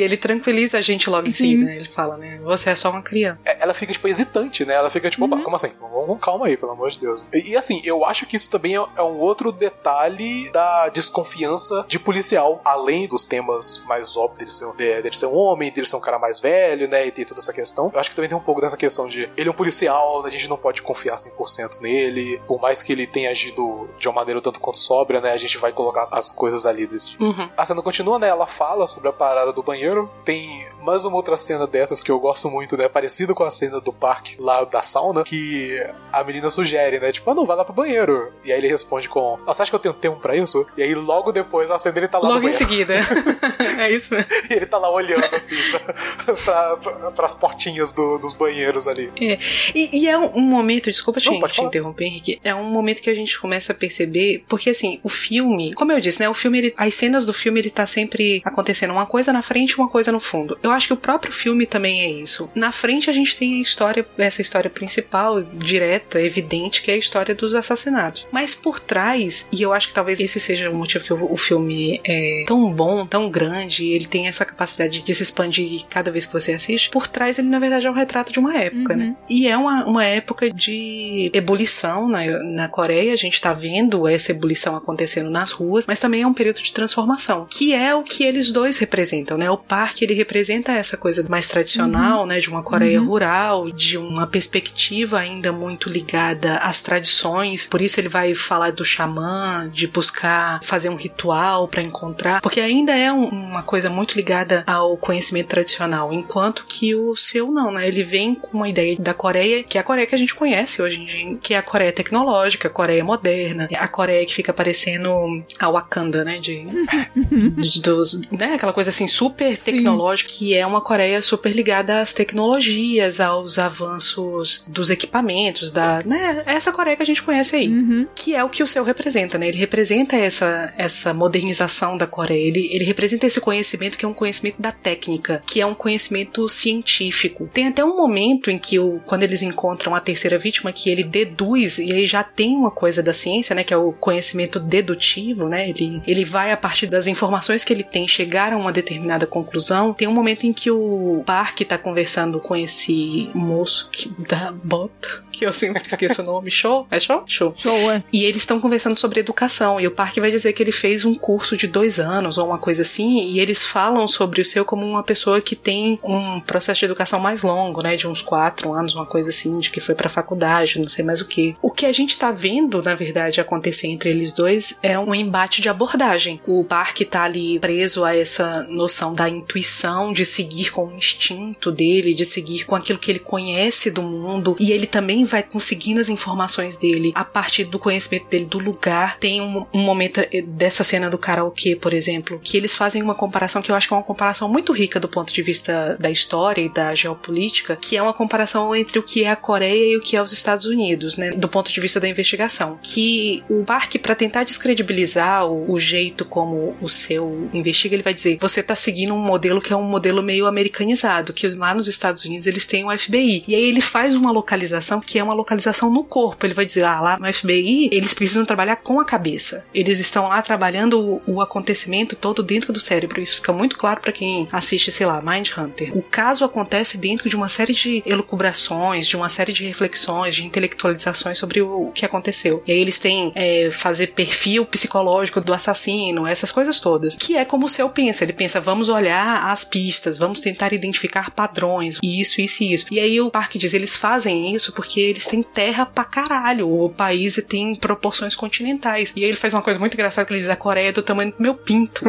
[0.00, 1.76] ele tranquiliza a gente logo em seguida, né?
[1.76, 2.38] Ele fala, né?
[2.42, 3.40] Você é só uma criança.
[3.44, 4.74] É, ela fica, tipo, hesitante, né?
[4.74, 5.42] Ela fica, tipo, uhum.
[5.42, 5.72] como assim?
[5.80, 7.26] vamos calma aí, pelo amor de Deus.
[7.32, 11.84] E, e assim, eu acho que isso também é, é um outro detalhe da desconfiança
[11.88, 15.86] de policial, além dos temas mais óbvios dele ser, de, dele ser um homem, dele
[15.86, 17.90] ser um cara mais velho, né, e ter toda essa questão.
[17.92, 20.30] Eu acho que também tem um pouco dessa questão de ele é um policial, a
[20.30, 24.40] gente não pode confiar 100% nele, por mais que ele tenha agido de uma maneira
[24.40, 27.24] tanto quanto sóbria, né, a gente vai colocar as coisas ali desse tipo.
[27.24, 27.48] Uhum.
[27.56, 31.36] A cena continua, né, ela fala sobre a parada do banheiro, tem mais uma outra
[31.36, 34.82] cena dessas que eu gosto muito, né, parecida com a cena do parque lá da
[34.82, 35.80] sauna, que
[36.12, 38.32] a menina sugere, né, tipo, ah, não, vai lá pro banheiro.
[38.44, 40.66] E aí ele responde com, você acha que eu tenho tempo pra isso?
[40.76, 42.94] E aí logo depois a cena ele tá lá Logo em seguida.
[43.78, 44.30] é isso mesmo.
[44.50, 45.56] E ele tá lá olhando assim
[46.44, 49.12] pra, pra, pras portinhas do, dos banheiros ali.
[49.20, 49.38] É.
[49.74, 52.40] E, e é um, momento, desculpa te, Não, te interromper, Henrique.
[52.44, 56.00] É um momento que a gente começa a perceber, porque assim, o filme, como eu
[56.00, 56.28] disse, né?
[56.28, 59.72] O filme, ele, as cenas do filme, ele tá sempre acontecendo uma coisa na frente
[59.72, 60.58] e uma coisa no fundo.
[60.62, 62.50] Eu acho que o próprio filme também é isso.
[62.54, 66.98] Na frente a gente tem a história, essa história principal, direta, evidente, que é a
[66.98, 68.26] história dos assassinatos.
[68.30, 71.36] Mas por trás, e eu acho que talvez esse seja o motivo que o, o
[71.36, 76.26] filme é tão bom, tão grande, ele tem essa capacidade de se expandir cada vez
[76.26, 79.04] que você assiste, por trás ele na verdade é um retrato de uma época, né?
[79.04, 79.10] uhum.
[79.10, 79.16] né?
[79.28, 84.32] E é uma, uma época de ebulição na, na Coreia, a gente tá vendo essa
[84.32, 88.24] ebulição acontecendo nas ruas, mas também é um período de transformação, que é o que
[88.24, 89.50] eles dois representam, né?
[89.50, 92.26] O parque ele representa essa coisa mais tradicional, uhum.
[92.26, 93.06] né, de uma Coreia uhum.
[93.06, 98.84] rural, de uma perspectiva ainda muito ligada às tradições, por isso ele vai falar do
[98.84, 104.14] xamã, de buscar fazer um ritual para encontrar, porque ainda é um, uma coisa muito
[104.14, 107.86] ligada ao conhecimento tradicional, enquanto que o seu não, né?
[107.86, 110.80] Ele vem com uma ideia da Coreia, que é a Coreia que a gente conhece
[110.80, 114.52] hoje em dia, que é a Coreia tecnológica, a Coreia moderna, a Coreia que fica
[114.52, 115.10] parecendo
[115.58, 116.38] a Wakanda, né?
[116.38, 116.66] De,
[117.56, 118.54] de dos, né?
[118.54, 120.38] Aquela coisa assim super tecnológica, Sim.
[120.38, 126.42] que é uma Coreia super ligada às tecnologias, aos avanços dos equipamentos, da, né?
[126.46, 128.06] Essa Coreia que a gente conhece aí, uhum.
[128.14, 129.48] que é o que o seu representa, né?
[129.48, 134.14] Ele representa essa, essa modernização da Coreia, ele, ele representa esse conhecimento que é um
[134.14, 137.48] conhecimento da técnica, que é um conhecimento científico.
[137.52, 141.04] Tem até um momento em que, o, quando eles encontram a terceira vítima, que ele
[141.04, 145.48] deduz, e aí já tem uma coisa da ciência, né, que é o conhecimento dedutivo,
[145.48, 149.26] né, ele, ele vai a partir das informações que ele tem chegar a uma determinada
[149.26, 149.92] conclusão.
[149.92, 155.22] Tem um momento em que o Park tá conversando com esse moço que dá bota,
[155.32, 156.86] que eu sempre esqueço o nome, show?
[156.90, 157.24] É show?
[157.26, 157.54] Show.
[157.56, 158.04] Show, é.
[158.12, 161.14] E eles estão conversando sobre educação, e o Park vai dizer que ele fez um
[161.14, 164.86] curso de dois anos, ou uma coisa assim, e eles falam sobre o seu como
[164.86, 168.94] uma pessoa que tem um processo de educação mais longo, né, de uns quatro anos,
[168.94, 171.56] uma coisa assim, de que foi pra faculdade, não sei mais o que.
[171.60, 175.60] O que a gente tá vendo, na verdade, acontecer entre eles dois é um embate
[175.60, 176.40] de abordagem.
[176.46, 181.70] O Park tá ali preso a essa noção da intuição, de seguir com o instinto
[181.70, 186.00] dele, de seguir com aquilo que ele conhece do mundo, e ele também vai conseguindo
[186.00, 189.18] as informações dele a partir do conhecimento dele do lugar.
[189.18, 193.14] Tem um, um momento eh, dessa cena do karaokê, por exemplo, que eles fazem uma
[193.14, 196.10] comparação que eu acho que é uma comparação muito rica do ponto de vista da
[196.10, 199.96] história e da geopolítica, que é uma comparação entre o que é a Coreia e
[199.96, 202.78] o que é os Estados Unidos, né, do ponto de vista da investigação.
[202.82, 208.14] Que o Park, para tentar descredibilizar o, o, jeito como o seu investiga, ele vai
[208.14, 211.86] dizer: você está seguindo um modelo que é um modelo meio americanizado, que lá nos
[211.86, 213.44] Estados Unidos eles têm o FBI.
[213.46, 216.44] E aí ele faz uma localização que é uma localização no corpo.
[216.44, 219.64] Ele vai dizer: ah, lá no FBI eles precisam trabalhar com a cabeça.
[219.72, 223.20] Eles estão lá trabalhando o, o acontecimento todo dentro do cérebro.
[223.20, 225.96] Isso fica muito claro para quem assiste, sei lá, Mind Hunter.
[225.96, 230.44] O caso acontece dentro de uma série de elucubrações, de uma série de reflexões, de
[230.44, 232.62] intelectualizações sobre o que aconteceu.
[232.66, 237.16] E aí eles têm é, fazer perfil psicológico do assassino, essas coisas todas.
[237.16, 238.24] Que é como o seu pensa.
[238.24, 242.86] Ele pensa, vamos olhar as pistas, vamos tentar identificar padrões, isso, isso e isso.
[242.90, 246.68] E aí o Parque diz, eles fazem isso porque eles têm terra pra caralho.
[246.68, 249.12] O país tem proporções continentais.
[249.16, 251.02] E aí ele faz uma coisa muito engraçada que ele diz, a Coreia é do
[251.02, 252.04] tamanho do meu pinto.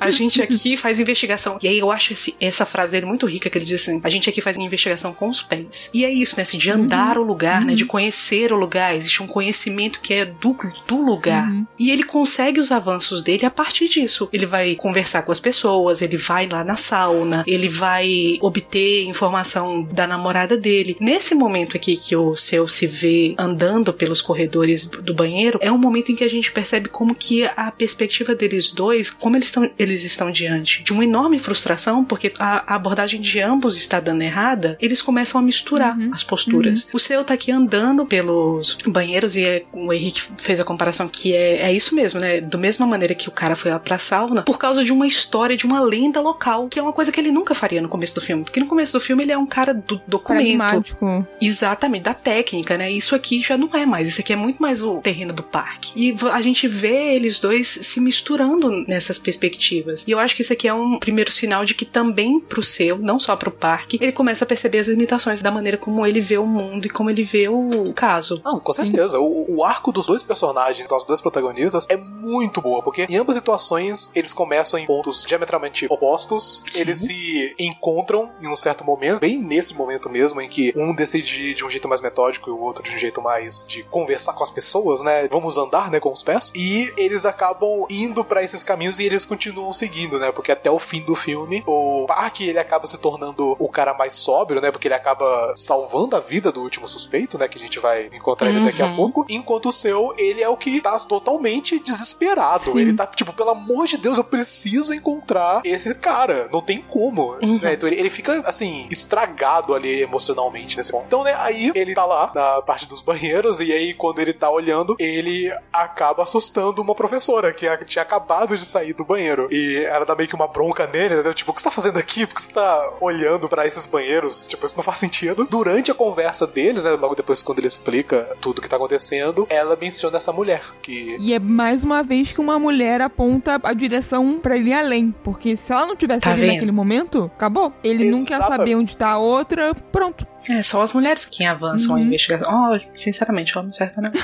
[0.00, 1.58] a gente aqui faz investigação.
[1.62, 4.08] E aí eu acho esse, essa frase dele muito rica, que ele diz assim, a
[4.08, 5.90] gente aqui faz investigação com os pés.
[5.92, 7.24] E é isso, né, assim, de andar uhum.
[7.24, 7.68] o lugar, uhum.
[7.68, 8.94] né, de conhecer o lugar.
[8.94, 11.50] Existe um conhecimento que é do, do lugar.
[11.50, 11.66] Uhum.
[11.78, 14.28] E ele consegue os avanços dele a partir disso.
[14.32, 19.82] Ele vai conversar com as pessoas, ele vai lá na sauna, ele vai obter informação
[19.82, 20.96] da namorada dele.
[21.00, 25.78] Nesse momento aqui que o seu se vê andando pelos corredores do banheiro, é um
[25.78, 29.70] momento em que a gente percebe como que a perspectiva deles dois, como eles estão,
[29.78, 34.22] eles estão diante de uma enorme frustração, porque a, a abordagem de ambos está dando
[34.22, 36.10] errada, eles começam a misturar uhum.
[36.12, 36.84] as posturas.
[36.84, 36.90] Uhum.
[36.94, 41.34] O seu tá aqui andando pelos banheiros e é, o Henrique fez a comparação que
[41.34, 42.40] é, é isso mesmo, né?
[42.40, 45.56] Do mesma maneira que o cara foi lá pra sauna, por causa de uma história,
[45.56, 48.20] de uma lenda local, que é uma coisa que ele nunca faria no começo do
[48.20, 48.44] filme.
[48.44, 50.56] Porque no começo do filme ele é um cara do documento.
[50.56, 51.26] Pragmático.
[51.40, 52.90] Exatamente, da técnica né?
[52.90, 54.08] Isso aqui já não é mais.
[54.08, 55.92] Isso aqui é muito mais o terreno do parque.
[55.96, 60.04] E a gente vê eles dois se misturando nessas perspectivas.
[60.06, 62.98] E eu acho que isso aqui é um primeiro sinal de que também pro seu,
[62.98, 66.38] não só pro parque, ele começa a perceber as limitações da maneira como ele vê
[66.38, 68.40] o mundo e como ele vê o caso.
[68.44, 69.18] Não, com certeza.
[69.18, 73.36] O, o, arco dos dois personagens, dos dois protagonistas, é muito boa, porque em ambas
[73.36, 76.80] situações eles começam em pontos diametralmente opostos, Sim.
[76.80, 77.11] eles se
[77.58, 81.70] encontram em um certo momento, bem nesse momento mesmo, em que um decide de um
[81.70, 85.02] jeito mais metódico e o outro de um jeito mais de conversar com as pessoas,
[85.02, 85.28] né?
[85.28, 86.52] Vamos andar, né, com os pés.
[86.54, 90.32] E eles acabam indo para esses caminhos e eles continuam seguindo, né?
[90.32, 94.14] Porque até o fim do filme, o Park ele acaba se tornando o cara mais
[94.16, 94.70] sóbrio, né?
[94.70, 97.48] Porque ele acaba salvando a vida do último suspeito, né?
[97.48, 98.64] Que a gente vai encontrar ele uhum.
[98.64, 98.96] daqui a uhum.
[98.96, 99.26] pouco.
[99.28, 102.64] Enquanto o seu, ele é o que tá totalmente desesperado.
[102.64, 102.78] Sim.
[102.78, 106.48] Ele tá tipo, pelo amor de Deus, eu preciso encontrar esse cara.
[106.52, 107.01] Não tem como.
[107.10, 107.60] Uhum.
[107.60, 107.74] Né?
[107.74, 111.04] Então ele, ele fica assim, estragado ali emocionalmente nesse ponto.
[111.06, 111.34] Então, né?
[111.38, 115.52] Aí ele tá lá na parte dos banheiros e aí quando ele tá olhando, ele
[115.72, 119.48] acaba assustando uma professora que tinha acabado de sair do banheiro.
[119.50, 121.32] E ela dá meio que uma bronca nele, né?
[121.32, 122.26] Tipo, o que você tá fazendo aqui?
[122.26, 124.46] Por que você tá olhando para esses banheiros?
[124.46, 125.46] Tipo, isso não faz sentido.
[125.48, 126.92] Durante a conversa deles, né?
[126.92, 130.62] Logo depois, quando ele explica tudo que tá acontecendo, ela menciona essa mulher.
[130.82, 131.16] Que...
[131.20, 135.12] E é mais uma vez que uma mulher aponta a direção para ele além.
[135.22, 136.52] Porque se ela não tivesse tá ali vendo?
[136.54, 136.91] naquele momento,
[137.26, 137.72] acabou.
[137.82, 138.18] Ele Exato.
[138.18, 140.26] não quer saber onde tá a outra, pronto.
[140.48, 142.02] É, são as mulheres que avançam uhum.
[142.02, 142.72] a investigação.
[142.72, 144.10] Oh, sinceramente, homem serve não.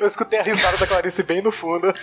[0.00, 1.88] Eu escutei a risada da Clarice bem no fundo.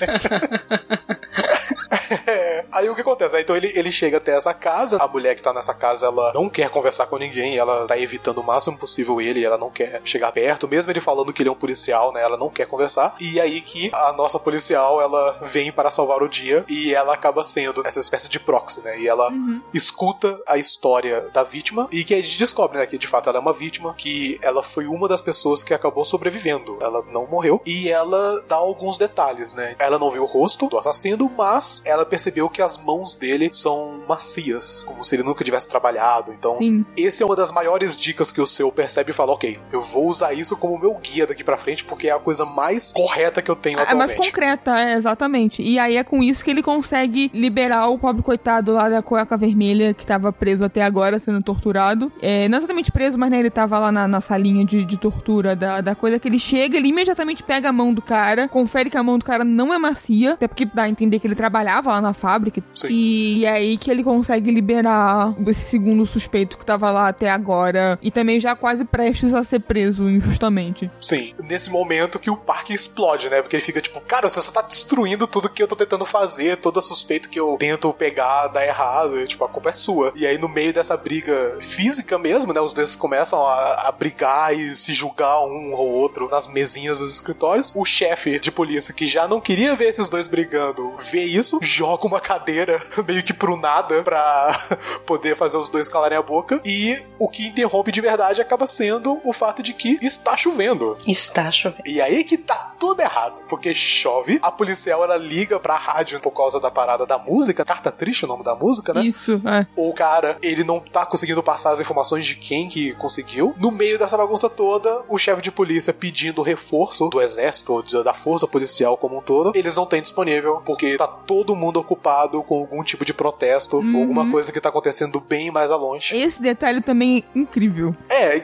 [2.28, 2.66] é.
[2.72, 3.36] Aí o que acontece?
[3.36, 6.34] Aí, então ele, ele chega até essa casa, a mulher que tá nessa casa, ela
[6.34, 10.02] não quer conversar com ninguém, ela tá evitando o máximo possível ele, ela não quer
[10.04, 12.22] chegar perto, mesmo ele falando que ele é um policial, né?
[12.22, 13.16] Ela não quer conversar.
[13.20, 17.44] E aí que a nossa policial, ela vem para salvar o dia e ela acaba
[17.44, 19.00] sendo essa espécie de proxy, né?
[19.00, 19.62] E ela uhum.
[19.74, 22.86] escuta a história da vítima e que a gente descobre, né?
[22.86, 26.04] Que de fato ela é uma vítima, que ela foi uma das pessoas que acabou
[26.04, 26.78] sobrevivendo.
[26.82, 29.76] Ela não morreu e ela dá alguns detalhes, né?
[29.80, 34.02] Ela não viu o rosto do assassino, mas ela percebeu que as mãos dele são
[34.08, 36.32] macias, como se ele nunca tivesse trabalhado.
[36.32, 36.86] Então, Sim.
[36.96, 40.08] esse é uma das maiores dicas que o seu percebe e fala: ok, eu vou
[40.08, 43.50] usar isso como meu guia daqui para frente, porque é a coisa mais correta que
[43.50, 44.12] eu tenho é, atualmente.
[44.12, 45.62] É mais concreta, é, exatamente.
[45.62, 49.38] E aí é com isso que ele consegue liberar o pobre coitado lá da cueca
[49.38, 51.91] vermelha que tava preso até agora, sendo torturado.
[52.22, 55.56] É, não exatamente preso, mas né, ele tava lá na, na salinha de, de tortura
[55.56, 58.98] da, da coisa que ele chega, ele imediatamente pega a mão do cara, confere que
[58.98, 61.92] a mão do cara não é macia, até porque dá a entender que ele trabalhava
[61.92, 62.64] lá na fábrica.
[62.74, 62.88] Sim.
[62.90, 67.98] E é aí que ele consegue liberar esse segundo suspeito que tava lá até agora
[68.02, 70.90] e também já quase prestes a ser preso injustamente.
[71.00, 73.42] Sim, nesse momento que o parque explode, né?
[73.42, 76.58] Porque ele fica tipo, cara, você só tá destruindo tudo que eu tô tentando fazer,
[76.58, 80.12] todo suspeito que eu tento pegar dá errado, e, tipo, a culpa é sua.
[80.16, 82.62] E aí no meio dessa briga física mesmo, né?
[82.62, 87.12] Os dois começam a, a brigar e se julgar um ou outro nas mesinhas dos
[87.12, 87.74] escritórios.
[87.76, 92.06] O chefe de polícia que já não queria ver esses dois brigando, vê isso, joga
[92.06, 94.56] uma cadeira meio que pro nada pra
[95.08, 96.62] poder fazer os dois calarem a boca.
[96.64, 100.98] E o que interrompe de verdade acaba sendo o fato de que está chovendo.
[101.08, 101.88] Está chovendo.
[101.88, 103.42] E aí que tá tudo errado.
[103.50, 107.66] Porque chove, a policial ela liga pra rádio por causa da parada da música.
[107.66, 109.04] Carta triste é o nome da música, né?
[109.04, 109.66] Isso, é.
[109.76, 113.54] O cara, ele não tá conseguindo passar as informações de quem que conseguiu.
[113.58, 118.48] No meio dessa bagunça toda, o chefe de polícia pedindo reforço do exército, da força
[118.48, 122.84] policial como um todo, eles não têm disponível, porque tá todo mundo ocupado com algum
[122.84, 124.02] tipo de protesto, uhum.
[124.02, 126.16] alguma coisa que tá acontecendo bem mais a longe.
[126.16, 127.96] Esse detalhe também é incrível.
[128.10, 128.38] É,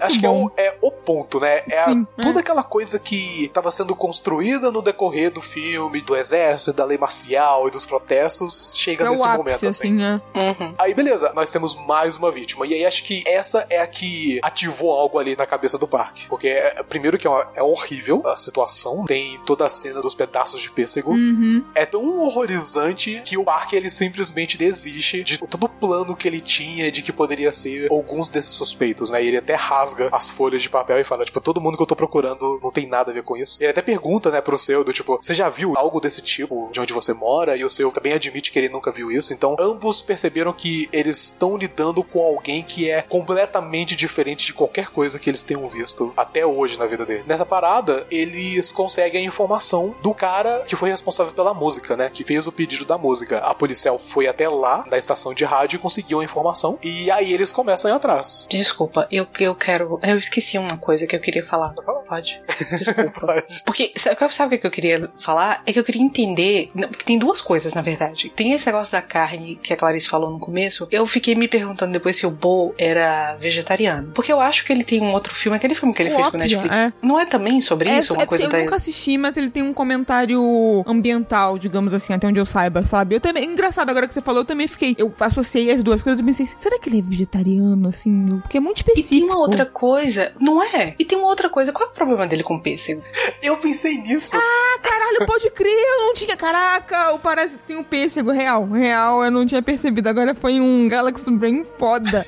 [0.00, 0.48] acho bom.
[0.48, 1.62] que é o, é o, ponto, né?
[1.70, 2.40] É Sim, a, toda é.
[2.40, 7.68] aquela coisa que tava sendo construída no decorrer do filme, do exército, da lei marcial
[7.68, 10.02] e dos protestos, chega é nesse ápice, momento assim.
[10.02, 10.14] assim é.
[10.38, 10.74] uhum.
[10.78, 12.53] Aí beleza, nós temos mais uma vítima.
[12.64, 16.26] E aí acho que essa é a que ativou algo ali na cabeça do parque.
[16.28, 20.14] Porque, é, primeiro, que é, uma, é horrível a situação, tem toda a cena dos
[20.14, 21.12] pedaços de pêssego.
[21.12, 21.64] Uhum.
[21.74, 26.40] É tão horrorizante que o parque ele simplesmente desiste de todo o plano que ele
[26.40, 29.22] tinha de que poderia ser alguns desses suspeitos, né?
[29.22, 31.86] E ele até rasga as folhas de papel e fala, tipo, todo mundo que eu
[31.86, 33.58] tô procurando não tem nada a ver com isso.
[33.60, 36.68] E ele até pergunta, né, pro seu, do tipo, você já viu algo desse tipo
[36.72, 37.56] de onde você mora?
[37.56, 39.32] E o seu também admite que ele nunca viu isso.
[39.32, 44.88] Então, ambos perceberam que eles estão lidando com alguém que é completamente diferente de qualquer
[44.88, 47.24] coisa que eles tenham visto até hoje na vida dele.
[47.26, 52.10] Nessa parada, eles conseguem a informação do cara que foi responsável pela música, né?
[52.12, 53.38] Que fez o pedido da música.
[53.38, 56.78] A policial foi até lá, da estação de rádio, e conseguiu a informação.
[56.82, 58.46] E aí eles começam a ir atrás.
[58.50, 59.98] Desculpa, eu, eu quero.
[60.02, 61.74] Eu esqueci uma coisa que eu queria falar.
[62.08, 62.40] Pode?
[62.78, 63.20] Desculpa.
[63.26, 63.62] Pode.
[63.64, 65.62] Porque sabe, sabe o que eu queria falar?
[65.66, 66.70] É que eu queria entender.
[67.04, 68.30] Tem duas coisas, na verdade.
[68.34, 70.86] Tem esse negócio da carne que a Clarice falou no começo.
[70.90, 74.10] Eu fiquei me perguntando depois se o Bo era vegetariano.
[74.14, 76.28] Porque eu acho que ele tem um outro filme, aquele filme que ele O fez
[76.28, 76.76] com Netflix.
[76.78, 76.92] é.
[77.02, 78.12] Não é também sobre É, isso?
[78.14, 78.58] Uma é coisa eu da.
[78.58, 83.16] nunca assisti, mas ele tem um comentário ambiental, digamos assim, até onde eu saiba, sabe?
[83.16, 86.20] Eu também, engraçado, agora que você falou, eu também fiquei, eu associei as duas coisas,
[86.20, 88.26] eu pensei, será que ele é vegetariano, assim?
[88.42, 89.10] Porque é muito E específico.
[89.20, 90.94] tem uma outra coisa, não é?
[90.98, 93.02] E tem uma outra coisa, qual é o problema dele com pêssego?
[93.42, 94.36] Eu pensei nisso.
[94.36, 99.22] Ah, caralho, pode crer, eu não tinha, caraca, o parasita tem um pêssego, real, real,
[99.24, 102.13] eu não tinha percebido, agora foi um Galaxy Brain foda.
[102.14, 102.24] да.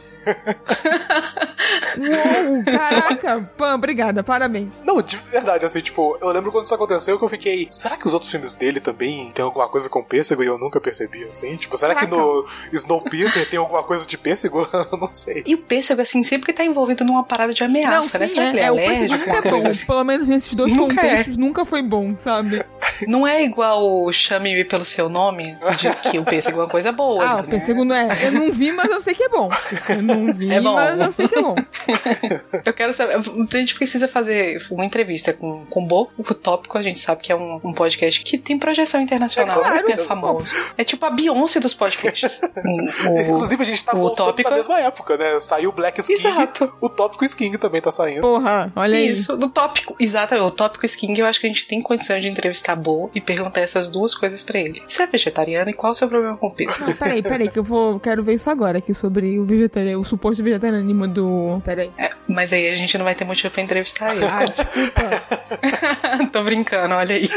[1.99, 4.69] Uou, caraca, Pã, obrigada, parabéns.
[4.85, 7.69] Não, de verdade, assim, tipo, eu lembro quando isso aconteceu que eu fiquei.
[7.71, 10.81] Será que os outros filmes dele também tem alguma coisa com pêssego e eu nunca
[10.81, 11.57] percebi, assim?
[11.57, 12.17] Tipo, será que Caraca.
[12.17, 14.69] no Snowpiercer tem alguma coisa de pêssego?
[14.73, 15.43] eu não sei.
[15.47, 18.29] E o pêssego, assim, sempre que tá envolvido numa parada de ameaça, né?
[18.29, 19.87] sim, Será que ele é, é, o pêssego nunca é bom, assim?
[19.87, 21.09] pelo menos nesses dois Nunca é.
[21.09, 22.65] contextos, nunca foi bom, sabe?
[23.07, 26.93] Não é igual o chame-me pelo seu nome, de que o pêssego é uma coisa
[26.93, 27.25] boa.
[27.25, 27.41] Ah, né?
[27.43, 28.17] o pêssego não é.
[28.23, 29.51] Eu não vi, mas eu sei que é bom.
[29.89, 30.75] Eu não vi, É bom.
[30.75, 31.55] mas eu sei que é bom.
[32.65, 33.15] Eu quero saber.
[33.17, 36.09] A gente precisa fazer uma entrevista com, com o Bo.
[36.19, 39.61] O tópico a gente sabe que é um, um podcast que tem projeção internacional.
[39.61, 39.93] É claro.
[39.93, 40.47] é famoso.
[40.77, 42.41] É tipo a Beyoncé dos podcasts.
[42.67, 45.39] O- o- Inclusive, a gente tá o voltando tópico- na mesma época, né?
[45.41, 46.73] Saiu Black Sking, Exato.
[46.81, 48.21] o tópico Sking também tá saindo.
[48.23, 49.13] Porra, olha aí.
[49.13, 49.95] Isso, do tópico.
[49.99, 53.21] Exatamente, o tópico skin, eu acho que a gente tem condição de entrevistar Bo e
[53.21, 54.83] perguntar essas duas coisas pra ele.
[54.87, 56.87] Você é vegetariano e qual é o seu problema com pêssego?
[56.91, 58.01] Não, peraí, peraí, que eu vou.
[58.01, 61.61] Quero ver isso agora aqui sobre o vegetariano, suposto vegetarianismo do.
[61.65, 61.91] Peraí.
[61.99, 64.25] É, mas aí a gente não vai ter motivo pra entrevistar ele.
[64.25, 66.27] Ah, desculpa.
[66.33, 67.29] Tô brincando, olha aí.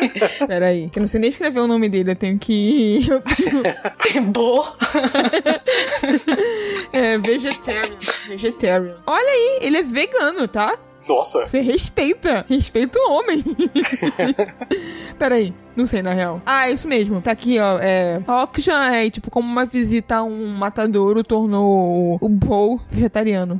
[0.48, 0.90] Peraí.
[0.90, 3.08] Que eu não sei nem escrever o nome dele, eu tenho que.
[3.10, 4.26] Eu tenho...
[4.32, 4.66] Bo.
[6.92, 7.98] É, vegetarian.
[8.28, 8.98] Vegetarian.
[9.06, 10.76] Olha aí, ele é vegano, tá?
[11.10, 11.48] Nossa.
[11.48, 12.46] Você respeita.
[12.48, 13.44] Respeita o homem.
[15.18, 16.40] Peraí, não sei na real.
[16.46, 17.20] Ah, isso mesmo.
[17.20, 17.80] Tá aqui, ó.
[17.82, 18.22] É.
[18.28, 23.60] Okja é tipo como uma visita a um matadouro tornou o Bo vegetariano.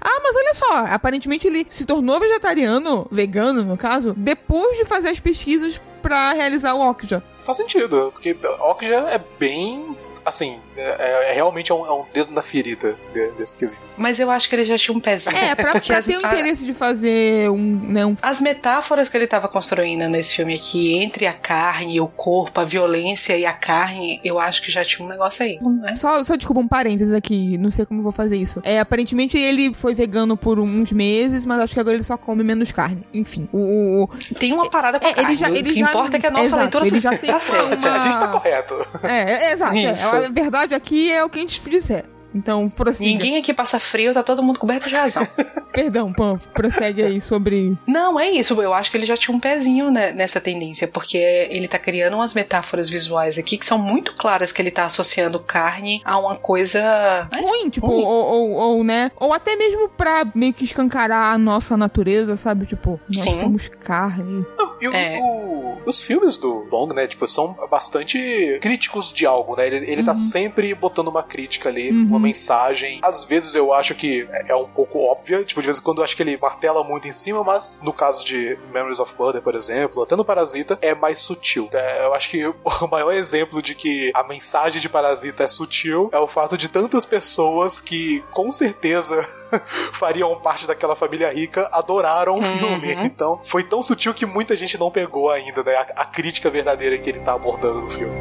[0.00, 0.86] Ah, mas olha só.
[0.86, 6.74] Aparentemente ele se tornou vegetariano, vegano no caso, depois de fazer as pesquisas pra realizar
[6.74, 7.22] o Okja.
[7.40, 9.96] Faz sentido, porque Okja é bem.
[10.24, 13.80] Assim, é, é- realmente é um, é um dedo na ferida de- desse quesito.
[13.96, 15.36] Mas eu acho que ele já tinha um pezinho.
[15.36, 19.16] É, pra, pra as- ter o interesse de fazer um, né, um As metáforas que
[19.16, 23.46] ele tava construindo nesse filme aqui, entre a carne e o corpo, a violência e
[23.46, 25.58] a carne, eu acho que já tinha um negócio aí.
[25.60, 25.94] Não é?
[25.94, 28.60] Só, só desculpa, um parênteses aqui, não sei como eu vou fazer isso.
[28.64, 32.42] É, aparentemente ele foi vegano por uns meses, mas acho que agora ele só come
[32.42, 33.04] menos carne.
[33.12, 34.04] Enfim, o.
[34.04, 35.36] o- Tem uma parada com a É, ele carne.
[35.36, 37.30] já- ele o que já- importa é que a nossa exato, leitura ele já tem
[37.30, 37.92] tá uma- certa.
[37.94, 38.74] A gente tá correto.
[39.02, 39.74] é, é, exato.
[39.76, 39.92] é.
[39.92, 40.06] Isso.
[40.08, 42.13] a verdade aqui é o que a gente disser.
[42.34, 43.08] Então, prossiga.
[43.08, 45.26] Ninguém aqui passa frio, tá todo mundo coberto de razão.
[45.72, 47.76] Perdão, Pan, prossegue aí sobre.
[47.86, 48.60] Não, é isso.
[48.62, 52.14] Eu acho que ele já tinha um pezinho né, nessa tendência, porque ele tá criando
[52.14, 56.36] umas metáforas visuais aqui que são muito claras que ele tá associando carne a uma
[56.36, 57.28] coisa.
[57.34, 58.04] Ruim, tipo, Ruim.
[58.04, 59.10] Ou, ou, ou, né?
[59.18, 62.66] Ou até mesmo pra meio que escancarar a nossa natureza, sabe?
[62.66, 63.40] Tipo, nós Sim.
[63.40, 64.46] somos carne.
[64.80, 65.18] E o- É.
[65.20, 69.66] o- os filmes do Bong, né, tipo, são bastante críticos de algo, né?
[69.66, 72.06] Ele, ele tá sempre botando uma crítica ali, Uhum.
[72.06, 73.00] uma mensagem.
[73.02, 75.98] Às vezes eu acho que é é um pouco óbvia, tipo, de vez em quando
[75.98, 79.40] eu acho que ele martela muito em cima, mas no caso de Memories of Murder,
[79.42, 81.68] por exemplo, até no Parasita, é mais sutil.
[81.72, 82.54] É, eu acho que o
[82.90, 87.04] maior exemplo de que a mensagem de Parasita é sutil é o fato de tantas
[87.04, 89.26] pessoas que com certeza
[89.92, 92.58] fariam parte daquela família rica adoraram o Uhum.
[92.58, 92.92] filme.
[93.06, 95.74] Então, foi tão sutil que muita gente não pegou ainda, né?
[95.76, 98.14] A, a crítica verdadeira que ele tá abordando no filme.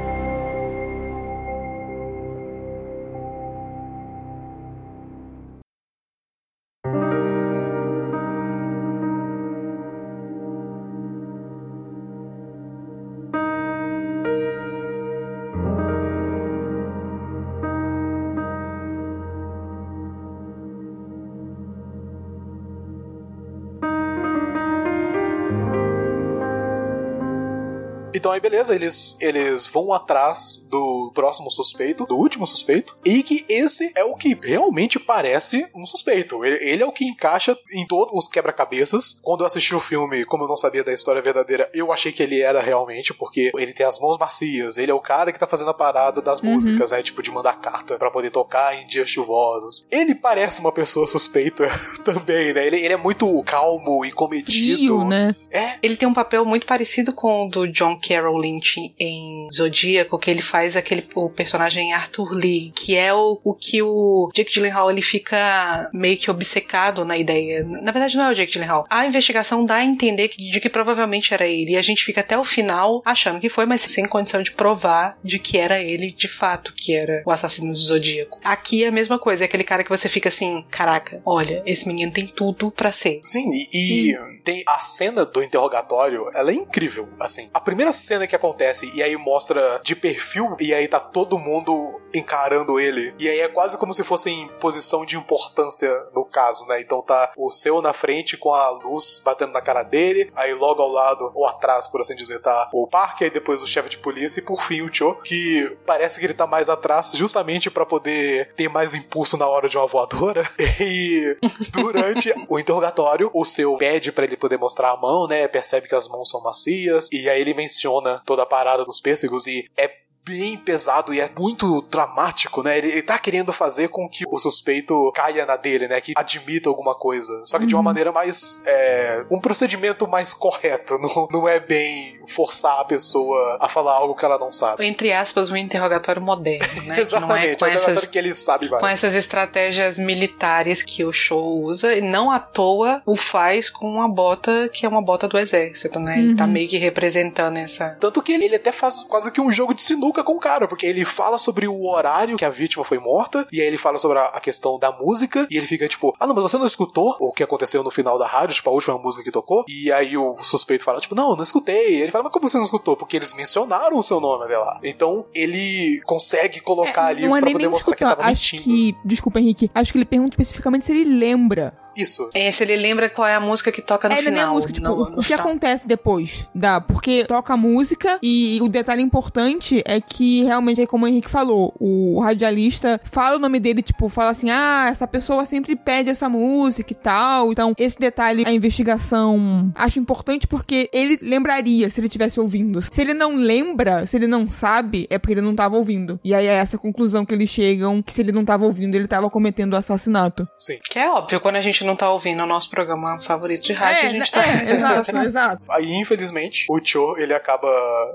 [28.23, 33.45] Então aí beleza, eles, eles vão atrás do próximo suspeito, do último suspeito, e que
[33.49, 36.45] esse é o que realmente parece um suspeito.
[36.45, 39.19] Ele, ele é o que encaixa em todos os quebra-cabeças.
[39.21, 42.23] Quando eu assisti o filme, como eu não sabia da história verdadeira, eu achei que
[42.23, 45.45] ele era realmente, porque ele tem as mãos macias, ele é o cara que tá
[45.45, 46.51] fazendo a parada das Uhum.
[46.53, 47.03] músicas, né?
[47.03, 49.85] Tipo, de mandar carta pra poder tocar em dias chuvosos.
[49.91, 51.67] Ele parece uma pessoa suspeita
[52.05, 52.65] também, né?
[52.67, 54.77] Ele, ele é muito calmo e comedido.
[54.77, 55.35] Frio, né?
[55.51, 60.17] É, Ele tem um papel muito parecido com o do John Carol Lynch em Zodíaco,
[60.17, 64.51] que ele faz aquele o personagem Arthur Lee, que é o, o que o Jake
[64.51, 67.63] Gyllenhaal ele fica meio que obcecado na ideia.
[67.63, 68.85] Na verdade não é o Jake Gyllenhaal.
[68.89, 72.21] A investigação dá a entender que, de que provavelmente era ele e a gente fica
[72.21, 76.11] até o final achando que foi, mas sem condição de provar de que era ele
[76.11, 78.39] de fato que era o assassino do Zodíaco.
[78.43, 81.87] Aqui é a mesma coisa, é aquele cara que você fica assim, caraca, olha, esse
[81.87, 83.19] menino tem tudo para ser.
[83.23, 87.49] Sim, e, e tem a cena do interrogatório, ela é incrível, assim.
[87.53, 92.01] A primeira cena que acontece e aí mostra de perfil e aí tá todo mundo
[92.13, 96.67] encarando ele e aí é quase como se fosse em posição de importância no caso,
[96.67, 96.81] né?
[96.81, 100.81] Então tá o seu na frente com a luz batendo na cara dele, aí logo
[100.81, 103.97] ao lado ou atrás, por assim dizer, tá o parque, aí depois o chefe de
[103.97, 107.85] polícia e por fim o Cho, que parece que ele tá mais atrás justamente para
[107.85, 110.43] poder ter mais impulso na hora de uma voadora.
[110.83, 111.37] E
[111.71, 115.47] durante o interrogatório, o seu pede para ele poder mostrar a mão, né?
[115.47, 119.47] Percebe que as mãos são macias e aí ele menciona toda a parada dos pêssegos
[119.47, 122.77] e é bem pesado e é muito dramático, né?
[122.77, 125.99] Ele, ele tá querendo fazer com que o suspeito caia na dele, né?
[125.99, 127.45] Que admita alguma coisa.
[127.45, 127.67] Só que uhum.
[127.67, 127.85] de uma uhum.
[127.85, 128.61] maneira mais.
[128.65, 130.97] É, um procedimento mais correto.
[131.03, 134.85] Não, não é bem forçar a pessoa a falar algo que ela não sabe.
[134.85, 136.99] Entre aspas, um interrogatório moderno, né?
[136.99, 138.81] Exatamente, que não é com um essas, que ele sabe mais.
[138.81, 143.87] Com essas estratégias militares que o show usa, e não à toa o faz com
[143.87, 146.15] uma bota que é uma bota do exército, né?
[146.15, 146.19] Uhum.
[146.19, 146.51] Ele tá uhum.
[146.51, 147.97] meio que representando essa.
[147.99, 150.67] Tanto que ele, ele até faz quase que um jogo de sinuca com o cara,
[150.67, 153.97] porque ele fala sobre o horário que a vítima foi morta, e aí ele fala
[153.97, 156.65] sobre a, a questão da música, e ele fica tipo, ah, não, mas você não
[156.65, 159.65] escutou o que aconteceu no final da rádio, tipo, a última música que tocou?
[159.67, 161.95] E aí o suspeito fala, tipo, não, não escutei.
[161.95, 162.95] E ele fala, mas como você não escutou?
[162.95, 164.79] Porque eles mencionaram o seu nome lá.
[164.83, 168.11] Então ele consegue colocar é, ali não é pra poder mostrar escutar.
[168.11, 168.63] que tava acho mentindo.
[168.63, 172.29] Que, desculpa, Henrique, acho que ele pergunta especificamente se ele lembra isso.
[172.33, 174.33] É, se ele lembra qual é a música que toca no é, final.
[174.35, 176.81] É, a música, tipo, no, no o que acontece depois da.
[176.81, 181.29] Porque toca a música e o detalhe importante é que realmente, aí como o Henrique
[181.29, 186.09] falou, o radialista fala o nome dele, tipo, fala assim: ah, essa pessoa sempre pede
[186.09, 187.51] essa música e tal.
[187.51, 192.81] Então, esse detalhe, a investigação acho importante porque ele lembraria se ele tivesse ouvindo.
[192.81, 196.19] Se ele não lembra, se ele não sabe, é porque ele não tava ouvindo.
[196.23, 199.07] E aí é essa conclusão que eles chegam, que se ele não tava ouvindo, ele
[199.07, 200.47] tava cometendo o assassinato.
[200.57, 200.79] Sim.
[200.89, 204.05] Que é óbvio, quando a gente não tá ouvindo o nosso programa favorito de rádio,
[204.05, 204.41] é, a gente tá.
[204.45, 205.63] É, exato, exato.
[205.69, 207.69] Aí, infelizmente, o Cho, ele acaba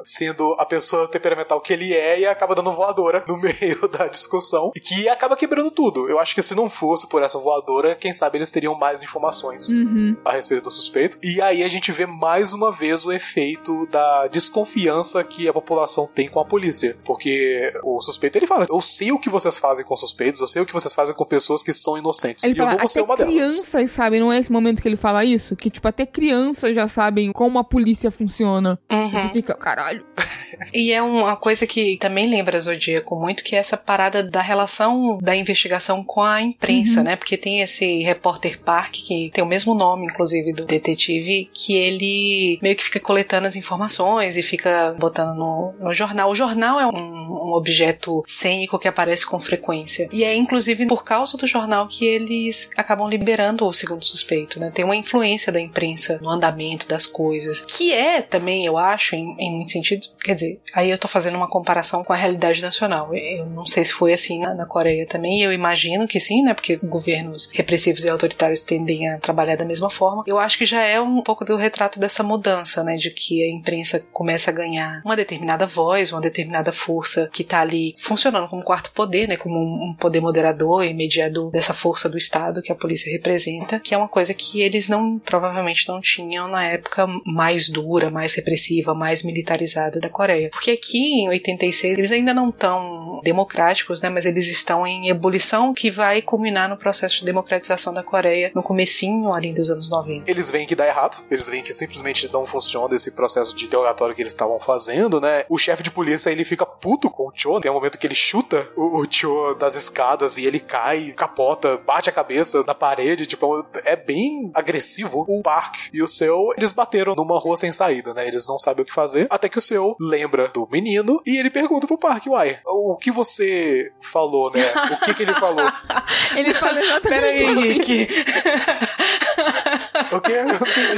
[0.05, 4.71] sendo a pessoa temperamental que ele é e acaba dando voadora no meio da discussão
[4.75, 6.09] e que acaba quebrando tudo.
[6.09, 9.71] Eu acho que se não fosse por essa voadora, quem sabe eles teriam mais informações
[9.71, 10.17] uhum.
[10.25, 11.19] a respeito do suspeito.
[11.23, 16.07] E aí a gente vê mais uma vez o efeito da desconfiança que a população
[16.07, 16.97] tem com a polícia.
[17.05, 20.63] Porque o suspeito, ele fala, eu sei o que vocês fazem com suspeitos, eu sei
[20.63, 22.45] o que vocês fazem com pessoas que são inocentes.
[22.45, 24.81] Ele e fala, eu não vou ser uma delas crianças sabem, não é esse momento
[24.81, 25.57] que ele fala isso?
[25.57, 28.79] Que, tipo, até crianças já sabem como a polícia funciona.
[28.91, 29.11] Uhum.
[29.11, 30.05] Você fica, caralho.
[30.73, 35.19] e é uma coisa que também lembra Zodíaco muito, que é essa parada da relação
[35.21, 37.05] da investigação com a imprensa, uhum.
[37.05, 37.17] né?
[37.17, 42.59] Porque tem esse repórter Park, que tem o mesmo nome, inclusive, do detetive, que ele
[42.63, 46.31] meio que fica coletando as informações e fica botando no, no jornal.
[46.31, 50.09] O jornal é um, um objeto cênico que aparece com frequência.
[50.13, 54.71] E é, inclusive, por causa do jornal que eles acabam liberando o segundo suspeito, né?
[54.73, 59.35] Tem uma influência da imprensa no andamento das coisas, que é também, eu acho, em,
[59.39, 63.15] em muitos sentidos, quer dizer, aí eu tô fazendo uma comparação com a realidade nacional.
[63.15, 66.55] Eu não sei se foi assim na, na Coreia também, eu imagino que sim, né?
[66.55, 70.25] Porque governos repressivos e autoritários tendem a trabalhar da mesma forma.
[70.27, 72.97] Eu acho que já é um pouco do retrato dessa mudança, né?
[72.97, 77.61] De que a imprensa começa a ganhar uma determinada voz, uma determinada força que tá
[77.61, 79.37] ali funcionando como quarto poder, né?
[79.37, 83.38] Como um, um poder moderador e mediador dessa força do Estado que a polícia representa
[83.83, 88.35] que é uma coisa que eles não provavelmente não tinham na época mais dura, mais
[88.35, 90.51] repressiva, mais militarizada da Coreia.
[90.51, 95.75] Porque aqui em 86 eles ainda não estão democráticos, né, mas eles estão em ebulição
[95.75, 100.31] que vai culminar no processo de democratização da Coreia no comecinho ali dos anos 90.
[100.31, 104.15] Eles veem que dá errado, eles veem que simplesmente não funciona esse processo de interrogatório
[104.15, 105.45] que eles estavam fazendo, né?
[105.49, 108.15] O chefe de polícia ele fica puto com o Cho, tem um momento que ele
[108.15, 113.27] chuta o, o Cho das escadas e ele cai, capota, bate a cabeça na parede,
[113.29, 115.25] tipo, é bem agressivo.
[115.29, 118.27] O Park e o seu, eles bateram numa rua sem saída, né?
[118.27, 119.27] Eles não sabem o que fazer.
[119.31, 123.11] Até que o seu lembra do menino e ele pergunta pro Park, uai, o que
[123.11, 124.63] você falou, né?
[124.93, 125.67] O que que ele falou?
[126.37, 128.09] ele fala exatamente Pera aí, Henrique.
[130.13, 130.39] o quê?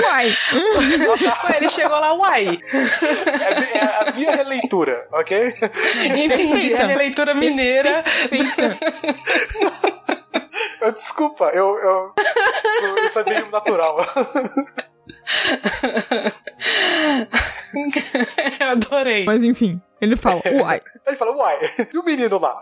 [0.05, 0.37] Uai.
[1.57, 2.61] ele chegou lá, uai.
[2.73, 5.55] É, é, a minha releitura, ok?
[6.17, 8.05] Entendi, é a releitura mineira.
[10.81, 12.11] Eu, desculpa, eu, eu
[12.65, 13.99] isso, isso é meio natural.
[18.61, 19.25] Eu adorei.
[19.25, 19.81] Mas enfim.
[20.01, 20.81] Ele fala, uai.
[21.07, 21.59] Ele fala, uai,
[21.93, 22.59] e o menino lá?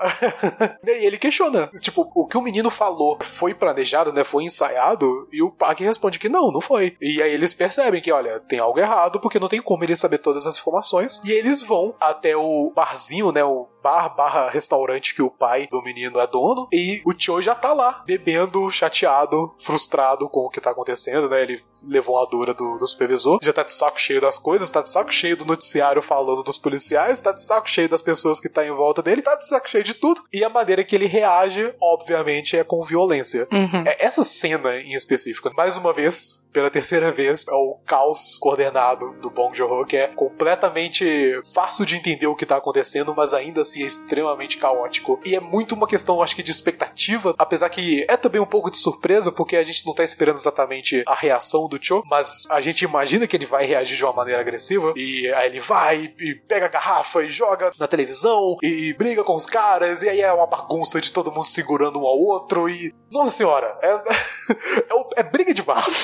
[0.85, 1.69] e aí ele questiona.
[1.81, 4.25] Tipo, o que o menino falou foi planejado, né?
[4.25, 5.29] Foi ensaiado?
[5.33, 6.97] E o Park responde que não, não foi.
[7.01, 10.19] E aí eles percebem que, olha, tem algo errado, porque não tem como ele saber
[10.19, 11.21] todas as informações.
[11.25, 13.45] E eles vão até o barzinho, né?
[13.45, 16.69] O bar barra restaurante que o pai do menino é dono.
[16.73, 21.43] E o Cho já tá lá, bebendo, chateado, frustrado com o que tá acontecendo, né?
[21.43, 24.83] Ele levou a dura do, do supervisor, já tá de saco cheio das coisas, tá
[24.83, 28.49] de saco cheio do noticiário falando dos policiais, tá de saco cheio das pessoas que
[28.49, 30.23] tá em volta dele, tá de saco cheio de tudo.
[30.33, 33.47] E a maneira que ele reage, obviamente, é com violência.
[33.53, 33.85] Uhum.
[33.87, 39.15] É essa cena em específico, mais uma vez, pela terceira vez, é o caos coordenado
[39.21, 43.61] do Bong Joon-ho, que é completamente fácil de entender o que tá acontecendo, mas ainda
[43.69, 45.21] assim é extremamente caótico.
[45.25, 48.71] E é muito uma questão, acho que, de expectativa, apesar que é também um pouco
[48.71, 52.61] de surpresa, porque a gente não tá esperando exatamente a reação do Cho, mas a
[52.61, 56.35] gente imagina que ele vai reagir de uma maneira agressiva, e aí ele vai e
[56.35, 60.33] pega a garrafa e joga na televisão, e briga com os caras, e aí é
[60.33, 62.95] uma bagunça de todo mundo segurando um ao outro, e.
[63.11, 65.85] Nossa senhora, é, é, é briga de bar.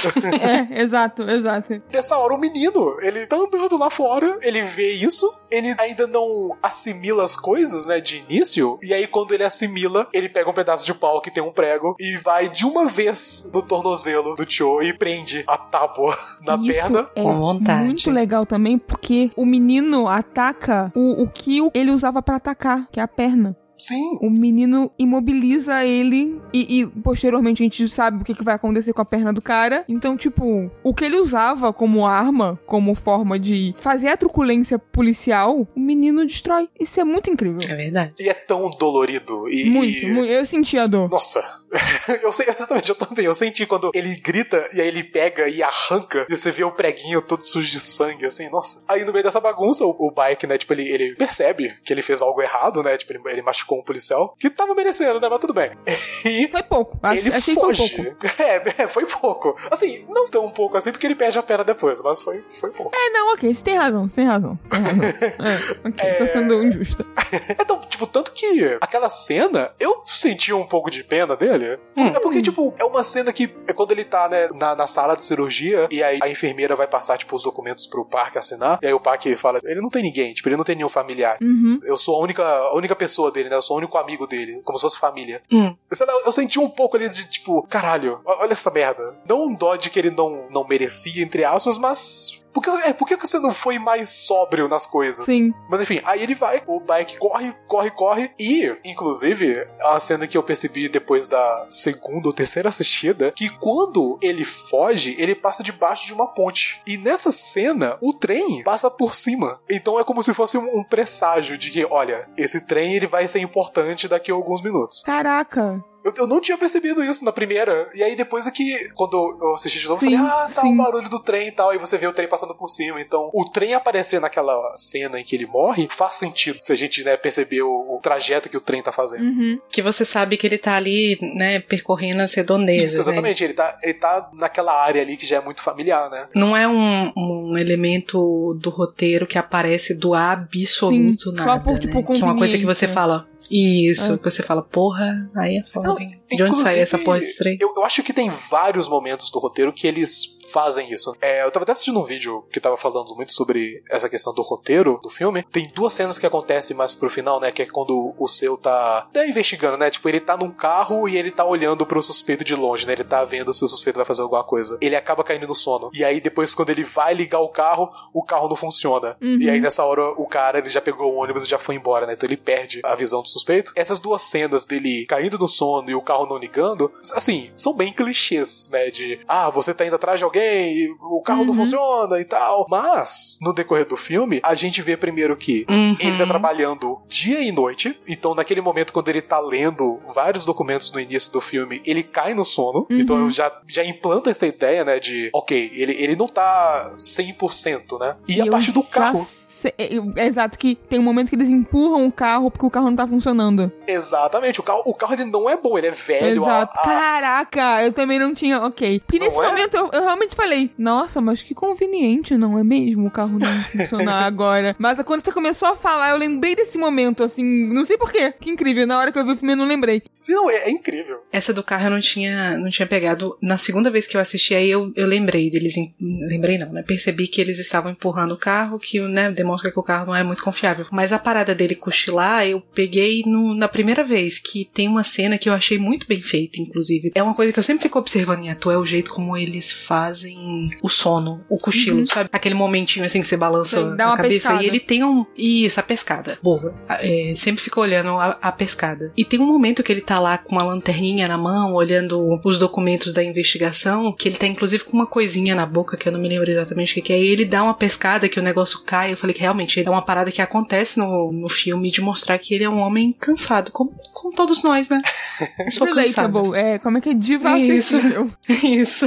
[0.44, 1.82] É, exato, exato.
[1.92, 6.56] Nessa hora, o menino, ele tá andando lá fora, ele vê isso, ele ainda não
[6.62, 7.53] assimila as coisas,
[7.86, 11.30] né, de início, e aí quando ele assimila, ele pega um pedaço de pau que
[11.30, 15.56] tem um prego e vai de uma vez no tornozelo do Cho e prende a
[15.56, 17.10] tábua na Isso perna.
[17.14, 17.84] é Com vontade.
[17.84, 23.00] muito legal também, porque o menino ataca o, o que ele usava pra atacar, que
[23.00, 23.56] é a perna.
[23.76, 28.54] Sim, O menino imobiliza ele e, e, posteriormente a gente sabe o que, que vai
[28.54, 29.84] acontecer com a perna do cara.
[29.88, 35.66] Então, tipo, o que ele usava como arma, como forma de fazer a truculência policial,
[35.74, 36.68] o menino destrói.
[36.78, 37.60] Isso é muito incrível.
[37.62, 38.14] É verdade.
[38.18, 39.48] e é tão dolorido.
[39.48, 40.30] E, Muito, muito.
[40.30, 41.10] Eu senti a dor.
[41.10, 41.44] Nossa,
[42.22, 43.24] eu sei exatamente, eu também.
[43.24, 46.72] Eu senti quando ele grita e aí ele pega e arranca e você vê o
[46.72, 48.82] preguinho todo sujo de sangue, assim, nossa.
[48.88, 52.02] Aí no meio dessa bagunça, o, o bike, né, tipo, ele, ele percebe que ele
[52.02, 52.96] fez algo errado, né?
[52.96, 55.28] Tipo, ele, ele machucou um policial que tava merecendo, né?
[55.28, 55.70] Mas tudo bem.
[56.24, 56.98] E Foi pouco.
[57.02, 57.96] Acho, ele achei que foi foge.
[57.96, 58.26] pouco.
[58.44, 59.56] É, é, foi pouco.
[59.70, 62.94] Assim, não tão pouco assim, porque ele perde a perna depois, mas foi, foi pouco.
[62.94, 65.04] É, não, ok, você tem razão, você tem razão, você tem razão.
[65.04, 67.06] É, ok, tô sendo injusta.
[67.50, 71.63] Então, tipo, tanto que aquela cena, eu senti um pouco de pena dele.
[71.96, 75.14] É porque, tipo, é uma cena que é quando ele tá, né, na, na sala
[75.16, 78.86] de cirurgia, e aí a enfermeira vai passar, tipo, os documentos pro Park assinar, e
[78.86, 81.38] aí o Park fala, ele não tem ninguém, tipo, ele não tem nenhum familiar.
[81.40, 81.80] Uhum.
[81.84, 83.56] Eu sou a única, a única pessoa dele, né?
[83.56, 85.42] Eu sou o único amigo dele, como se fosse família.
[85.50, 85.74] Hum.
[85.90, 89.16] Sei lá, eu senti um pouco ali de, tipo, caralho, olha essa merda.
[89.28, 92.43] Não um dó de que ele não, não merecia, entre aspas, mas...
[92.54, 95.26] Por que, é, por que você não foi mais sóbrio nas coisas?
[95.26, 95.52] Sim.
[95.68, 100.38] Mas enfim, aí ele vai, o bike corre, corre, corre, e, inclusive, uma cena que
[100.38, 106.06] eu percebi depois da segunda ou terceira assistida, que quando ele foge, ele passa debaixo
[106.06, 106.80] de uma ponte.
[106.86, 109.60] E nessa cena, o trem passa por cima.
[109.68, 113.26] Então é como se fosse um, um presságio de que, olha, esse trem ele vai
[113.26, 115.02] ser importante daqui a alguns minutos.
[115.02, 115.82] Caraca.
[116.04, 117.88] Eu, eu não tinha percebido isso na primeira.
[117.94, 120.60] E aí depois é que, quando eu assisti de novo, Sim, eu falei, ah, tá
[120.60, 120.74] sim.
[120.74, 121.74] o barulho do trem e tal.
[121.74, 123.00] E você vê o trem passando por cima.
[123.00, 127.02] Então, o trem aparecer naquela cena em que ele morre faz sentido se a gente,
[127.02, 129.24] né, perceber o, o trajeto que o trem tá fazendo.
[129.24, 129.58] Uhum.
[129.70, 132.92] Que você sabe que ele tá ali, né, percorrendo as redondezas.
[132.92, 133.00] Isso, né?
[133.00, 133.44] exatamente.
[133.44, 136.28] Ele, tá, ele tá naquela área ali que já é muito familiar, né?
[136.34, 141.42] Não é um, um elemento do roteiro que aparece do absoluto Sim, nada.
[141.42, 142.02] só por, tipo, né?
[142.02, 143.28] Que é uma coisa que você fala.
[143.50, 144.18] Isso, É.
[144.18, 145.88] que você fala, porra, aí é foda.
[145.88, 147.58] Não, de onde sai essa porra trem?
[147.60, 151.14] Eu, eu acho que tem vários momentos do roteiro que eles fazem isso.
[151.20, 154.42] É, eu tava até assistindo um vídeo que tava falando muito sobre essa questão do
[154.42, 155.44] roteiro do filme.
[155.50, 157.52] Tem duas cenas que acontecem mais pro final, né?
[157.52, 159.90] Que é quando o seu tá, tá investigando, né?
[159.90, 162.92] Tipo, ele tá num carro e ele tá olhando pro suspeito de longe, né?
[162.92, 164.78] Ele tá vendo se o suspeito vai fazer alguma coisa.
[164.80, 165.90] Ele acaba caindo no sono.
[165.92, 169.16] E aí, depois, quando ele vai ligar o carro, o carro não funciona.
[169.20, 169.38] Uhum.
[169.40, 172.06] E aí, nessa hora, o cara ele já pegou o ônibus e já foi embora,
[172.06, 172.14] né?
[172.14, 173.72] Então ele perde a visão do suspeito.
[173.76, 177.92] Essas duas cenas dele caindo no sono e o carro não ligando, assim, são bem
[177.92, 178.90] clichês, né?
[178.90, 181.54] De, ah, você tá indo atrás de alguém e o carro não Uhum.
[181.56, 182.66] funciona e tal.
[182.68, 185.96] Mas, no decorrer do filme, a gente vê primeiro que Uhum.
[186.00, 187.98] ele tá trabalhando dia e noite.
[188.06, 192.34] Então, naquele momento, quando ele tá lendo vários documentos no início do filme, ele cai
[192.34, 192.86] no sono.
[192.90, 192.98] Uhum.
[193.00, 194.98] Então, já, já implanta essa ideia, né?
[194.98, 198.16] De, ok, ele, ele não tá 100%, né?
[198.28, 199.20] E, a eu parte do carro.
[199.20, 199.74] é, é,
[200.16, 202.96] é, exato que tem um momento que eles empurram o carro porque o carro não
[202.96, 203.70] tá funcionando.
[203.86, 206.42] Exatamente, o carro, o carro ele não é bom, ele é velho.
[206.42, 206.78] Exato.
[206.78, 206.84] A, a...
[206.84, 208.60] Caraca, eu também não tinha.
[208.62, 209.00] Ok.
[209.00, 209.46] Porque nesse é?
[209.46, 213.06] momento eu, eu, realmente falei, nossa, mas que conveniente, não é mesmo?
[213.06, 214.74] O carro não funcionar agora.
[214.78, 218.32] Mas quando você começou a falar, eu lembrei desse momento, assim, não sei porquê.
[218.32, 218.86] Que incrível.
[218.86, 220.02] Na hora que eu vi o filme, eu não lembrei.
[220.28, 221.22] Não, é, é, incrível.
[221.30, 223.36] Essa do carro eu não tinha, não tinha pegado.
[223.40, 225.74] Na segunda vez que eu assisti, aí eu, eu lembrei deles.
[226.00, 226.82] Lembrei não, né?
[226.82, 230.22] Percebi que eles estavam empurrando o carro, que né, demonstra que o carro não é
[230.22, 230.86] muito confiável.
[230.90, 235.38] Mas a parada dele cochilar, eu peguei no, na primeira vez, que tem uma cena
[235.38, 237.12] que eu achei muito bem feita, inclusive.
[237.14, 239.72] É uma coisa que eu sempre fico observando em ator, é o jeito como eles
[239.72, 242.06] fazem o sono, o cochilo, uhum.
[242.06, 242.28] sabe?
[242.32, 244.34] Aquele momentinho assim que você balança Sim, a cabeça.
[244.34, 244.62] Pescada.
[244.62, 245.24] E ele tem um.
[245.36, 246.38] Isso, a pescada.
[246.42, 246.74] Boa.
[246.88, 249.12] É, sempre fico olhando a, a pescada.
[249.16, 252.58] E tem um momento que ele tá lá com uma lanterninha na mão, olhando os
[252.58, 256.20] documentos da investigação, que ele tá inclusive com uma coisinha na boca, que eu não
[256.20, 259.12] me lembro exatamente o que é, e ele dá uma pescada que o negócio cai.
[259.12, 262.54] Eu falei que realmente é uma parada que acontece no, no filme de mostrar que
[262.54, 265.00] ele é um homem cansado, como, como todos nós, né?
[265.70, 267.96] Sou Relatable, é, como é que é diva Isso,
[268.62, 269.06] isso.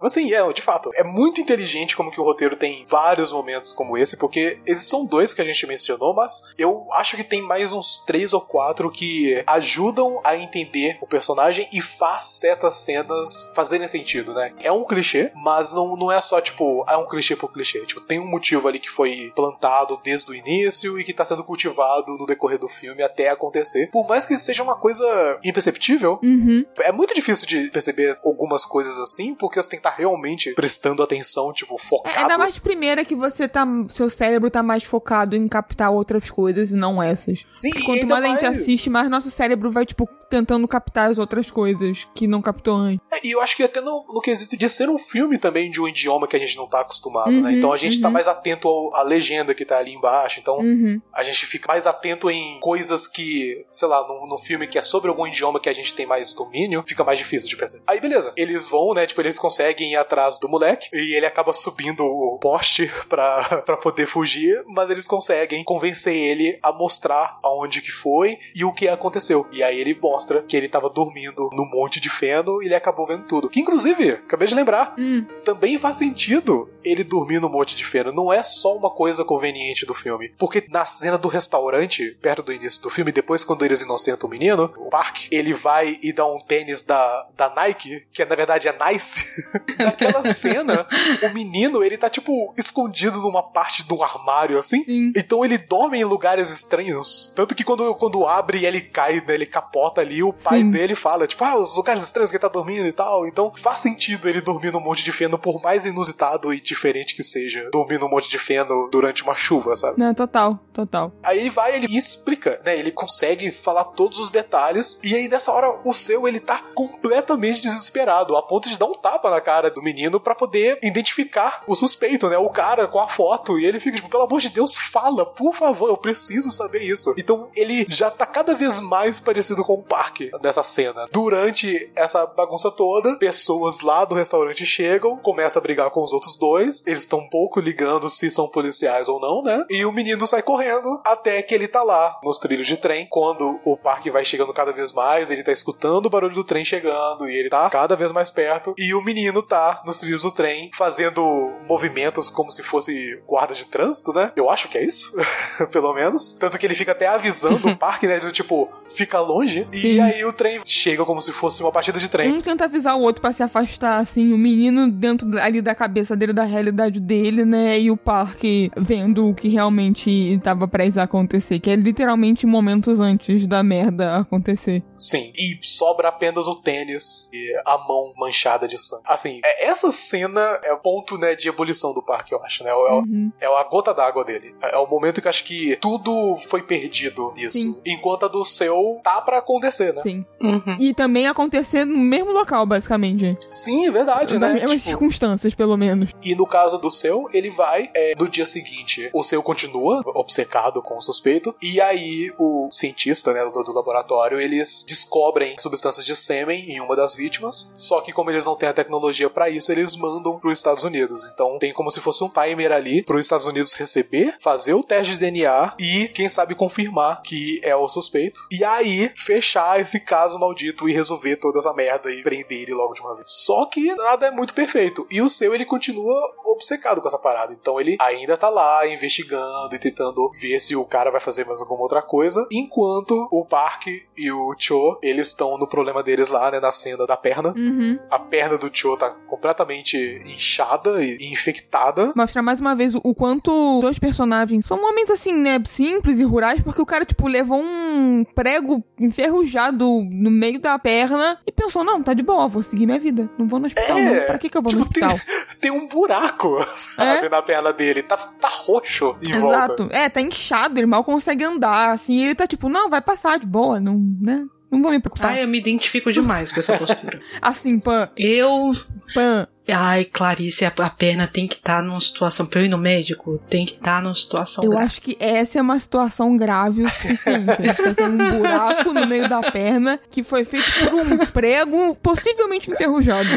[0.00, 3.96] assim, é, de fato, é muito inteligente como que o roteiro tem vários momentos como
[3.98, 7.72] esse, porque esses são dois que a gente mencionou, mas eu acho que tem mais
[7.72, 13.88] uns três ou quatro que ajudam a entender o personagem e faz certas cenas fazerem
[13.88, 14.52] sentido, né?
[14.62, 17.80] É um clichê, mas não, não é só, tipo, é um clichê por clichê.
[17.86, 21.44] Tipo, tem um motivo ali que foi plantado desde o início e que tá sendo
[21.44, 23.90] cultivado no decorrer do filme até acontecer.
[23.90, 25.04] Por mais que seja uma coisa
[25.44, 26.64] imperceptível, uhum.
[26.80, 30.52] é muito difícil de perceber algumas coisas assim, porque você tem que estar tá realmente
[30.54, 32.16] prestando atenção, tipo, focado.
[32.16, 33.64] É, ainda mais de primeira que você tá.
[33.88, 37.44] Seu cérebro tá mais focado em captar outras coisas e não essas.
[37.52, 41.50] Sim, Quanto mais a gente assiste, mais nosso cérebro vai, tipo, tentando captar as outras
[41.50, 43.04] coisas que não captou antes.
[43.12, 45.80] É, e eu acho que até no, no quesito de ser um filme também de
[45.80, 47.36] um idioma que a gente não tá acostumado, né?
[47.36, 47.52] uhum, né?
[47.52, 48.12] Então a gente tá uhum.
[48.12, 50.40] tá mais atento ao, legenda que tá ali embaixo.
[50.40, 51.00] Então uhum.
[51.12, 55.08] a gente fica mais atento em coisas que, sei lá, no, filme que é sobre
[55.08, 57.84] algum idioma que a gente tem mais domínio, fica mais difícil de perceber.
[57.86, 59.06] Aí beleza, eles vão, né?
[59.06, 63.76] Tipo, eles conseguem ir atrás do moleque e ele acaba subindo o poste pra, pra
[63.76, 68.88] poder fugir, mas eles conseguem convencer ele a mostrar aonde que foi e o que
[68.88, 69.46] aconteceu.
[69.52, 73.06] E aí ele mostra que ele tava dormindo no monte de feno e ele acabou
[73.06, 73.48] vendo tudo.
[73.48, 75.24] Que inclusive, acabei de lembrar, hum.
[75.44, 78.12] também faz sentido ele dormir no monte de feno.
[78.12, 80.32] Não é só uma coisa conveniente do filme.
[80.38, 84.30] Porque na cena do restaurante, perto do início do filme, depois quando eles inocentam o
[84.30, 88.68] menino, o Park, ele vai e dá um tênis da, da Nike, que na verdade
[88.68, 89.24] é Nice.
[89.78, 90.86] Naquela cena,
[91.22, 94.84] o menino, ele tá tipo escondido numa parte do armário assim.
[94.84, 95.12] Sim.
[95.16, 97.32] Então ele dorme em lugares estranhos.
[97.34, 100.70] Tanto que quando, quando abre e ele cai, né, ele capota ali, o pai Sim.
[100.70, 103.26] dele fala, tipo, ah, os lugares estranhos que ele tá dormindo e tal.
[103.26, 107.22] Então faz sentido ele dormir num monte de feno, por mais inusitado e diferente que
[107.22, 109.98] seja, dormir num monte de feno durante uma chuva, sabe?
[109.98, 111.12] Não, total, total.
[111.22, 112.78] Aí vai, ele explica, né?
[112.78, 117.60] Ele consegue falar todos os detalhes, e aí nessa hora o seu, ele tá completamente
[117.60, 121.74] desesperado, a ponto de dar um tapa na cara do menino para poder identificar o
[121.74, 122.38] suspeito, né?
[122.38, 125.54] O cara com a foto, e ele fica tipo, pelo amor de Deus, fala, por
[125.54, 127.14] favor, eu preciso saber isso.
[127.16, 131.06] Então ele já tá cada vez mais parecido com o Park nessa cena.
[131.12, 136.36] Durante essa bagunça toda, pessoas lá do restaurante chegam, começa a brigar com os outros
[136.36, 138.73] dois, eles estão um pouco ligando se são policiais
[139.08, 139.64] ou não, né?
[139.70, 143.06] E o menino sai correndo até que ele tá lá nos trilhos de trem.
[143.10, 146.64] Quando o parque vai chegando cada vez mais, ele tá escutando o barulho do trem
[146.64, 148.74] chegando e ele tá cada vez mais perto.
[148.78, 153.66] E o menino tá nos trilhos do trem fazendo movimentos como se fosse guarda de
[153.66, 154.32] trânsito, né?
[154.36, 155.14] Eu acho que é isso,
[155.70, 156.32] pelo menos.
[156.32, 158.18] Tanto que ele fica até avisando o parque, né?
[158.18, 159.66] Do tipo, fica longe.
[159.72, 159.94] Sim.
[159.94, 162.32] E aí o trem chega como se fosse uma partida de trem.
[162.32, 166.16] Um tenta avisar o outro para se afastar, assim, o menino dentro ali da cabeça
[166.16, 167.78] dele, da realidade dele, né?
[167.78, 173.00] E o parque vendo o que realmente tava prestes a acontecer, que é literalmente momentos
[173.00, 174.82] antes da merda acontecer.
[174.96, 179.02] Sim, e sobra apenas o tênis e a mão manchada de sangue.
[179.06, 182.70] Assim, é, essa cena é o ponto, né, de ebulição do parque, eu acho, né?
[182.70, 183.32] É, uhum.
[183.40, 184.54] é a gota d'água dele.
[184.62, 187.58] É, é o momento que eu acho que tudo foi perdido nisso.
[187.58, 187.80] Sim.
[187.86, 190.00] Enquanto a do seu tá para acontecer, né?
[190.02, 190.24] Sim.
[190.40, 190.76] Uhum.
[190.78, 193.36] E também acontecer no mesmo local, basicamente.
[193.50, 194.46] Sim, é verdade, né?
[194.46, 194.84] Nas mesmas tipo...
[194.84, 196.10] circunstâncias, pelo menos.
[196.22, 200.82] E no caso do seu, ele vai, é, no dia seguinte, o seu continua obcecado
[200.82, 201.54] com o suspeito.
[201.60, 206.96] E aí o cientista, né, do, do laboratório, eles descobrem substâncias de sêmen em uma
[206.96, 207.72] das vítimas.
[207.76, 210.84] Só que como eles não têm a tecnologia para isso, eles mandam para os Estados
[210.84, 211.24] Unidos.
[211.32, 214.82] Então tem como se fosse um timer ali para os Estados Unidos receber, fazer o
[214.82, 218.40] teste de DNA e quem sabe confirmar que é o suspeito.
[218.50, 222.94] E aí fechar esse caso maldito e resolver toda essa merda e prender ele logo
[222.94, 223.30] de uma vez.
[223.30, 225.06] Só que nada é muito perfeito.
[225.10, 226.14] E o seu ele continua
[226.44, 227.52] obcecado com essa parada.
[227.52, 231.60] Então ele ainda tá lá investigando e tentando ver se o cara vai fazer mais
[231.60, 236.50] alguma outra coisa, enquanto o Park e o Cho, eles estão no problema deles lá,
[236.50, 237.52] né, na cena da perna.
[237.56, 237.98] Uhum.
[238.10, 239.96] A perna do Cho tá completamente
[240.26, 242.12] inchada e infectada.
[242.16, 246.62] Mostra mais uma vez o, quanto dois personagens são homens assim, né, simples e rurais,
[246.62, 252.02] porque o cara, tipo, levou um prego enferrujado no meio da perna e pensou, não,
[252.02, 253.28] tá de boa, vou seguir minha vida.
[253.38, 254.26] Não vou no hospital, É, não.
[254.26, 255.18] Pra que que eu vou tipo, no hospital?
[255.18, 257.28] Tem, tem um buraco, sabe, É?
[257.28, 258.02] na perna dele.
[258.02, 259.56] Tá, tá roxo em volta.
[259.56, 259.88] Exato.
[259.90, 263.38] É, tá inchado, ele mal consegue andar, assim, e ele tá tipo, não, vai passar
[263.38, 264.44] de boa, não, né?
[264.70, 265.30] Não vou me preocupar.
[265.32, 267.20] Ai, eu me identifico demais com essa postura.
[267.40, 268.72] Assim, Pan, Eu.
[269.14, 269.46] Pan.
[269.72, 272.44] Ai, Clarice, a, a perna tem que estar numa situação.
[272.44, 274.84] Pra eu ir no médico, tem que estar numa situação Eu grave.
[274.86, 277.46] acho que essa é uma situação grave o suficiente.
[277.76, 282.68] Você tem um buraco no meio da perna que foi feito por um prego possivelmente
[282.70, 283.28] enferrujado.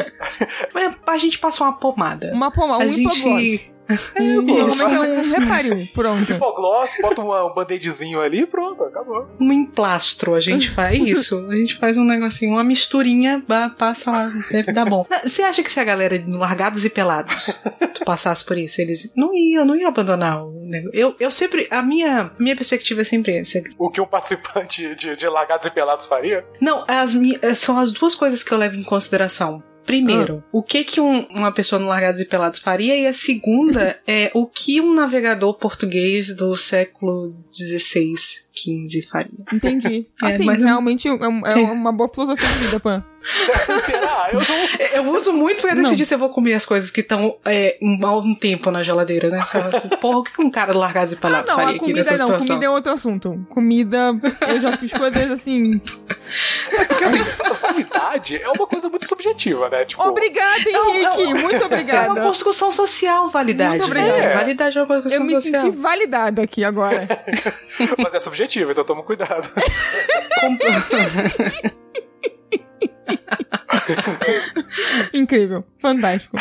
[0.73, 2.31] Mas a gente passa uma pomada.
[2.33, 3.13] Uma pomada, a um hipoglós.
[3.43, 3.76] gente.
[4.19, 4.79] Um, hipoglós.
[4.79, 5.87] normalmente é um reparil.
[5.93, 6.33] Pronto.
[6.33, 9.27] Hipogloss, bota uma- um band-aidzinho ali pronto, acabou.
[9.39, 11.45] Um emplastro, a gente faz isso.
[11.49, 13.43] A gente faz um negocinho, uma misturinha,
[13.77, 15.05] passa lá, deve dar bom.
[15.23, 17.57] Você acha que se a galera de largados e pelados
[17.93, 20.97] tu passasse por isso, eles não iam, não iam abandonar o negócio.
[20.97, 23.61] Eu, eu sempre, a minha, minha perspectiva é sempre essa.
[23.77, 26.45] O que um participante de, de Largados e Pelados faria?
[26.59, 27.15] Não, as
[27.57, 29.63] são as duas coisas que eu levo em consideração.
[29.87, 32.95] Primeiro, o que que um- uma pessoa no Largados e Pelados faria?
[32.95, 38.13] E a segunda é o que um navegador português do século XVI,
[38.53, 39.31] XV faria.
[39.51, 40.05] Entendi.
[40.21, 43.03] É, Assim, mas- realmente é, um- é uma boa filosofia de vida, Pan.
[43.85, 44.29] Será?
[44.31, 45.05] Eu não.
[45.07, 45.83] Eu uso muito pra Não.
[45.83, 48.83] decidir se eu vou comer as coisas que estão é, um- há um tempo na
[48.83, 49.39] geladeira, né?
[49.39, 51.99] Assim, Porra, o que um cara do Largados e Ah, não, faria a aqui comida
[52.03, 52.17] nessa não.
[52.27, 52.47] situação?
[52.47, 53.45] Comida é outro assunto.
[53.49, 54.15] Comida,
[54.47, 55.79] eu já fiz coisas assim.
[55.79, 57.17] Porque assim,
[57.61, 59.85] validade é uma coisa muito subjetiva, né?
[59.85, 61.33] Tipo, Obrigada, Henrique.
[61.33, 62.21] Muito É uma obrigada.
[62.21, 63.69] construção social, validade.
[63.79, 64.17] Muito obrigada.
[64.17, 65.61] É, validade é uma Eu construção me social.
[65.61, 67.07] senti validada aqui agora.
[67.97, 69.49] mas é subjetivo, então toma cuidado.
[75.13, 76.37] Incrível, fantástico.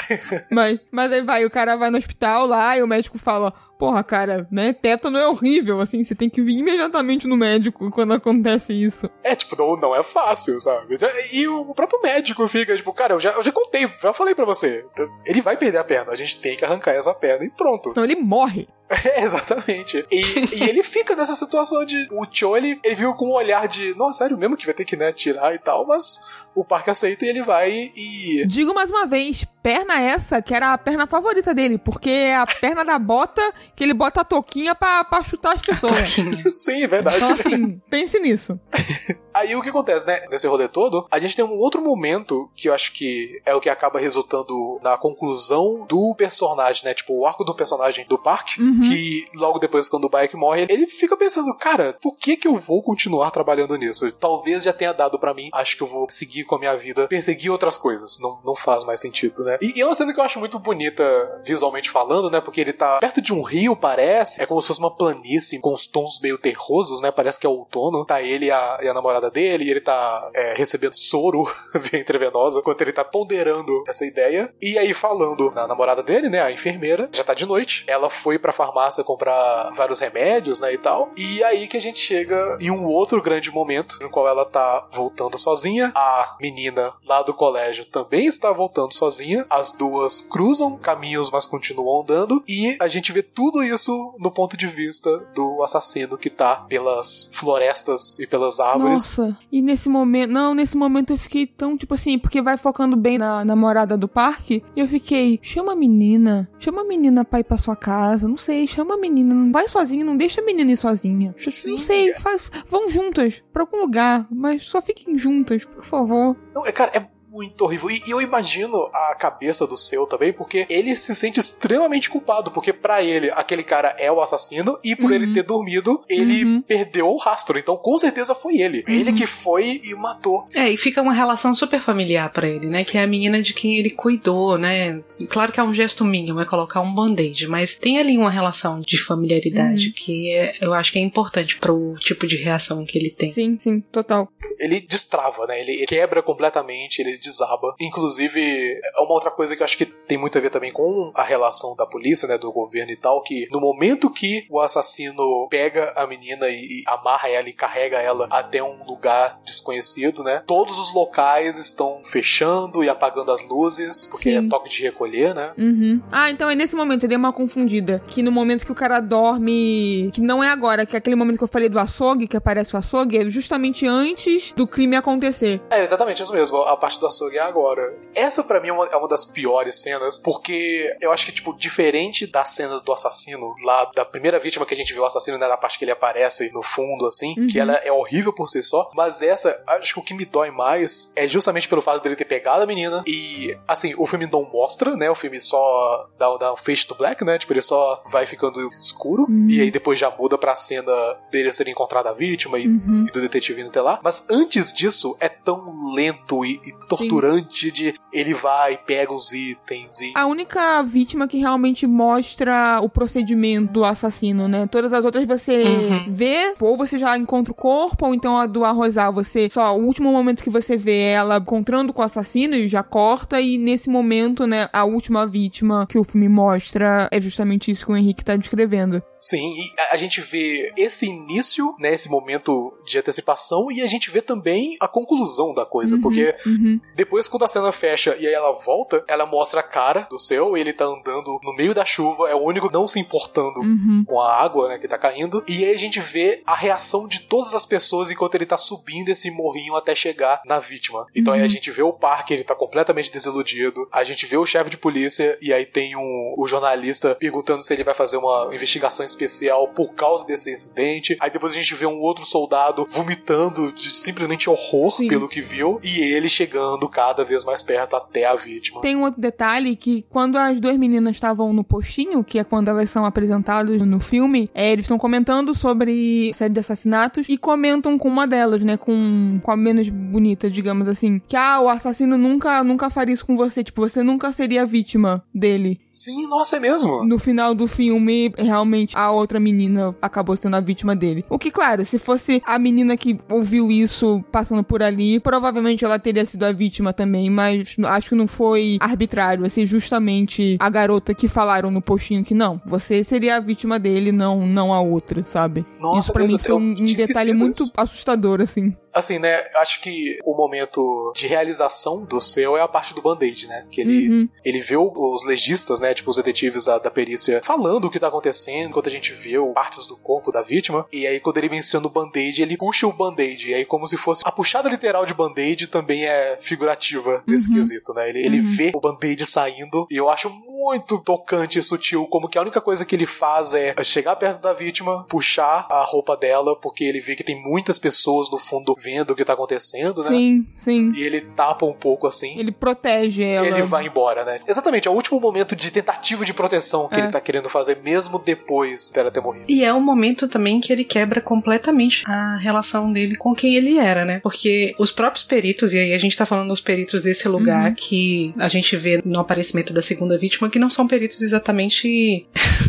[0.51, 4.03] Mas, mas aí vai, o cara vai no hospital lá e o médico fala: Porra,
[4.03, 4.73] cara, né?
[4.73, 9.09] Tétano é horrível, assim, você tem que vir imediatamente no médico quando acontece isso.
[9.23, 10.97] É, tipo, não, não é fácil, sabe?
[11.33, 14.47] E o próprio médico fica, tipo, cara, eu já, eu já contei, já falei pra
[14.47, 14.85] você.
[15.27, 17.91] Ele vai perder a perna, a gente tem que arrancar essa perna e pronto.
[17.91, 18.67] Então ele morre.
[18.89, 20.07] É, exatamente.
[20.13, 20.21] E,
[20.61, 22.07] e ele fica nessa situação de.
[22.13, 23.93] O Cho, ele, ele viu com um olhar de.
[23.97, 26.21] Nossa, sério mesmo que vai ter que né, tirar e tal, mas
[26.57, 28.45] o parque aceita e ele vai e.
[28.47, 32.47] Digo mais uma vez, perna essa que era a perna favorita dele, porque é a
[32.47, 33.43] perna da bota
[33.74, 36.16] que ele bota a toquinha pra, pra chutar as pessoas.
[36.57, 37.16] Sim, é verdade.
[37.16, 38.59] Então, assim, pense nisso.
[39.37, 40.23] Aí o que acontece, né?
[40.31, 43.61] Nesse rolê todo, a gente tem um outro momento que eu acho que é o
[43.61, 46.95] que acaba resultando na conclusão do personagem, né?
[46.95, 48.59] Tipo, o arco do personagem do parque.
[48.59, 48.81] Uhum.
[48.81, 52.57] Que logo depois, quando o Bike morre, ele fica pensando, cara, por que que eu
[52.57, 54.11] vou continuar trabalhando nisso?
[54.12, 57.09] Talvez já tenha dado pra mim, acho que eu vou seguir com a minha vida,
[57.09, 58.18] perseguir outras coisas.
[58.20, 59.59] Não, não faz mais sentido, né?
[59.60, 61.05] E, e é uma cena que eu acho muito bonita
[61.44, 62.40] visualmente falando, né?
[62.40, 64.43] Porque ele tá perto de um rio, parece.
[64.43, 67.10] É como se fosse uma planície com os tons meio terrosos, né?
[67.10, 68.05] Parece que é outono.
[68.05, 71.44] Tá ele e a, e a namorada dele, e ele tá é, recebendo soro
[71.74, 74.52] via intravenosa, enquanto ele tá ponderando essa ideia.
[74.60, 76.40] E aí, falando na namorada dele, né?
[76.40, 77.85] A enfermeira, já tá de noite.
[77.86, 80.73] Ela foi pra farmácia comprar vários remédios, né?
[80.73, 81.10] E tal.
[81.16, 84.89] E aí que a gente chega em um outro grande momento, no qual ela tá
[84.93, 85.93] voltando sozinha.
[85.94, 89.47] A menina lá do colégio também está voltando sozinha.
[89.51, 92.43] As duas cruzam caminhos, mas continuam andando.
[92.49, 97.31] E a gente vê tudo isso no ponto de vista do assassino que tá pelas
[97.33, 98.93] florestas e pelas árvores.
[98.93, 100.31] Nossa, e nesse momento.
[100.31, 104.09] Não, nesse momento eu fiquei tão, tipo assim, porque vai focando bem na namorada do
[104.09, 104.63] parque.
[104.75, 106.49] E eu fiquei, chama a menina.
[106.59, 108.29] Chama a menina pra ir pra sua casa.
[108.29, 109.35] Não sei, chama a menina.
[109.35, 111.35] Não vai sozinha, não deixa a menina ir sozinha.
[111.39, 111.73] Sim.
[111.73, 114.27] Não sei, faz, vão juntas pra algum lugar.
[114.31, 116.26] Mas só fiquem juntas, por favor.
[116.66, 117.91] É, cara, é muito horrível.
[117.91, 122.51] E, e eu imagino a cabeça do seu também, porque ele se sente extremamente culpado,
[122.51, 125.13] porque para ele aquele cara é o assassino e por uhum.
[125.13, 126.63] ele ter dormido, ele uhum.
[126.63, 127.59] perdeu o rastro.
[127.59, 128.85] Então com certeza foi ele.
[128.89, 128.95] Uhum.
[128.95, 130.49] Ele que foi e matou.
[130.55, 132.83] É, e fica uma relação super familiar para ele, né?
[132.83, 132.91] Sim.
[132.91, 135.03] Que é a menina de quem ele cuidou, né?
[135.29, 138.81] Claro que é um gesto mínimo, é colocar um band-aid, mas tem ali uma relação
[138.81, 139.93] de familiaridade uhum.
[139.95, 143.33] que é, eu acho que é importante pro tipo de reação que ele tem.
[143.33, 144.29] Sim, sim, total.
[144.59, 145.61] Ele destrava, né?
[145.61, 147.74] Ele quebra completamente, ele desaba.
[147.81, 151.12] Inclusive, é uma outra coisa que eu acho que tem muito a ver também com
[151.15, 152.39] a relação da polícia, né?
[152.39, 157.28] Do governo e tal, que no momento que o assassino pega a menina e amarra
[157.28, 160.43] ela e carrega ela até um lugar desconhecido, né?
[160.47, 164.47] Todos os locais estão fechando e apagando as luzes, porque sim.
[164.47, 165.53] é toque de recolher, né?
[165.59, 166.01] Uhum.
[166.11, 168.03] Ah, então é nesse momento, eu dei uma confundida.
[168.07, 171.39] Que no momento que o cara dorme, que não é agora, que é aquele momento
[171.39, 175.61] que eu falei do açougue, que aparece o açougue, é justamente antes do crime acontecer.
[175.70, 176.59] É, exatamente isso mesmo.
[176.59, 177.95] A parte do açougue é agora.
[178.15, 181.57] Essa para mim é uma, é uma, das piores cenas, porque eu acho que, tipo,
[181.57, 185.39] diferente da cena do assassino, lá da primeira vítima que a gente viu o assassino,
[185.39, 187.47] né, na parte que ele aparece no fundo, assim, uhum.
[187.47, 190.51] que ela é horrível por si só, mas essa, acho que o que me dói
[190.51, 194.45] mais é justamente pelo fato dele ter pegado a menina e, assim, o filme não
[194.45, 198.03] mostra, né, o filme só dá, dá um face to black, né, tipo, ele só
[198.11, 199.47] vai ficando escuro uhum.
[199.49, 200.93] e aí depois já muda pra cena
[201.31, 203.07] dele ser encontrado a vítima e, uhum.
[203.09, 207.66] e do detetive indo até lá, mas antes disso é tão lento e, e torturante
[207.66, 207.73] Sim.
[207.73, 210.12] de ele vai, pega os itens e.
[210.14, 214.66] A única vítima que realmente mostra o procedimento do assassino, né?
[214.66, 216.05] Todas as outras você uhum.
[216.06, 219.48] vê, ou você já encontra o corpo, ou então a do arrozal, você.
[219.51, 223.40] Só o último momento que você vê ela encontrando com o assassino e já corta,
[223.40, 227.93] e nesse momento, né, a última vítima que o filme mostra é justamente isso que
[227.93, 229.02] o Henrique tá descrevendo.
[229.18, 234.10] Sim, e a gente vê esse início, né, esse momento de antecipação, e a gente
[234.10, 236.81] vê também a conclusão da coisa, uhum, porque uhum.
[236.97, 240.56] Depois quando a cena fecha e aí ela volta, ela mostra a cara do céu,
[240.56, 244.05] ele tá andando no meio da chuva, é o único não se importando uhum.
[244.06, 247.20] com a água, né, que tá caindo, e aí a gente vê a reação de
[247.20, 251.06] todas as pessoas enquanto ele tá subindo esse morrinho até chegar na vítima.
[251.14, 251.48] Então aí a uhum.
[251.48, 255.39] gente vê o parque, ele tá completamente desiludido, a gente vê o chefe de polícia,
[255.43, 259.93] e aí tem um, o jornalista perguntando se ele vai fazer uma investigação especial por
[259.94, 261.16] causa desse incidente.
[261.20, 265.09] Aí depois a gente vê um outro soldado vomitando de simplesmente horror Sim.
[265.09, 268.81] pelo que viu e ele chegando cada vez mais perto até a vítima.
[268.81, 272.69] Tem um outro detalhe que quando as duas meninas estavam no postinho, que é quando
[272.69, 277.99] elas são apresentadas no filme, é, eles estão comentando sobre série de assassinatos e comentam
[277.99, 282.17] com uma delas, né, com, com a menos bonita, digamos assim, que ah, o assassino
[282.17, 285.81] nunca nunca faria isso com você, tipo, você nunca seria vítima dele.
[285.91, 287.05] Sim, nossa, é mesmo.
[287.05, 291.25] No final do filme, realmente a outra menina acabou sendo a vítima dele.
[291.31, 295.99] O que, claro, se fosse a menina que ouviu isso passando por ali, provavelmente ela
[295.99, 301.15] teria sido a vítima também, mas acho que não foi arbitrário, assim, justamente a garota
[301.15, 305.23] que falaram no postinho que não, você seria a vítima dele, não, não a outra,
[305.23, 305.65] sabe?
[305.81, 308.74] Nossa, isso pra mim foi um, um detalhe muito assustador, assim.
[308.97, 309.44] Assim, né?
[309.56, 313.66] Acho que o momento de realização do seu é a parte do band-aid, né?
[313.70, 314.28] Que ele, uhum.
[314.43, 315.93] ele vê os legistas, né?
[315.93, 319.35] Tipo, os detetives da, da perícia falando o que tá acontecendo, enquanto a gente vê
[319.52, 320.86] partes do corpo da vítima.
[320.90, 323.51] E aí, quando ele menciona o band-aid, ele puxa o band-aid.
[323.51, 324.23] E aí, como se fosse.
[324.24, 327.55] A puxada literal de band-aid também é figurativa nesse uhum.
[327.55, 328.09] quesito, né?
[328.09, 328.56] Ele, ele uhum.
[328.56, 329.86] vê o band-aid saindo.
[329.90, 333.53] E eu acho muito tocante e sutil, como que a única coisa que ele faz
[333.53, 337.78] é chegar perto da vítima, puxar a roupa dela, porque ele vê que tem muitas
[337.78, 340.09] pessoas no fundo vendo o que tá acontecendo, né?
[340.09, 340.93] Sim, sim.
[340.95, 342.39] E ele tapa um pouco assim.
[342.39, 343.47] Ele protege ela.
[343.47, 344.41] Ele vai embora, né?
[344.47, 347.01] Exatamente, é o último momento de tentativa de proteção que é.
[347.01, 349.45] ele tá querendo fazer, mesmo depois dela ter morrido.
[349.49, 353.78] E é o momento também que ele quebra completamente a relação dele com quem ele
[353.78, 354.20] era, né?
[354.20, 357.74] Porque os próprios peritos, e aí a gente tá falando dos peritos desse lugar uhum.
[357.74, 362.27] que a gente vê no aparecimento da segunda vítima, que não são peritos exatamente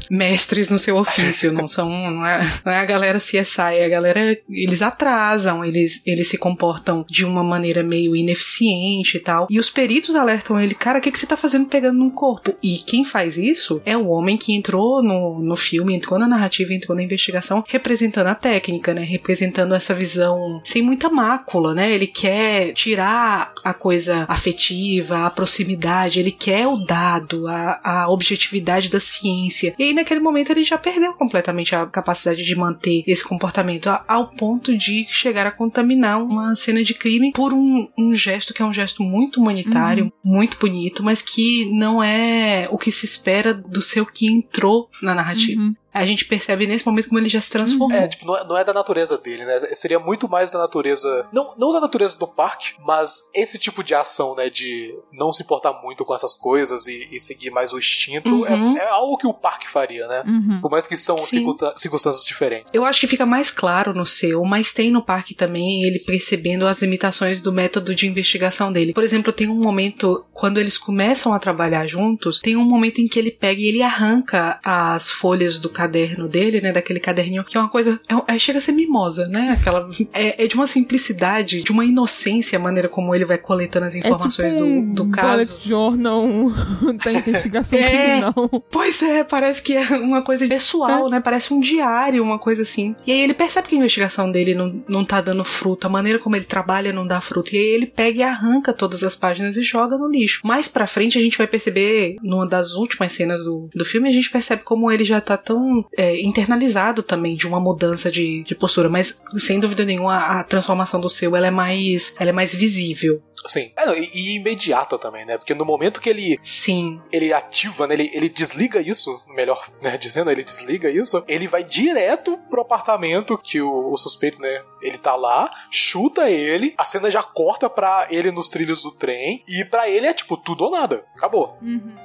[0.09, 3.89] mestres no seu ofício, não são, não é, não é a galera CSI, é a
[3.89, 9.59] galera, eles atrasam, eles, eles se comportam de uma maneira meio ineficiente e tal, e
[9.59, 12.55] os peritos alertam ele, cara, o que, que você tá fazendo pegando num corpo?
[12.61, 16.73] E quem faz isso é o homem que entrou no, no filme, entrou na narrativa,
[16.73, 22.07] entrou na investigação, representando a técnica, né, representando essa visão sem muita mácula, né, ele
[22.07, 28.99] quer tirar a coisa afetiva, a proximidade, ele quer o dado, a, a, objetividade da
[28.99, 29.73] ciência.
[29.77, 34.29] E aí, naquele momento, ele já perdeu completamente a capacidade de manter esse comportamento, ao
[34.29, 38.65] ponto de chegar a contaminar uma cena de crime por um, um gesto que é
[38.65, 40.11] um gesto muito humanitário, uhum.
[40.23, 45.13] muito bonito, mas que não é o que se espera do seu que entrou na
[45.13, 45.61] narrativa.
[45.61, 45.75] Uhum.
[45.97, 47.91] A gente percebe nesse momento como ele já se transformou.
[47.97, 49.59] É, tipo, não é, não é da natureza dele, né?
[49.73, 51.27] Seria muito mais da natureza.
[51.31, 54.49] Não, não da natureza do parque, mas esse tipo de ação, né?
[54.49, 58.57] De não se importar muito com essas coisas e, e seguir mais o instinto, é,
[58.57, 58.77] Uhum.
[58.77, 60.23] é, é algo que o parque faria, né?
[60.25, 60.61] Uhum.
[60.61, 62.69] Por mais que são circunstâncias diferentes.
[62.73, 66.67] Eu acho que fica mais claro no seu, mas tem no parque também ele percebendo
[66.67, 68.93] as limitações do método de investigação dele.
[68.93, 73.07] Por exemplo, tem um momento, quando eles começam a trabalhar juntos, tem um momento em
[73.07, 76.71] que ele pega e ele arranca as folhas do caderno dele, né?
[76.71, 77.99] Daquele caderninho, que é uma coisa.
[78.27, 79.55] É, é- chega a ser mimosa, né?
[79.59, 79.89] Aquela.
[80.13, 83.95] É, é de uma simplicidade, de uma inocência a maneira como ele vai coletando as
[83.95, 85.53] informações é tipo um do, do caso.
[85.53, 86.27] bullet journal
[87.03, 87.89] da investigação É.
[87.89, 88.63] criminal.
[88.71, 91.19] Pois é, parece que é uma coisa pessoal, né?
[91.19, 92.95] Parece um diário, uma coisa assim.
[93.05, 96.19] E aí ele percebe que a investigação dele não, não tá dando fruto, a maneira
[96.19, 97.53] como ele trabalha não dá fruto.
[97.55, 100.41] E aí ele pega e arranca todas as páginas e joga no lixo.
[100.45, 104.11] Mais pra frente a gente vai perceber, numa das últimas cenas do, do filme, a
[104.11, 108.55] gente percebe como ele já tá tão é, internalizado também de uma mudança de, de
[108.55, 108.89] postura.
[108.89, 112.53] Mas, sem dúvida nenhuma, a, a transformação do seu ela é mais, ela é mais
[112.53, 113.21] visível.
[113.45, 113.71] Sim.
[113.75, 115.37] É, não, e, e imediata também, né?
[115.37, 117.01] Porque no momento que ele, Sim.
[117.11, 117.93] ele ativa, né?
[117.93, 123.37] Ele, ele desliga isso, melhor né, dizendo, ele desliga isso, ele vai direto pro apartamento
[123.37, 124.63] que o, o suspeito, né?
[124.81, 129.43] Ele tá lá, chuta ele, a cena já corta pra ele nos trilhos do trem,
[129.47, 131.05] e pra ele é tipo tudo ou nada.
[131.15, 131.57] Acabou.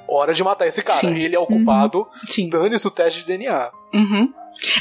[0.07, 0.99] Hora de matar esse cara.
[0.99, 1.15] Sim.
[1.15, 2.49] Ele é o culpado, Sim.
[2.49, 3.52] dane-se o teste de DNA.
[3.93, 4.33] Uhum.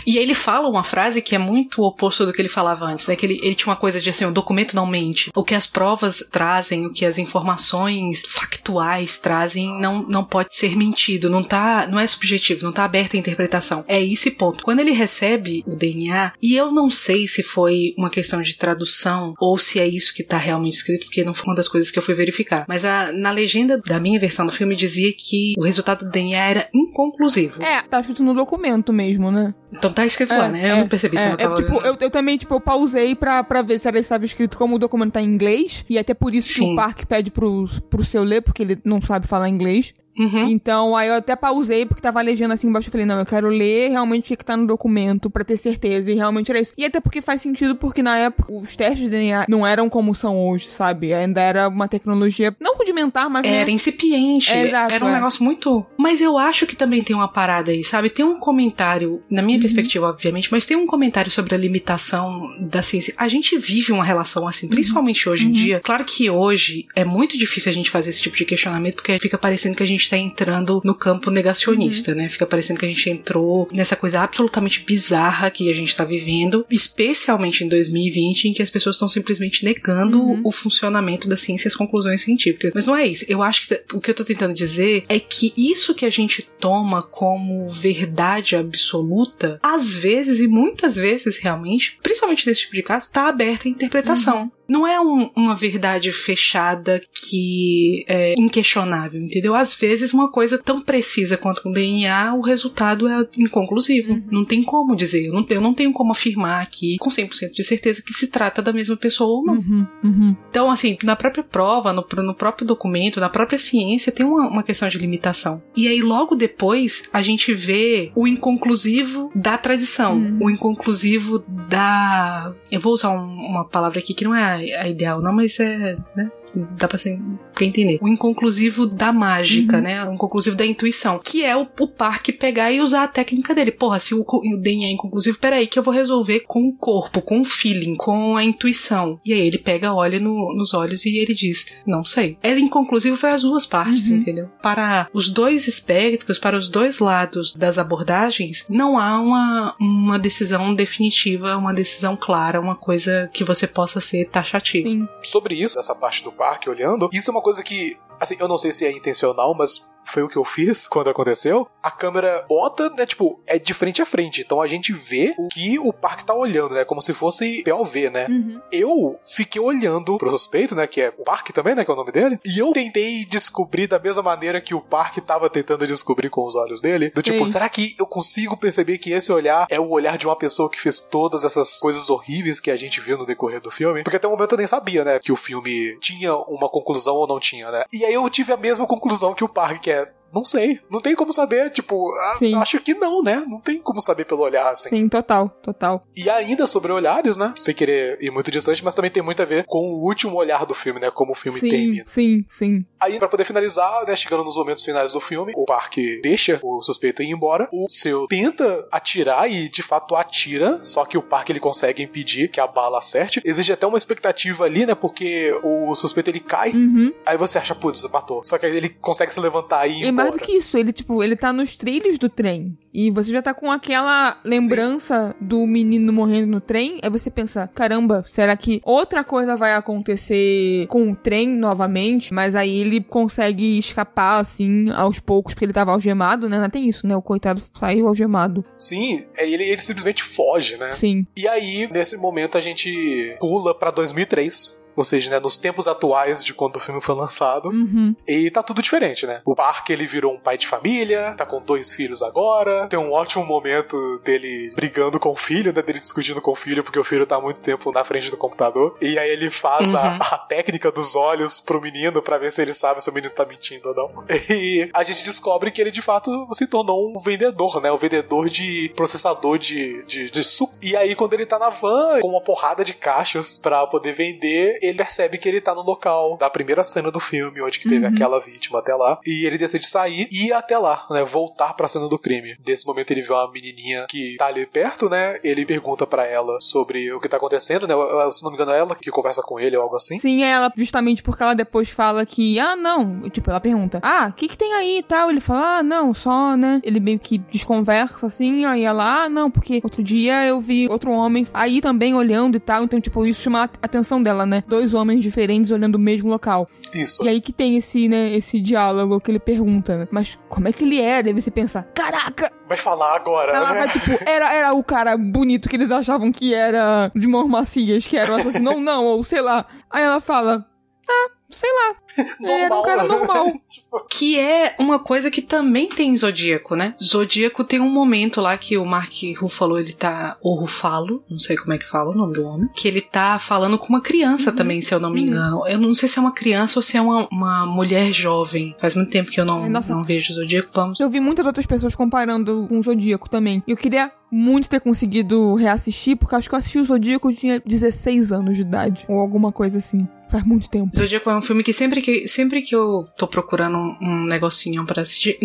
[0.07, 3.17] E ele fala uma frase que é muito oposto do que ele falava antes, né?
[3.17, 5.31] Que ele, ele tinha uma coisa de assim, o documento não mente.
[5.35, 10.77] O que as provas trazem, o que as informações factuais trazem, não, não pode ser
[10.77, 13.85] mentido, não tá, não é subjetivo, não tá aberto à interpretação.
[13.87, 14.65] É esse ponto.
[14.65, 19.35] Quando ele recebe o DNA, e eu não sei se foi uma questão de tradução
[19.39, 21.99] ou se é isso que tá realmente escrito, porque não foi uma das coisas que
[21.99, 22.65] eu fui verificar.
[22.69, 26.45] Mas a, na legenda da minha versão do filme dizia que o resultado do DNA
[26.45, 27.63] era inconclusivo.
[27.63, 29.55] É, tá escrito no documento mesmo, né?
[29.73, 30.71] Então tá escrito lá, né?
[30.71, 32.61] Eu não percebi isso, é, eu não tava é, tipo, eu, eu também, tipo, eu
[32.61, 35.85] pausei pra, pra ver se era estava escrito como o documento tá em inglês.
[35.89, 36.73] E até por isso que Sim.
[36.75, 39.95] o parque pede pro, pro seu ler, porque ele não sabe falar inglês.
[40.19, 40.49] Uhum.
[40.49, 42.89] Então, aí eu até pausei, porque tava a legenda assim embaixo.
[42.89, 45.57] Eu falei, não, eu quero ler realmente o que, que tá no documento pra ter
[45.57, 46.11] certeza.
[46.11, 46.73] E realmente era isso.
[46.77, 50.15] E até porque faz sentido, porque na época os testes de DNA não eram como
[50.15, 51.13] são hoje, sabe?
[51.15, 53.43] Ainda era uma tecnologia não rudimentar, mas.
[53.47, 53.57] né?
[53.57, 54.51] Era incipiente.
[54.53, 55.15] É, exato, era um é.
[55.15, 55.85] negócio muito.
[55.99, 58.11] Mas eu acho que também tem uma parada aí, sabe?
[58.11, 59.47] Tem um comentário, na Uhum.
[59.47, 63.15] minha perspectiva, obviamente, mas tem um comentário sobre a limitação da ciência.
[63.17, 64.71] A gente vive uma relação assim, Uhum.
[64.73, 65.81] principalmente hoje em dia.
[65.83, 69.37] Claro que hoje é muito difícil a gente fazer esse tipo de questionamento, porque fica
[69.39, 72.19] parecendo que a gente tá entrando no campo negacionista, Uhum.
[72.19, 72.29] né?
[72.29, 76.65] Fica parecendo que a gente entrou nessa coisa absolutamente bizarra que a gente tá vivendo,
[76.71, 80.41] especialmente em 2020, em que as pessoas estão simplesmente negando Uhum.
[80.45, 82.73] o funcionamento da ciência e as conclusões científicas.
[82.75, 83.25] Mas não é isso.
[83.29, 86.47] Eu acho que o que eu tô tentando dizer é que isso que a gente
[86.61, 93.09] toma como verdade absoluta, às vezes e muitas vezes realmente, principalmente nesse tipo de caso,
[93.11, 94.51] tá aberta à interpretação.
[94.73, 99.55] Não é um- uma verdade fechada que é inquestionável, entendeu?
[99.55, 104.23] Às vezes, uma coisa tão precisa quanto o DNA, o resultado é inconclusivo.
[104.31, 105.27] Não tem como dizer.
[105.27, 108.63] Eu não, eu não tenho como afirmar aqui com 100% de certeza que se trata
[108.63, 109.55] da mesma pessoa ou não.
[109.55, 110.37] Uhum, uhum.
[110.49, 114.63] Então, assim, na própria prova, no, no próprio documento, na própria ciência, tem uma, uma
[114.63, 115.63] questão de limitação.
[115.77, 120.39] E aí, logo depois, a gente vê o inconclusivo da tradição, Uhum.
[120.43, 122.53] o inconclusivo da.
[122.71, 125.59] Eu vou usar um- uma palavra aqui que não é a, a ideal, não, mas
[125.61, 125.97] é.
[126.17, 126.31] Né?
[126.79, 127.19] Dá pra, ser,
[127.55, 127.99] pra entender.
[128.03, 129.83] O inconclusivo da mágica, Uhum.
[129.83, 130.05] né?
[130.05, 131.19] O inconclusivo da intuição.
[131.25, 133.71] Que é o, o parque pegar e usar a técnica dele.
[133.71, 137.23] Porra, se o, o DNA é inconclusivo, peraí, que eu vou resolver com o corpo,
[137.23, 139.19] com o feeling, com a intuição.
[139.25, 142.37] E aí ele pega, olha no- nos olhos e ele diz: Não sei.
[142.43, 144.19] É inconclusivo para as duas partes, Uhum.
[144.19, 144.51] entendeu?
[144.63, 150.75] Para os dois espectros, para os dois lados das abordagens, não há uma, uma decisão
[150.75, 154.89] definitiva, uma decisão clara, uma coisa que você possa ser taxativa.
[154.89, 155.09] Sim.
[155.23, 158.57] sobre isso, essa parte do parque olhando, isso é uma coisa que, assim, eu não
[158.57, 161.69] sei se é intencional, mas foi o que eu fiz quando aconteceu.
[161.83, 164.41] A câmera bota, né, tipo, é de frente a frente.
[164.41, 166.85] Então a gente vê o que o parque tá olhando, né?
[166.85, 168.27] Como se fosse POV, né?
[168.29, 168.61] Uhum.
[168.71, 170.87] Eu fiquei olhando pro suspeito, né?
[170.87, 171.85] Que é o parque também, né?
[171.85, 172.39] Que é o nome dele.
[172.45, 176.55] E eu tentei descobrir da mesma maneira que o parque tava tentando descobrir com os
[176.55, 177.11] olhos dele.
[177.11, 177.53] Do tipo, Sim.
[177.53, 180.81] será que eu consigo perceber que esse olhar é o olhar de uma pessoa que
[180.81, 184.03] fez todas essas coisas horríveis que a gente viu no decorrer do filme?
[184.03, 185.19] Porque até o momento eu nem sabia, né?
[185.19, 187.85] Que o filme tinha uma conclusão ou não tinha, né?
[187.93, 190.81] E aí eu tive a mesma conclusão que o parque, que é Não sei.
[190.91, 193.45] Não tem como saber, tipo, a, acho que não, né?
[193.47, 194.89] Não tem como saber pelo olhar, assim.
[194.89, 196.01] Sim, total, total.
[196.17, 197.53] E ainda sobre olhares, né?
[197.57, 200.65] Sem querer ir muito distante, mas também tem muito a ver com o último olhar
[200.65, 201.11] do filme, né?
[201.11, 202.05] Como o filme sim, termina.
[202.07, 202.85] Sim, sim.
[203.01, 204.17] Aí, para poder finalizar, né?
[204.17, 207.69] Chegando nos momentos finais do filme, o Park deixa o suspeito ir embora.
[207.73, 212.49] O seu tenta atirar e de fato atira, só que o Park ele consegue impedir
[212.49, 213.41] que a bala acerte.
[213.45, 214.95] Existe até uma expectativa ali, né?
[214.95, 217.13] Porque o suspeito ele cai, uhum.
[217.27, 218.43] aí você acha, putz, matou.
[218.45, 220.93] Só que aí ele consegue se levantar e ir E mais do que isso, ele,
[220.93, 222.77] tipo, ele tá nos trilhos do trem.
[222.93, 225.47] E você já tá com aquela lembrança Sim.
[225.47, 226.99] do menino morrendo no trem.
[227.03, 232.35] Aí você pensa, caramba, será que outra coisa vai acontecer com o trem novamente?
[232.35, 236.59] Mas aí ele consegue escapar, assim, aos poucos, porque ele tava algemado, né?
[236.59, 237.17] Não tem isso, né?
[237.17, 238.65] O coitado saiu algemado.
[238.79, 240.93] Sim, é, ele, ele simplesmente foge, né?
[240.93, 241.27] Sim.
[241.35, 246.45] E aí, nesse momento, a gente pula pra 2003 ou seja, né, nos tempos atuais
[246.45, 247.69] de quando o filme foi lançado.
[247.69, 248.15] Uhum.
[248.27, 249.41] E tá tudo diferente, né?
[249.45, 253.13] O Park, ele virou um pai de família, tá com dois filhos agora, tem um
[253.13, 257.05] ótimo momento dele brigando com o filho, né, dele discutindo com o filho, porque o
[257.05, 258.97] filho tá há muito tempo na frente do computador.
[259.01, 259.99] E aí ele faz uhum.
[259.99, 263.33] a, a, técnica dos olhos pro menino para ver se ele sabe se o menino
[263.33, 264.25] tá mentindo ou não.
[264.53, 267.91] E a gente descobre que ele de fato se tornou um vendedor, né?
[267.91, 270.75] Um vendedor de processador de, de, de suco.
[270.83, 274.79] E aí quando ele tá na van, com uma porrada de caixas para poder vender,
[274.83, 278.05] ele percebe que ele tá no local da primeira cena do filme, onde que teve
[278.05, 278.13] uhum.
[278.13, 281.89] aquela vítima até lá, e ele decide sair e ir até lá, né, voltar pra
[281.89, 282.57] cena do crime.
[282.67, 286.61] Nesse momento ele vê uma menininha que tá ali perto, né, ele pergunta para ela
[286.61, 287.95] sobre o que tá acontecendo, né,
[288.33, 290.19] se não me engano é ela que conversa com ele ou algo assim.
[290.19, 294.29] Sim, é ela, justamente porque ela depois fala que, ah, não, tipo, ela pergunta, ah,
[294.31, 297.19] o que que tem aí e tal, ele fala, ah, não, só, né, ele meio
[297.19, 301.81] que desconversa assim, aí ela, ah, não, porque outro dia eu vi outro homem aí
[301.81, 305.71] também olhando e tal, então, tipo, isso chama a atenção dela, né, dois homens diferentes
[305.71, 306.67] olhando o mesmo local.
[306.95, 307.23] Isso.
[307.23, 310.09] E aí que tem esse, né, esse diálogo que ele pergunta, né?
[310.11, 311.29] Mas como é que ele era?
[311.29, 312.51] Aí você pensa, caraca!
[312.67, 313.79] Vai falar agora, Ela né?
[313.81, 318.17] vai, tipo, era, era o cara bonito que eles achavam que era de macias, que
[318.17, 319.67] era o assassino, ou não, ou sei lá.
[319.91, 320.67] Aí ela fala,
[321.07, 321.97] ah, sei lá.
[322.39, 323.47] Normal, ele era um cara normal.
[323.69, 324.07] tipo...
[324.11, 326.95] Que é uma coisa que também tem Zodíaco, né?
[327.03, 330.37] Zodíaco tem um momento lá que o Mark Ruffalo, ele tá.
[330.41, 332.69] Ou Rufalo, não sei como é que fala o nome do homem.
[332.75, 334.57] Que ele tá falando com uma criança uhum.
[334.57, 335.27] também, se eu não me uhum.
[335.27, 335.69] engano.
[335.69, 338.75] Eu não sei se é uma criança ou se é uma, uma mulher jovem.
[338.81, 340.71] Faz muito tempo que eu não, Nossa, não vejo Zodíaco.
[340.75, 341.01] Vamos.
[341.01, 343.63] Eu vi muitas outras pessoas comparando com o Zodíaco também.
[343.67, 347.63] Eu queria muito ter conseguido reassistir, porque acho que eu assisti o Zodíaco eu tinha
[347.65, 349.05] 16 anos de idade.
[349.09, 349.99] Ou alguma coisa assim.
[350.33, 350.97] Faz muito tempo.
[350.97, 354.87] Zodíaco é um filme que sempre que, sempre que eu tô procurando um, um negocinho
[354.87, 355.39] para assistir,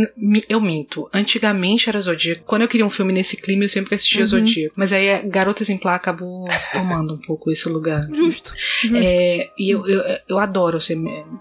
[0.47, 1.09] eu minto.
[1.14, 2.45] Antigamente era Zodíaco.
[2.45, 4.27] Quando eu queria um filme nesse clima, eu sempre assistia uhum.
[4.27, 4.73] Zodíaco.
[4.77, 8.07] Mas aí a Garota Exemplar acabou tomando um pouco esse lugar.
[8.15, 8.53] Justo.
[8.81, 8.95] justo.
[8.95, 10.97] É, e eu, eu, eu adoro ser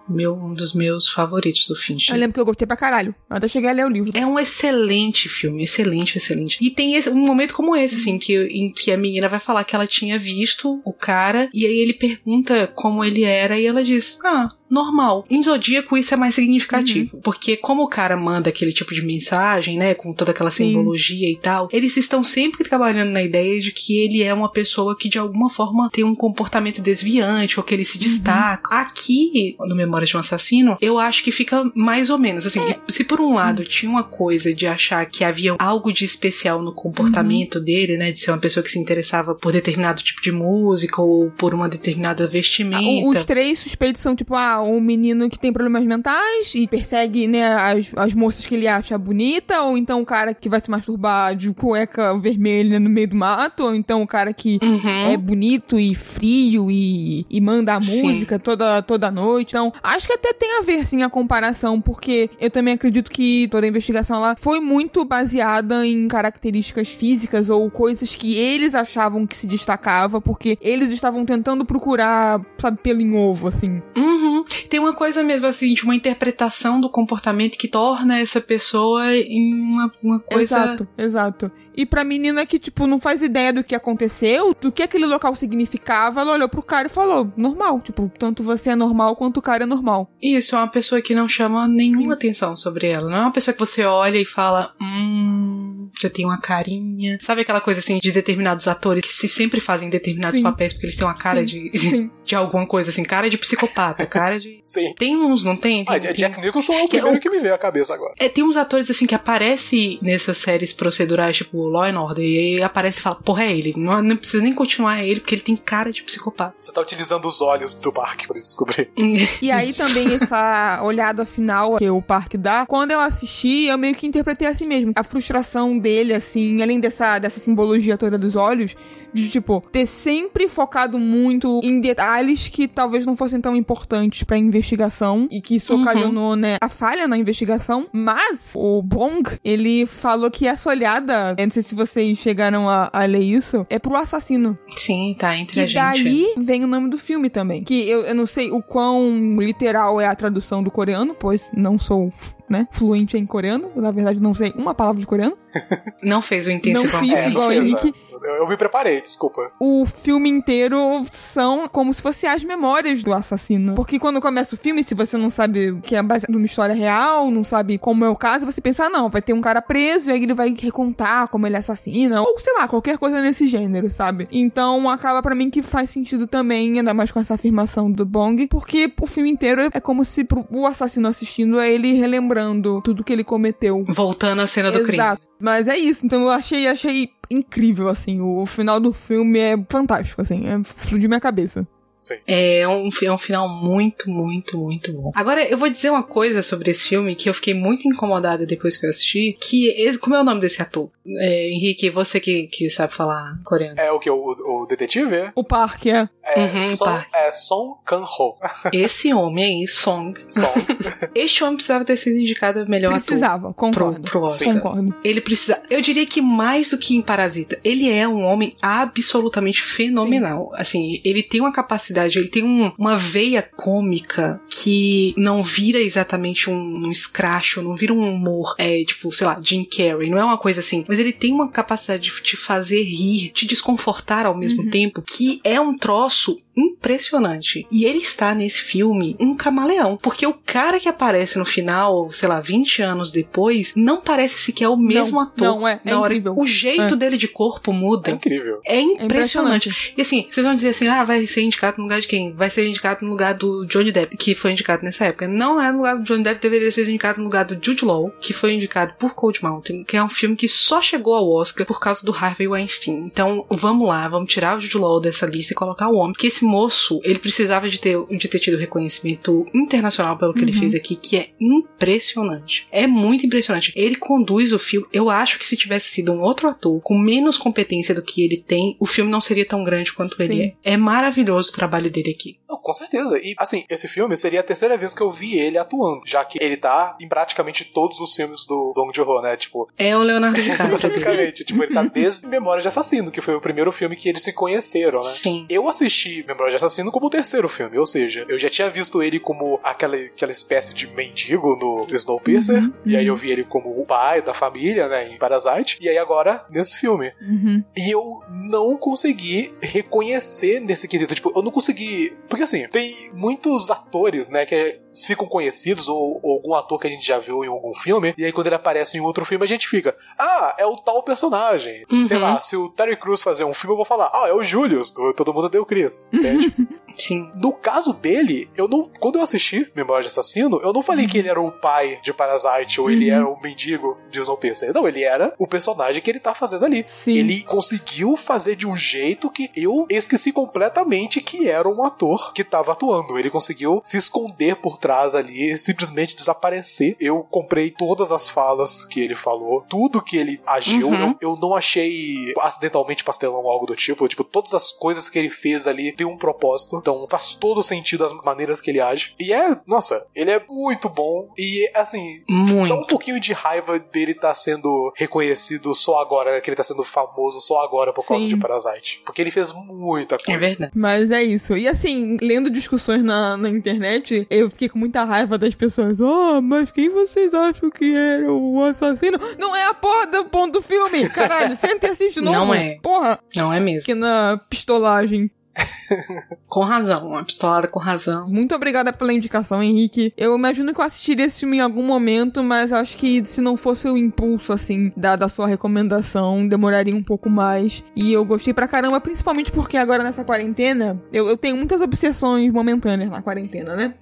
[0.09, 2.17] meu, um dos meus favoritos do Fincher.
[2.17, 3.15] Eu lembro que eu gostei pra caralho.
[3.31, 4.11] Até cheguei a ler o livro.
[4.13, 5.63] É um excelente filme.
[5.63, 6.59] Excelente, excelente.
[6.61, 9.63] E tem esse, um momento como esse, assim, que, em que a menina vai falar
[9.63, 13.85] que ela tinha visto o cara, e aí ele pergunta como ele era, e ela
[13.85, 15.25] diz: Ah, normal.
[15.31, 17.21] Em Zodíaco isso é mais significativo, uhum.
[17.21, 21.33] porque como o cara manda aquele tipo de mensagem, né, com toda aquela simbologia Sim.
[21.33, 25.09] e tal, eles estão sempre trabalhando na ideia de que ele é uma pessoa que
[25.09, 28.03] de alguma forma tem um comportamento desviante ou que ele se uhum.
[28.03, 28.75] destaca.
[28.75, 32.79] Aqui, no Memórias de um Assassino, eu acho que fica mais ou menos assim, é.
[32.89, 33.69] se por um lado uhum.
[33.69, 37.65] tinha uma coisa de achar que havia algo de especial no comportamento uhum.
[37.65, 41.31] dele, né, de ser uma pessoa que se interessava por determinado tipo de música ou
[41.31, 43.07] por uma determinada vestimenta.
[43.07, 47.55] Os três suspeitos são tipo, ah, um menino que tem problemas mentais e persegue, né,
[47.55, 51.35] as, as moças que ele acha bonita, ou então o cara que vai se masturbar
[51.35, 55.07] de cueca vermelha no meio do mato, ou então o cara que uhum.
[55.07, 59.51] é bonito e frio e, e manda a música toda, toda noite.
[59.51, 63.49] Então, acho que até tem a ver, sim, a comparação, porque eu também acredito que
[63.49, 69.27] toda a investigação lá foi muito baseada em características físicas ou coisas que eles achavam
[69.27, 73.83] que se destacava, porque eles estavam tentando procurar, sabe, pelo em ovo, assim.
[73.97, 74.45] Uhum.
[74.69, 79.55] Tem uma coisa mesmo assim, de uma interpretação do comportamento que torna essa pessoa em
[79.55, 80.43] uma, uma coisa.
[80.43, 81.53] Exato, exato.
[81.77, 85.35] E pra menina que, tipo, não faz ideia do que aconteceu, do que aquele local
[85.37, 87.81] significava, ela olhou pro cara e falou: normal.
[87.81, 90.11] Tipo, tanto você é normal quanto o cara é normal.
[90.23, 92.13] Isso, é uma pessoa que não chama nenhuma Sim.
[92.13, 93.11] atenção sobre ela.
[93.11, 95.89] Não é uma pessoa que você olha e fala: hum.
[96.01, 97.19] já tem uma carinha.
[97.21, 100.43] Sabe aquela coisa assim de determinados atores que se sempre fazem determinados Sim.
[100.43, 104.07] papéis porque eles têm uma cara Sim, de, de alguma coisa assim, cara de psicopata,
[104.07, 104.61] cara de.
[104.65, 104.95] Sim.
[104.99, 105.85] Tem uns, não tem?
[105.87, 107.95] Ah, Tem- Jack Nicholson é o Que é primeiro o- que me veio à cabeça
[107.95, 108.15] agora.
[108.19, 112.57] É, tem uns atores assim que aparecem nessas séries procedurais, tipo Law and Order, e
[112.57, 113.75] aí aparece e fala, porra, é ele.
[113.77, 116.55] Não, não precisa nem continuar é ele, porque ele tem cara de psicopata.
[116.59, 118.91] Você tá utilizando os olhos do Mark pra descobrir.
[119.43, 123.95] E aí também essa olhada final que o parque dá, quando eu assisti, eu meio
[123.95, 124.93] que interpretei assim mesmo.
[124.97, 128.75] A frustração dele, assim, além dessa, dessa simbologia toda dos olhos,
[129.23, 134.37] de tipo, ter sempre focado muito em detalhes que talvez não fossem tão importantes pra
[134.37, 135.83] investigação e que isso Uhum.
[135.83, 137.87] ocasionou, né, a falha na investigação.
[137.93, 142.89] Mas o Bong, ele falou que essa olhada, eu não sei se vocês chegaram a,
[142.93, 144.59] a ler isso, é pro assassino.
[144.77, 145.83] Sim, tá entre a E gente.
[146.05, 147.63] daí vem o nome do filme também.
[147.65, 151.79] Que eu, eu não sei o quão literal é a tradução do coreano, pois não
[151.79, 152.13] sou,
[152.49, 153.71] né, fluente em coreano.
[153.77, 155.37] Na verdade, não sei uma palavra de coreano.
[156.03, 157.01] Não fez o Não intensivão.
[157.01, 157.89] fiz É, igual não o fez, Henrique.
[157.89, 158.06] é.
[158.27, 159.51] Eu, me preparei, desculpa.
[159.61, 163.75] O filme inteiro são como se fossem as memórias do assassino.
[163.75, 167.31] Porque quando começa o filme, se você não sabe que é baseado numa história real,
[167.31, 170.11] não sabe como é o caso, você pensa, ah, não, vai ter um cara preso
[170.11, 173.91] e aí ele vai recontar como ele assassina, ou sei lá, qualquer coisa nesse gênero,
[173.91, 174.27] sabe?
[174.31, 178.47] Então acaba pra mim que faz sentido também, ainda mais com essa afirmação do Bong,
[178.49, 183.05] porque o filme inteiro é como se pro- o assassino assistindo é ele relembrando tudo
[183.05, 183.81] que ele cometeu.
[183.89, 184.97] Voltando à cena do crime.
[185.39, 188.21] Mas é isso, então eu achei, achei incrível, assim.
[188.21, 190.47] O final do filme é fantástico, assim.
[190.47, 191.67] É, explodiu minha cabeça.
[191.97, 192.17] Sim.
[192.27, 195.13] É um, é um final muito, muito, muito bom.
[195.15, 198.77] Agora, eu vou dizer uma coisa sobre esse filme que eu fiquei muito incomodada depois
[198.77, 199.37] que eu assisti.
[199.41, 200.91] Que, como é o nome desse ator?
[201.19, 203.81] É, Henrique, você que, que sabe falar coreano.
[203.81, 204.11] É o que?
[204.11, 205.31] O, o detetive?
[205.35, 206.09] O parque é.
[206.23, 207.07] É, Uhum, Son, tá.
[207.15, 208.37] é Son Kang-ho.
[208.73, 210.19] Esse homem aí, Song.
[210.29, 210.53] Son.
[211.15, 213.55] Este homem precisava ter sido indicado melhor Precisava, ator.
[213.55, 214.01] concordo.
[214.01, 214.55] Pro, pro Oscar.
[214.55, 214.95] Concordo.
[215.05, 215.63] Ele precisa.
[215.71, 220.51] Eu diria que mais do que em Parasita, ele é um homem absolutamente fenomenal.
[220.55, 221.86] Assim, ele tem uma capacidade,
[222.19, 227.93] ele tem um- uma veia cômica que não vira exatamente um, um escracho, não vira
[227.93, 230.85] um humor, é, tipo, sei lá, Jim Carrey, não é uma coisa assim.
[230.89, 235.41] Mas ele tem uma capacidade de te fazer rir, te desconfortar ao mesmo tempo, que
[235.45, 237.67] é um troço impressionante.
[237.71, 242.29] E ele está nesse filme um camaleão, porque o cara que aparece no final, sei
[242.29, 245.45] lá, 20 anos depois, não parece sequer o mesmo Não, ator.
[245.47, 246.35] não, é, é na hora, incrível.
[246.37, 246.97] O jeito É.
[246.97, 248.11] dele de corpo É muda.
[248.11, 248.61] incrível.
[248.65, 249.69] É impressionante.
[249.69, 249.95] impressionante.
[249.97, 252.33] E assim, vocês vão dizer assim: ah, vai ser indicado no lugar de quem?
[252.33, 255.27] Vai ser indicado no lugar do Johnny Depp, que foi indicado nessa época.
[255.29, 258.11] Não é no lugar do Johnny Depp, deveria ser indicado no lugar do Jude Law,
[258.21, 261.67] que foi indicado por Cold Mountain, que é um filme que só chegou ao Oscar
[261.67, 262.95] por causa do Harvey Weinstein.
[263.07, 266.13] Então, vamos lá, vamos tirar o Jude Law dessa lista e colocar o homem.
[266.13, 270.53] Porque esse moço, ele precisava de ter, de ter tido reconhecimento internacional pelo que ele
[270.53, 270.59] Uhum.
[270.61, 272.67] fez aqui, que é impressionante.
[272.71, 273.73] É muito impressionante.
[273.77, 274.87] Ele conduz o filme.
[274.93, 278.37] Eu acho que se tivesse sido um outro ator com menos competência do que ele
[278.47, 280.43] tem, o filme não seria tão grande quanto ele Sim.
[280.65, 280.75] é.
[280.75, 282.39] É maravilhoso o trabalho dele aqui.
[282.49, 283.19] Não, com certeza.
[283.19, 286.39] E, assim, esse filme seria a terceira vez que eu vi ele atuando, já que
[286.43, 289.37] ele tá em praticamente todos os filmes do Bong Joon-ho, né?
[289.37, 290.79] Tipo, É o Leonardo DiCaprio.
[290.87, 294.23] basicamente, tipo, ele tá desde Memórias de Assassino, que foi o primeiro filme que eles
[294.23, 295.11] se conheceram, né?
[295.11, 295.47] Sim.
[295.49, 299.03] Eu assisti Memórias de Assassino como o terceiro filme, ou seja, eu já tinha visto
[299.03, 303.45] ele como aquela, aquela espécie de mendigo no Snowpiercer, Uhum, e aí eu vi ele
[303.45, 307.13] como o pai da família, né, em Parasite, e aí agora nesse filme.
[307.21, 307.63] Uhum.
[307.77, 311.15] E eu não consegui reconhecer nesse quesito.
[311.15, 312.17] Tipo, eu não consegui.
[312.37, 316.91] Porque assim, tem muitos atores, né, que ficam conhecidos, ou, ou algum ator que a
[316.91, 319.49] gente já viu em algum filme, e aí quando ele aparece em outro filme a
[319.49, 321.87] gente fica, ah, é o tal personagem.
[321.91, 322.03] Uhum.
[322.03, 324.43] Sei lá, se o Terry Crews fazer um filme, eu vou falar, ah, é o
[324.45, 326.11] Julius, do Todo Mundo Deu Chris.
[326.13, 326.55] Entende?
[326.99, 327.31] Sim.
[327.35, 328.83] No caso dele, eu não.
[328.99, 332.13] Quando eu assisti Memória de Assassino, eu não falei que ele era o pai de
[332.13, 333.17] Parasite ou ele Uhum.
[333.17, 334.73] era o mendigo de Snowpiercer.
[334.73, 336.83] Não, ele era o personagem que ele tá fazendo ali.
[336.85, 337.19] Sim.
[337.19, 342.45] Ele conseguiu fazer de um jeito que eu esqueci completamente que era um ator que
[342.45, 343.19] tava atuando.
[343.19, 346.97] Ele conseguiu se esconder por trás ali, simplesmente desaparecer.
[347.01, 350.89] Eu comprei todas as falas que ele falou, tudo que ele agiu.
[350.89, 351.17] Uhum.
[351.21, 354.07] Eu, eu não achei acidentalmente pastelão ou algo do tipo.
[354.09, 356.77] Tipo, todas as coisas que ele fez ali tem um propósito.
[356.77, 359.15] Então faz todo sentido as maneiras que ele age.
[359.19, 361.29] E é, nossa, ele é muito bom.
[361.39, 362.87] E assim, Dá um Muito.
[362.87, 366.41] pouquinho de raiva dele estar sendo reconhecido só agora, né?
[366.41, 368.31] que ele tá sendo famoso só agora por causa Sim.
[368.31, 369.03] de Parasite.
[369.05, 370.33] Porque ele fez muita coisa.
[370.33, 370.73] É verdade.
[370.75, 371.57] Mas é isso.
[371.57, 376.01] E assim, lendo discussões na, na internet, eu fiquei com muita raiva das pessoas.
[376.01, 379.19] Oh, mas quem vocês acham que era o assassino?
[379.39, 381.09] Não é a porra do ponto do filme!
[381.11, 382.39] Caralho, senta e assiste de novo.
[382.39, 382.79] Não é.
[382.83, 383.81] Porra, Não é mesmo.
[383.81, 385.31] pequena pistolagem.
[386.47, 388.29] com razão, uma pistolada com razão.
[388.29, 390.13] Muito obrigada pela indicação, Henrique.
[390.17, 393.57] Eu imagino que eu assistiria esse filme em algum momento, mas acho que se não
[393.57, 397.83] fosse o impulso, assim, da, da sua recomendação, demoraria um pouco mais.
[397.95, 402.53] E eu gostei pra caramba, principalmente porque agora nessa quarentena, eu, eu tenho muitas obsessões
[402.53, 403.95] momentâneas na quarentena, né?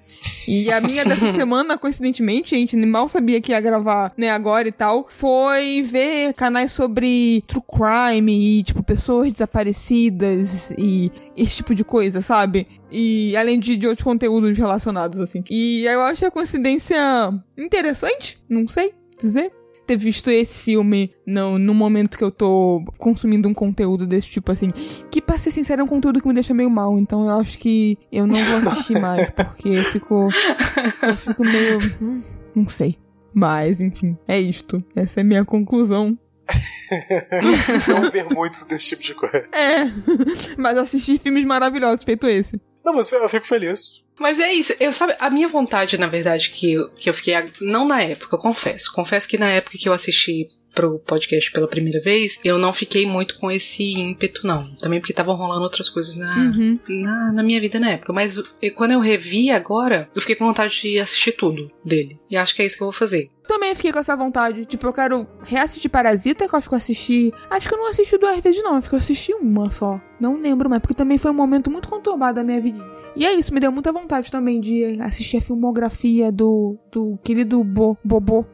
[0.46, 4.68] E a minha dessa semana, coincidentemente, a gente mal sabia que ia gravar, né, agora
[4.68, 11.74] e tal, foi ver canais sobre true crime e, tipo, pessoas desaparecidas e esse tipo
[11.74, 12.66] de coisa, sabe?
[12.90, 15.42] E além de, de outros conteúdos relacionados, assim.
[15.50, 16.98] E eu achei a coincidência
[17.56, 19.52] interessante, não sei dizer
[19.86, 24.50] ter visto esse filme no, no momento que eu tô consumindo um conteúdo desse tipo,
[24.50, 24.70] assim.
[25.10, 26.98] Que, pra ser sincero, é um conteúdo que me deixa meio mal.
[26.98, 30.28] Então eu acho que eu não vou assistir mais, porque eu fico.
[31.02, 31.78] Eu fico meio.
[32.00, 32.22] Hum,
[32.54, 32.96] não sei.
[33.32, 34.78] Mas, enfim, é isto.
[34.94, 36.16] Essa é a minha conclusão.
[37.88, 39.48] não ver muitos desse tipo de coisa.
[39.50, 39.90] É,
[40.58, 42.60] mas assistir filmes maravilhosos, feito esse.
[42.84, 44.03] Não, mas eu fico feliz.
[44.18, 47.34] Mas é isso, eu sabe, a minha vontade, na verdade, que eu, que eu fiquei.
[47.60, 48.92] Não na época, eu confesso.
[48.92, 53.06] Confesso que na época que eu assisti pro podcast pela primeira vez, eu não fiquei
[53.06, 54.74] muito com esse ímpeto, não.
[54.76, 56.78] Também porque estavam rolando outras coisas na, uhum.
[56.88, 58.12] na, na, minha vida na época.
[58.12, 62.18] Mas eu, quando eu revi agora, eu fiquei com vontade de assistir tudo dele.
[62.28, 63.30] E acho que é isso que eu vou fazer.
[63.46, 64.64] Também fiquei com essa vontade.
[64.64, 67.32] Tipo, eu quero reassistir Parasita, que eu acho que eu assisti.
[67.50, 68.76] Acho que eu não assisti duas vezes, não.
[68.76, 70.00] Acho que eu assisti uma só.
[70.18, 72.82] Não lembro mais, porque também foi um momento muito conturbado da minha vida.
[73.14, 77.62] E é isso, me deu muita vontade também de assistir a filmografia do, do querido
[77.62, 78.44] Bo, Bobô.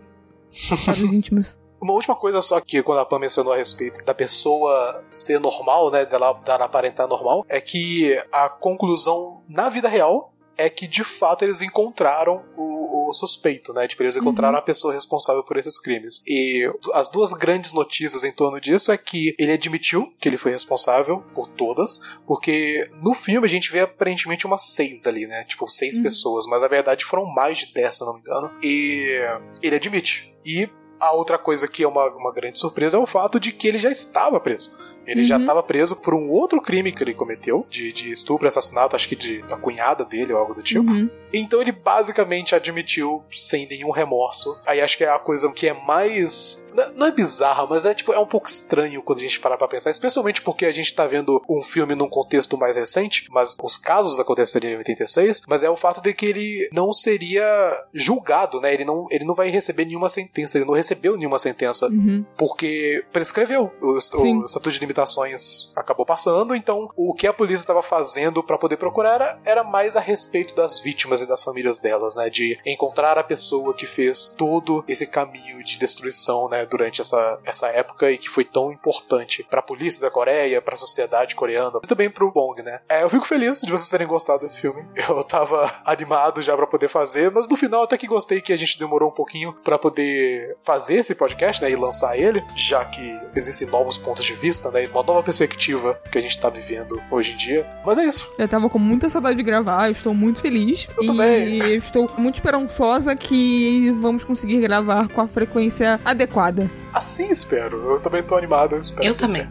[1.12, 1.58] Íntimos.
[1.80, 5.90] Uma última coisa só que quando a Pam mencionou a respeito da pessoa ser normal,
[5.90, 10.30] né, dela, dela aparentar normal, é que a conclusão na vida real
[10.60, 13.88] é que de fato eles encontraram o, o suspeito, né?
[13.88, 14.60] Tipo, eles encontraram uhum.
[14.60, 16.20] a pessoa responsável por esses crimes.
[16.26, 20.52] E as duas grandes notícias em torno disso é que ele admitiu que ele foi
[20.52, 25.44] responsável por todas, porque no filme a gente vê aparentemente umas seis ali, né?
[25.44, 26.02] Tipo, seis uhum.
[26.02, 28.50] pessoas, mas na verdade foram mais de dez, se não me engano.
[28.62, 29.18] E
[29.62, 30.34] ele admite.
[30.44, 30.68] E
[31.00, 33.78] a outra coisa que é uma, uma grande surpresa é o fato de que ele
[33.78, 34.76] já estava preso.
[35.06, 35.26] Ele uhum.
[35.26, 39.08] já estava preso por um outro crime que ele cometeu, de, de estupro assassinato, acho
[39.08, 40.90] que de, da cunhada dele ou algo do tipo.
[40.90, 41.08] Uhum.
[41.32, 44.60] Então ele basicamente admitiu sem nenhum remorso.
[44.66, 46.68] Aí acho que é a coisa que é mais.
[46.94, 49.68] Não é bizarra, mas é tipo, é um pouco estranho quando a gente parar pra
[49.68, 53.76] pensar, especialmente porque a gente tá vendo um filme num contexto mais recente, mas os
[53.76, 57.44] casos aconteceriam em 86, mas é o fato de que ele não seria
[57.92, 58.72] julgado, né?
[58.72, 62.24] Ele não, ele não vai receber nenhuma sentença, ele não recebeu nenhuma sentença, uhum.
[62.36, 63.70] porque prescreveu.
[63.80, 68.58] O, o estatuto de limitações acabou passando, então o que a polícia estava fazendo para
[68.58, 72.28] poder procurar era, mais a respeito das vítimas e das famílias delas, né?
[72.28, 76.66] De encontrar a pessoa que fez todo esse caminho de destruição, né?
[76.66, 80.74] Durante essa, essa época e que foi tão importante para a polícia da Coreia, para
[80.74, 82.80] a sociedade coreana e também pro Bong, né?
[82.88, 84.84] É, eu fico feliz de vocês terem gostado desse filme.
[85.10, 88.56] Eu tava animado já para poder fazer, mas no final até que gostei que a
[88.56, 91.70] gente demorou um pouquinho para poder fazer esse podcast, né?
[91.70, 94.79] E lançar ele, já que existem novos pontos de vista, né?
[94.91, 97.65] Uma nova perspectiva que a gente tá vivendo hoje em dia.
[97.85, 98.31] Mas é isso.
[98.37, 100.87] Eu tava com muita saudade de gravar, estou muito feliz.
[100.97, 101.59] Eu também.
[101.59, 106.69] E estou muito esperançosa que vamos conseguir gravar com a frequência adequada.
[106.93, 107.89] Assim espero.
[107.89, 108.75] Eu também tô animado.
[108.75, 109.47] Eu, espero eu também.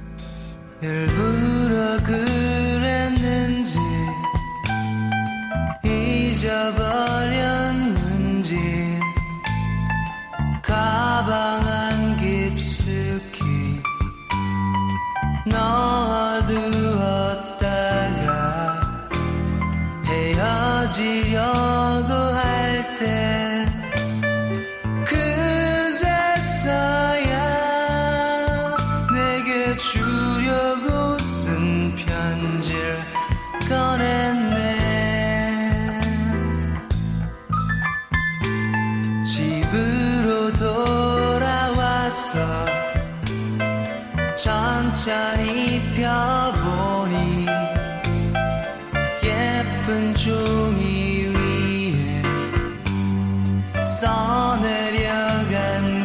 [11.24, 13.37] 가방 깊숙이
[15.49, 17.65] 넣어두었다
[20.05, 22.48] 헤어지려고 할
[44.99, 47.45] 천천히 펴보니
[49.23, 52.21] 예쁜 종이 위에
[53.81, 55.47] 써내려간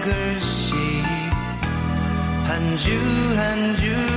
[0.00, 0.74] 글씨
[2.44, 2.96] 한 줄
[3.36, 4.13] 한줄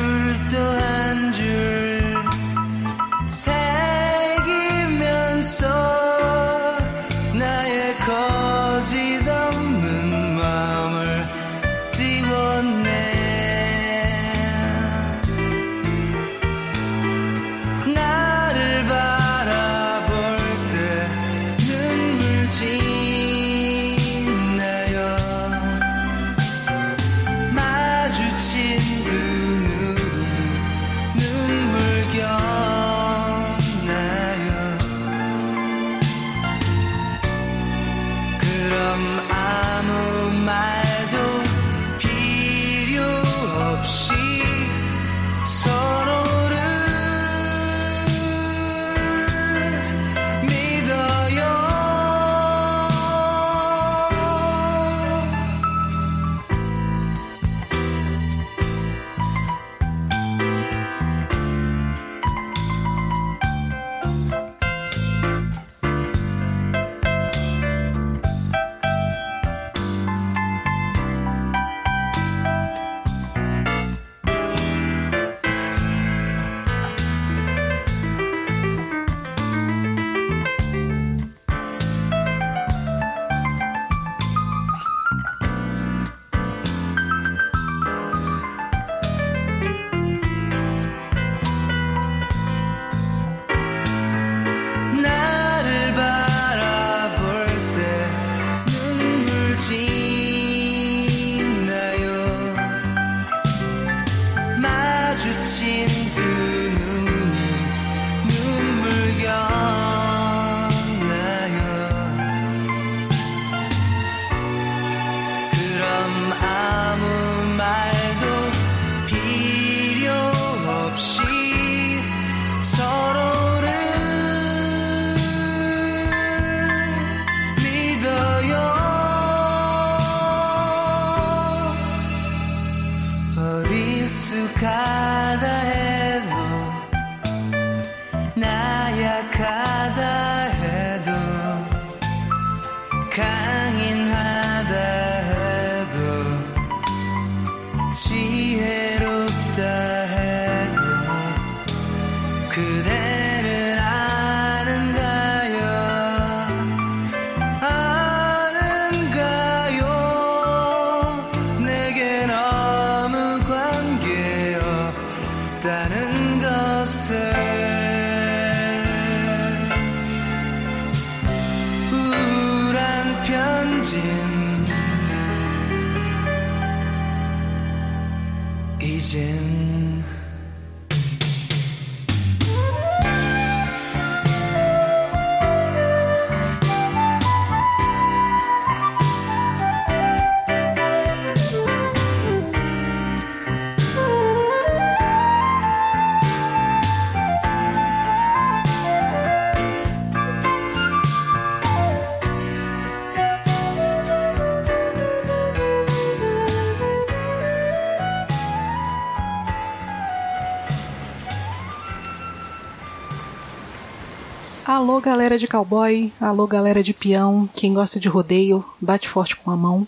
[214.87, 219.51] Alô, galera de cowboy, alô, galera de peão, quem gosta de rodeio, bate forte com
[219.51, 219.85] a mão.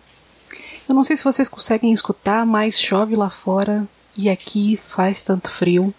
[0.89, 5.49] Eu não sei se vocês conseguem escutar, mas chove lá fora e aqui faz tanto
[5.49, 5.93] frio.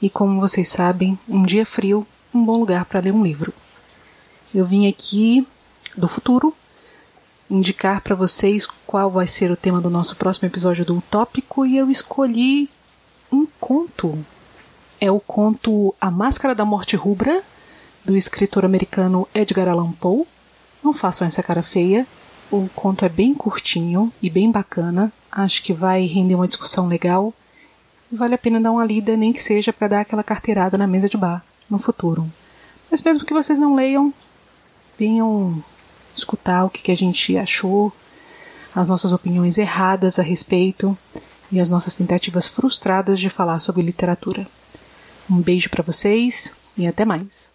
[0.00, 3.52] E como vocês sabem, um dia frio, um bom lugar para ler um livro.
[4.54, 5.46] Eu vim aqui
[5.94, 6.54] do futuro
[7.50, 11.76] indicar para vocês qual vai ser o tema do nosso próximo episódio do Utópico e
[11.76, 12.70] eu escolhi
[13.30, 14.24] um conto.
[14.98, 17.44] É o conto A Máscara da Morte Rubra,
[18.04, 20.26] do escritor americano Edgar Allan Poe.
[20.82, 22.06] Não façam essa cara feia.
[22.50, 25.12] O conto é bem curtinho e bem bacana.
[25.30, 27.32] Acho que vai render uma discussão legal.
[28.10, 31.08] Vale a pena dar uma lida, nem que seja para dar aquela carteirada na mesa
[31.08, 32.30] de bar no futuro.
[32.90, 34.12] Mas mesmo que vocês não leiam,
[34.98, 35.64] venham
[36.14, 37.92] escutar o que, que a gente achou,
[38.74, 40.96] as nossas opiniões erradas a respeito
[41.50, 44.46] e as nossas tentativas frustradas de falar sobre literatura.
[45.30, 47.51] Um beijo para vocês e até mais.